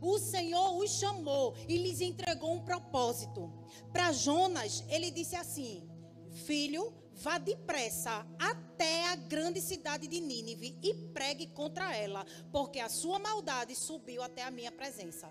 o 0.00 0.18
Senhor 0.18 0.76
os 0.76 0.90
chamou 0.98 1.54
e 1.68 1.76
lhes 1.76 2.00
entregou 2.00 2.52
um 2.52 2.60
propósito. 2.60 3.52
Para 3.92 4.12
Jonas, 4.12 4.84
ele 4.88 5.10
disse 5.10 5.36
assim: 5.36 5.88
Filho, 6.30 6.92
vá 7.18 7.36
depressa 7.36 8.24
até 8.38 9.08
a 9.08 9.16
grande 9.16 9.60
cidade 9.60 10.06
de 10.06 10.20
Nínive 10.20 10.78
e 10.82 10.94
pregue 11.12 11.48
contra 11.48 11.94
ela, 11.94 12.24
porque 12.52 12.78
a 12.78 12.88
sua 12.88 13.18
maldade 13.18 13.74
subiu 13.74 14.22
até 14.22 14.44
a 14.44 14.50
minha 14.50 14.70
presença. 14.70 15.28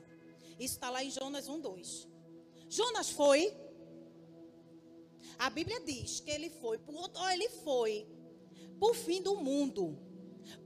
Isso 0.59 0.75
está 0.75 0.89
lá 0.89 1.03
em 1.03 1.09
Jonas 1.09 1.47
1:2. 1.47 2.07
Jonas 2.69 3.09
foi. 3.09 3.55
A 5.39 5.49
Bíblia 5.49 5.79
diz 5.81 6.19
que 6.19 6.31
ele 6.31 6.49
foi, 6.49 6.79
ele 7.31 7.49
foi 7.63 8.07
por 8.79 8.95
fim 8.95 9.21
do 9.21 9.38
mundo. 9.38 9.97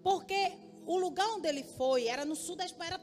Porque 0.02 0.54
o 0.86 0.98
lugar 0.98 1.28
onde 1.30 1.48
ele 1.48 1.64
foi 1.64 2.08
era 2.08 2.26
no 2.26 2.36
sudeste, 2.36 2.78
era 2.82 3.00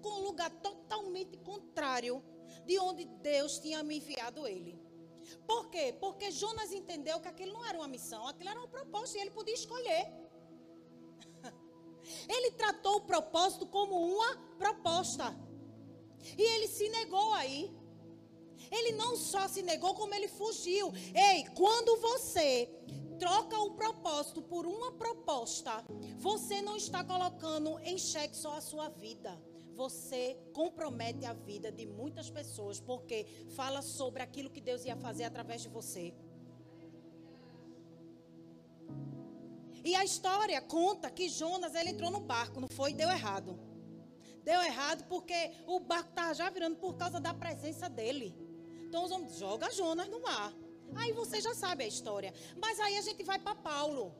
com 0.00 0.08
um 0.08 0.24
lugar 0.24 0.50
totalmente 0.62 1.36
contrário 1.38 2.22
de 2.64 2.78
onde 2.78 3.04
Deus 3.04 3.58
tinha 3.58 3.82
me 3.82 3.96
enviado 3.96 4.46
ele. 4.46 4.87
Por 5.46 5.68
quê? 5.70 5.94
Porque 5.98 6.30
Jonas 6.30 6.72
entendeu 6.72 7.20
que 7.20 7.28
aquilo 7.28 7.52
não 7.52 7.64
era 7.64 7.78
uma 7.78 7.88
missão, 7.88 8.26
aquilo 8.26 8.50
era 8.50 8.60
um 8.60 8.68
propósito 8.68 9.18
e 9.18 9.20
ele 9.20 9.30
podia 9.30 9.54
escolher. 9.54 10.12
Ele 12.28 12.52
tratou 12.52 12.96
o 12.96 13.00
propósito 13.02 13.66
como 13.66 13.94
uma 13.94 14.36
proposta. 14.56 15.36
E 16.36 16.42
ele 16.42 16.66
se 16.66 16.88
negou 16.88 17.34
aí. 17.34 17.76
Ele 18.70 18.92
não 18.92 19.14
só 19.14 19.46
se 19.46 19.62
negou, 19.62 19.94
como 19.94 20.14
ele 20.14 20.26
fugiu. 20.26 20.90
Ei, 21.14 21.44
quando 21.54 22.00
você 22.00 22.68
troca 23.18 23.58
o 23.58 23.72
propósito 23.72 24.40
por 24.40 24.66
uma 24.66 24.92
proposta, 24.92 25.84
você 26.16 26.62
não 26.62 26.76
está 26.76 27.04
colocando 27.04 27.78
em 27.80 27.98
xeque 27.98 28.36
só 28.36 28.54
a 28.54 28.60
sua 28.60 28.88
vida 28.88 29.38
você 29.78 30.36
compromete 30.52 31.24
a 31.24 31.32
vida 31.32 31.70
de 31.70 31.86
muitas 31.86 32.28
pessoas, 32.28 32.80
porque 32.80 33.18
fala 33.54 33.80
sobre 33.80 34.20
aquilo 34.24 34.50
que 34.50 34.60
Deus 34.60 34.84
ia 34.84 34.96
fazer 34.96 35.22
através 35.22 35.62
de 35.62 35.68
você. 35.68 36.12
E 39.84 39.94
a 39.94 40.04
história 40.04 40.60
conta 40.60 41.08
que 41.08 41.28
Jonas 41.28 41.76
ele 41.76 41.90
entrou 41.90 42.10
no 42.10 42.18
barco, 42.18 42.60
não 42.60 42.66
foi? 42.66 42.92
Deu 42.92 43.08
errado. 43.08 43.56
Deu 44.42 44.60
errado 44.60 45.04
porque 45.04 45.52
o 45.64 45.78
barco 45.78 46.10
estava 46.10 46.34
já 46.34 46.50
virando 46.50 46.76
por 46.78 46.96
causa 46.96 47.20
da 47.20 47.32
presença 47.32 47.88
dele. 47.88 48.34
Então 48.88 49.04
os 49.04 49.12
homens 49.12 49.38
joga 49.38 49.70
Jonas 49.70 50.08
no 50.08 50.20
mar. 50.20 50.52
Aí 50.96 51.12
você 51.12 51.40
já 51.40 51.54
sabe 51.54 51.84
a 51.84 51.86
história. 51.86 52.34
Mas 52.60 52.80
aí 52.80 52.98
a 52.98 53.02
gente 53.02 53.22
vai 53.22 53.38
para 53.38 53.54
Paulo. 53.54 54.12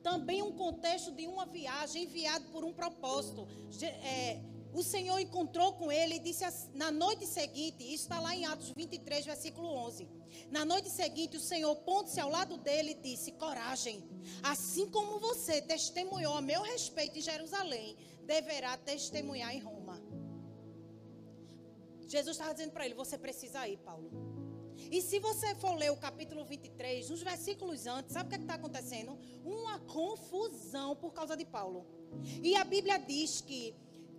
Também 0.00 0.42
um 0.42 0.52
contexto 0.52 1.10
de 1.10 1.26
uma 1.26 1.44
viagem 1.44 2.04
enviado 2.04 2.44
por 2.52 2.62
um 2.64 2.72
propósito. 2.72 3.48
É, 3.82 4.51
o 4.72 4.82
Senhor 4.82 5.18
encontrou 5.18 5.74
com 5.74 5.92
ele 5.92 6.14
e 6.14 6.18
disse 6.18 6.44
na 6.74 6.90
noite 6.90 7.26
seguinte, 7.26 7.82
isso 7.82 8.04
está 8.04 8.18
lá 8.18 8.34
em 8.34 8.46
Atos 8.46 8.72
23, 8.74 9.26
versículo 9.26 9.68
11. 9.68 10.08
Na 10.50 10.64
noite 10.64 10.88
seguinte, 10.88 11.36
o 11.36 11.40
Senhor, 11.40 11.74
pondo-se 11.76 12.18
ao 12.18 12.30
lado 12.30 12.56
dele, 12.56 12.94
disse: 12.94 13.32
Coragem, 13.32 14.02
assim 14.42 14.88
como 14.88 15.20
você 15.20 15.60
testemunhou 15.60 16.34
a 16.34 16.40
meu 16.40 16.62
respeito 16.62 17.18
em 17.18 17.22
Jerusalém, 17.22 17.96
deverá 18.24 18.76
testemunhar 18.78 19.54
em 19.54 19.60
Roma. 19.60 20.02
Jesus 22.06 22.36
estava 22.36 22.54
dizendo 22.54 22.72
para 22.72 22.86
ele: 22.86 22.94
Você 22.94 23.18
precisa 23.18 23.68
ir, 23.68 23.78
Paulo. 23.78 24.10
E 24.90 25.00
se 25.00 25.18
você 25.18 25.54
for 25.56 25.74
ler 25.76 25.92
o 25.92 25.96
capítulo 25.96 26.44
23, 26.44 27.08
nos 27.10 27.22
versículos 27.22 27.86
antes, 27.86 28.12
sabe 28.12 28.26
o 28.26 28.30
que 28.30 28.36
é 28.36 28.38
está 28.40 28.54
acontecendo? 28.54 29.18
Uma 29.44 29.78
confusão 29.80 30.96
por 30.96 31.12
causa 31.12 31.36
de 31.36 31.44
Paulo. 31.44 31.86
E 32.42 32.56
a 32.56 32.64
Bíblia 32.64 32.98
diz 32.98 33.40
que 33.40 33.74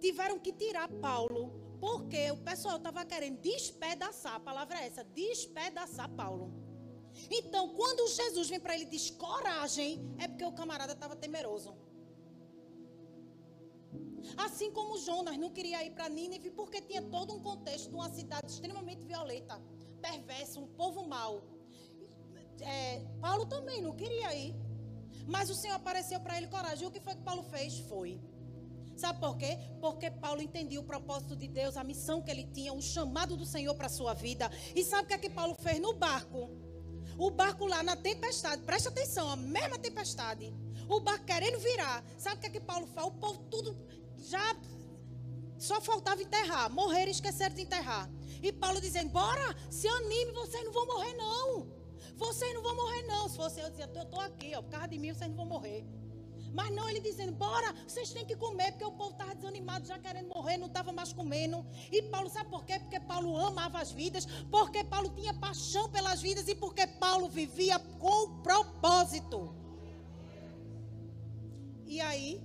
tiveram 0.05 0.37
que 0.45 0.51
tirar 0.51 0.89
Paulo, 1.07 1.41
porque 1.79 2.23
o 2.31 2.39
pessoal 2.49 2.77
estava 2.77 3.05
querendo 3.11 3.39
despedaçar, 3.51 4.35
a 4.35 4.43
palavra 4.49 4.77
é 4.81 4.87
essa, 4.87 5.03
despedaçar 5.21 6.09
Paulo. 6.21 6.45
Então, 7.39 7.63
quando 7.79 8.09
Jesus 8.19 8.49
vem 8.51 8.59
para 8.59 8.75
ele 8.75 8.85
e 8.89 8.93
diz 8.95 9.05
coragem, 9.25 9.91
é 10.23 10.27
porque 10.27 10.45
o 10.51 10.51
camarada 10.51 10.93
estava 10.97 11.15
temeroso. 11.15 11.71
Assim 14.45 14.69
como 14.77 14.97
Jonas 14.97 15.37
não 15.43 15.51
queria 15.57 15.79
ir 15.87 15.91
para 15.91 16.09
Nínive 16.09 16.49
porque 16.59 16.81
tinha 16.89 17.03
todo 17.15 17.33
um 17.35 17.41
contexto 17.49 17.89
de 17.89 17.95
uma 17.95 18.09
cidade 18.09 18.51
extremamente 18.51 19.05
violenta, 19.05 19.55
perversa, 20.01 20.59
um 20.59 20.67
povo 20.81 21.01
mau. 21.15 21.33
É, 22.75 23.05
Paulo 23.21 23.45
também 23.55 23.81
não 23.87 23.95
queria 24.01 24.29
ir. 24.35 24.53
Mas 25.35 25.49
o 25.49 25.55
Senhor 25.55 25.75
apareceu 25.75 26.19
para 26.19 26.37
ele 26.37 26.47
coragem. 26.47 26.83
E 26.83 26.87
o 26.87 26.91
que 26.91 26.99
foi 26.99 27.15
que 27.15 27.25
Paulo 27.29 27.43
fez? 27.43 27.79
Foi. 27.91 28.19
Sabe 28.95 29.19
por 29.19 29.37
quê? 29.37 29.57
Porque 29.81 30.09
Paulo 30.11 30.41
entendia 30.41 30.79
o 30.79 30.83
propósito 30.83 31.35
de 31.35 31.47
Deus, 31.47 31.77
a 31.77 31.83
missão 31.83 32.21
que 32.21 32.29
ele 32.29 32.45
tinha, 32.45 32.73
o 32.73 32.81
chamado 32.81 33.35
do 33.35 33.45
Senhor 33.45 33.73
para 33.75 33.87
a 33.87 33.89
sua 33.89 34.13
vida. 34.13 34.49
E 34.75 34.83
sabe 34.83 35.03
o 35.03 35.07
que 35.07 35.13
é 35.13 35.17
que 35.17 35.29
Paulo 35.29 35.55
fez 35.55 35.79
no 35.79 35.93
barco? 35.93 36.49
O 37.17 37.29
barco 37.29 37.65
lá 37.65 37.83
na 37.83 37.95
tempestade, 37.95 38.61
presta 38.63 38.89
atenção, 38.89 39.29
a 39.29 39.35
mesma 39.35 39.77
tempestade. 39.77 40.53
O 40.87 40.99
barco 40.99 41.25
querendo 41.25 41.59
virar. 41.59 42.03
Sabe 42.17 42.37
o 42.37 42.39
que 42.39 42.47
é 42.47 42.49
que 42.49 42.59
Paulo 42.59 42.87
faz? 42.87 43.07
O 43.07 43.11
povo 43.11 43.39
tudo 43.49 43.75
já 44.17 44.55
só 45.57 45.79
faltava 45.79 46.21
enterrar, 46.21 46.69
morrer 46.69 47.07
e 47.07 47.11
esqueceram 47.11 47.55
de 47.55 47.61
enterrar. 47.61 48.09
E 48.41 48.51
Paulo 48.51 48.81
dizendo: 48.81 49.09
Bora, 49.09 49.55
se 49.69 49.87
anime, 49.87 50.31
vocês 50.33 50.63
não 50.65 50.71
vão 50.71 50.85
morrer, 50.85 51.13
não. 51.13 51.67
Vocês 52.15 52.53
não 52.53 52.61
vão 52.61 52.75
morrer, 52.75 53.03
não. 53.03 53.29
Se 53.29 53.37
fosse 53.37 53.59
eu, 53.59 53.69
dizia: 53.69 53.89
Eu 53.93 54.03
estou 54.03 54.19
aqui, 54.19 54.53
ó, 54.55 54.61
por 54.61 54.71
causa 54.71 54.87
de 54.89 54.99
mim, 54.99 55.13
vocês 55.13 55.29
não 55.29 55.37
vão 55.37 55.45
morrer. 55.45 55.85
Mas 56.53 56.73
não, 56.73 56.87
ele 56.87 57.01
dizendo: 57.01 57.31
Bora, 57.31 57.73
vocês 57.87 58.13
têm 58.13 58.25
que 58.25 58.35
comer, 58.35 58.71
porque 58.71 58.85
o 58.85 58.91
povo 58.91 59.11
estava 59.11 59.33
desanimado, 59.33 59.87
já 59.87 59.97
querendo 59.97 60.29
morrer, 60.29 60.57
não 60.57 60.67
estava 60.67 60.91
mais 60.91 61.11
comendo. 61.11 61.65
E 61.91 62.01
Paulo, 62.03 62.29
sabe 62.29 62.49
por 62.49 62.63
quê? 62.63 62.79
Porque 62.79 62.99
Paulo 62.99 63.35
amava 63.37 63.79
as 63.79 63.91
vidas, 63.91 64.25
porque 64.51 64.83
Paulo 64.83 65.09
tinha 65.09 65.33
paixão 65.33 65.89
pelas 65.89 66.21
vidas 66.21 66.47
e 66.47 66.55
porque 66.55 66.85
Paulo 66.85 67.27
vivia 67.27 67.79
com 67.99 68.41
propósito. 68.41 69.55
E 71.85 71.99
aí, 71.99 72.41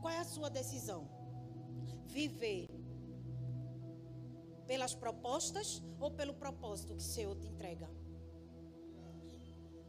qual 0.00 0.14
é 0.14 0.18
a 0.18 0.24
sua 0.24 0.48
decisão? 0.48 1.08
Viver 2.06 2.68
pelas 4.66 4.94
propostas 4.94 5.82
ou 5.98 6.12
pelo 6.12 6.34
propósito 6.34 6.94
que 6.94 7.02
o 7.02 7.12
Senhor 7.16 7.34
te 7.36 7.48
entrega? 7.48 7.88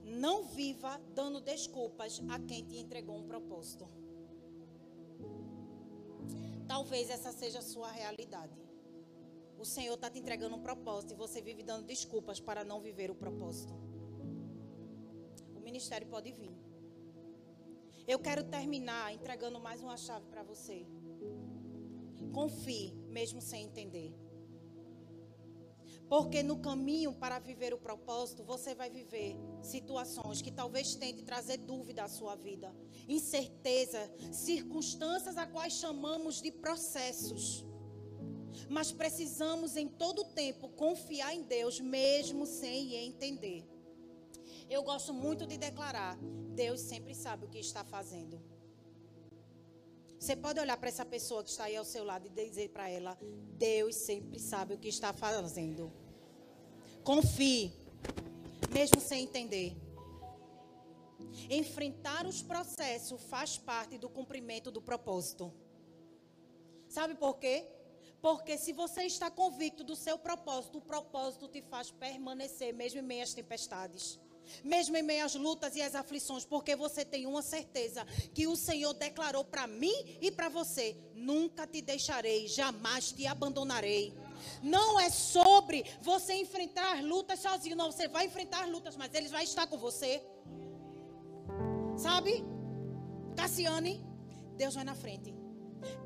Não 0.03 0.43
viva 0.43 0.99
dando 1.13 1.39
desculpas 1.39 2.21
a 2.29 2.39
quem 2.39 2.63
te 2.65 2.77
entregou 2.77 3.17
um 3.17 3.23
propósito. 3.23 3.87
Talvez 6.67 7.09
essa 7.09 7.31
seja 7.31 7.59
a 7.59 7.61
sua 7.61 7.91
realidade. 7.91 8.59
O 9.57 9.65
Senhor 9.65 9.93
está 9.93 10.09
te 10.09 10.17
entregando 10.17 10.55
um 10.55 10.61
propósito 10.61 11.13
e 11.13 11.15
você 11.15 11.41
vive 11.41 11.63
dando 11.63 11.85
desculpas 11.85 12.39
para 12.39 12.63
não 12.63 12.81
viver 12.81 13.11
o 13.11 13.15
propósito. 13.15 13.73
O 15.55 15.59
ministério 15.59 16.07
pode 16.07 16.31
vir. 16.31 16.51
Eu 18.07 18.17
quero 18.17 18.43
terminar 18.43 19.13
entregando 19.13 19.59
mais 19.59 19.81
uma 19.81 19.97
chave 19.97 20.25
para 20.27 20.43
você. 20.43 20.85
Confie, 22.33 22.93
mesmo 23.07 23.39
sem 23.41 23.65
entender. 23.65 24.13
Porque 26.11 26.43
no 26.43 26.57
caminho 26.57 27.13
para 27.13 27.39
viver 27.39 27.73
o 27.73 27.77
propósito, 27.77 28.43
você 28.43 28.75
vai 28.75 28.89
viver 28.89 29.33
situações 29.63 30.41
que 30.41 30.51
talvez 30.51 30.93
tente 30.93 31.23
trazer 31.23 31.55
dúvida 31.55 32.03
à 32.03 32.09
sua 32.09 32.35
vida, 32.35 32.75
incerteza, 33.07 34.11
circunstâncias 34.29 35.37
a 35.37 35.47
quais 35.47 35.71
chamamos 35.71 36.41
de 36.41 36.51
processos. 36.51 37.63
Mas 38.67 38.91
precisamos 38.91 39.77
em 39.77 39.87
todo 39.87 40.25
tempo 40.25 40.67
confiar 40.67 41.33
em 41.33 41.43
Deus, 41.43 41.79
mesmo 41.79 42.45
sem 42.45 42.93
entender. 42.95 43.65
Eu 44.69 44.83
gosto 44.83 45.13
muito 45.13 45.47
de 45.47 45.57
declarar: 45.57 46.17
Deus 46.53 46.81
sempre 46.81 47.15
sabe 47.15 47.45
o 47.45 47.49
que 47.49 47.59
está 47.59 47.85
fazendo. 47.85 48.41
Você 50.19 50.35
pode 50.35 50.59
olhar 50.59 50.75
para 50.75 50.89
essa 50.89 51.05
pessoa 51.05 51.41
que 51.41 51.49
está 51.49 51.63
aí 51.63 51.77
ao 51.77 51.85
seu 51.85 52.03
lado 52.03 52.27
e 52.27 52.29
dizer 52.29 52.69
para 52.71 52.89
ela: 52.89 53.17
Deus 53.57 53.95
sempre 53.95 54.37
sabe 54.39 54.73
o 54.73 54.77
que 54.77 54.89
está 54.89 55.13
fazendo. 55.13 56.00
Confie, 57.03 57.73
mesmo 58.71 58.99
sem 59.01 59.23
entender. 59.23 59.75
Enfrentar 61.49 62.25
os 62.25 62.41
processos 62.41 63.21
faz 63.23 63.57
parte 63.57 63.97
do 63.97 64.09
cumprimento 64.09 64.69
do 64.69 64.81
propósito. 64.81 65.51
Sabe 66.87 67.15
por 67.15 67.37
quê? 67.37 67.67
Porque 68.21 68.57
se 68.57 68.71
você 68.71 69.03
está 69.03 69.31
convicto 69.31 69.83
do 69.83 69.95
seu 69.95 70.17
propósito, 70.17 70.77
o 70.77 70.81
propósito 70.81 71.47
te 71.47 71.61
faz 71.61 71.89
permanecer 71.89 72.73
mesmo 72.73 72.99
em 72.99 73.03
meio 73.03 73.23
às 73.23 73.33
tempestades 73.33 74.19
mesmo 74.63 74.97
em 74.97 75.03
meio 75.03 75.25
às 75.25 75.35
lutas 75.35 75.75
e 75.75 75.81
às 75.81 75.95
aflições, 75.95 76.45
porque 76.45 76.75
você 76.75 77.05
tem 77.05 77.25
uma 77.25 77.41
certeza 77.41 78.05
que 78.33 78.47
o 78.47 78.55
Senhor 78.55 78.93
declarou 78.93 79.45
para 79.45 79.67
mim 79.67 80.17
e 80.19 80.31
para 80.31 80.49
você: 80.49 80.95
nunca 81.13 81.65
te 81.65 81.81
deixarei, 81.81 82.47
jamais 82.47 83.11
te 83.11 83.25
abandonarei. 83.25 84.13
Não 84.61 84.99
é 84.99 85.09
sobre 85.09 85.85
você 86.01 86.33
enfrentar 86.33 86.97
as 86.97 87.03
lutas 87.03 87.39
sozinho, 87.39 87.75
não, 87.75 87.91
você 87.91 88.07
vai 88.07 88.25
enfrentar 88.25 88.63
as 88.63 88.69
lutas, 88.69 88.95
mas 88.95 89.13
ele 89.13 89.27
vai 89.27 89.43
estar 89.43 89.67
com 89.67 89.77
você. 89.77 90.21
Sabe? 91.97 92.43
Cassiane, 93.35 94.03
Deus 94.55 94.75
vai 94.75 94.83
na 94.83 94.95
frente. 94.95 95.33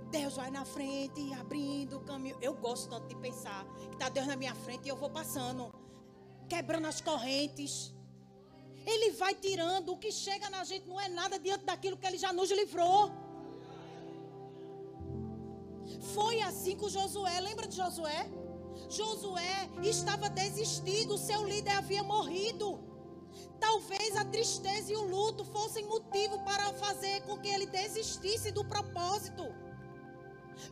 Deus 0.09 0.35
vai 0.35 0.49
na 0.49 0.63
frente, 0.63 1.33
abrindo 1.33 1.97
o 1.97 2.01
caminho. 2.01 2.37
Eu 2.41 2.53
gosto 2.55 2.89
tanto 2.89 3.07
de 3.07 3.15
pensar 3.15 3.65
que 3.89 3.95
está 3.95 4.09
Deus 4.09 4.27
na 4.27 4.35
minha 4.35 4.55
frente 4.55 4.85
e 4.85 4.89
eu 4.89 4.95
vou 4.95 5.09
passando, 5.09 5.73
quebrando 6.47 6.87
as 6.87 7.01
correntes. 7.01 7.93
Ele 8.85 9.11
vai 9.11 9.33
tirando. 9.33 9.89
O 9.93 9.97
que 9.97 10.11
chega 10.11 10.49
na 10.49 10.63
gente 10.63 10.87
não 10.87 10.99
é 11.01 11.09
nada 11.09 11.39
diante 11.39 11.65
daquilo 11.65 11.97
que 11.97 12.05
ele 12.05 12.17
já 12.17 12.31
nos 12.31 12.51
livrou. 12.51 13.11
Foi 16.13 16.41
assim 16.41 16.75
com 16.75 16.89
Josué. 16.89 17.39
Lembra 17.39 17.67
de 17.67 17.75
Josué? 17.75 18.29
Josué 18.89 19.69
estava 19.81 20.29
desistido, 20.29 21.17
seu 21.17 21.45
líder 21.45 21.71
havia 21.71 22.03
morrido. 22.03 22.79
Talvez 23.59 24.15
a 24.15 24.25
tristeza 24.25 24.91
e 24.91 24.95
o 24.95 25.03
luto 25.03 25.43
fossem 25.45 25.85
motivo 25.85 26.39
para 26.43 26.73
fazer 26.73 27.21
com 27.21 27.37
que 27.37 27.49
ele 27.49 27.65
desistisse 27.65 28.51
do 28.51 28.63
propósito. 28.65 29.43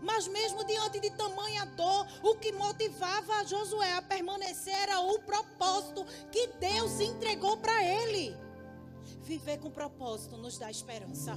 Mas 0.02 0.28
mesmo 0.28 0.64
diante 0.64 1.00
de 1.00 1.10
tamanha 1.12 1.66
dor, 1.66 2.08
o 2.24 2.36
que 2.36 2.52
motivava 2.52 3.46
Josué 3.46 3.94
a 3.94 4.02
permanecer 4.02 4.76
era 4.76 5.00
o 5.00 5.20
propósito 5.20 6.06
que 6.32 6.48
Deus 6.60 7.00
entregou 7.00 7.58
para 7.58 7.84
ele. 7.84 8.36
Viver 9.22 9.60
com 9.60 9.70
propósito 9.70 10.38
nos 10.38 10.58
dá 10.58 10.70
esperança. 10.70 11.36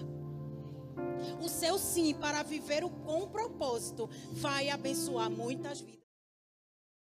O 1.42 1.48
seu 1.48 1.78
sim 1.78 2.14
para 2.14 2.42
viver 2.42 2.82
com 3.04 3.28
propósito 3.28 4.08
vai 4.32 4.70
abençoar 4.70 5.30
muitas 5.30 5.80
vidas. 5.80 6.05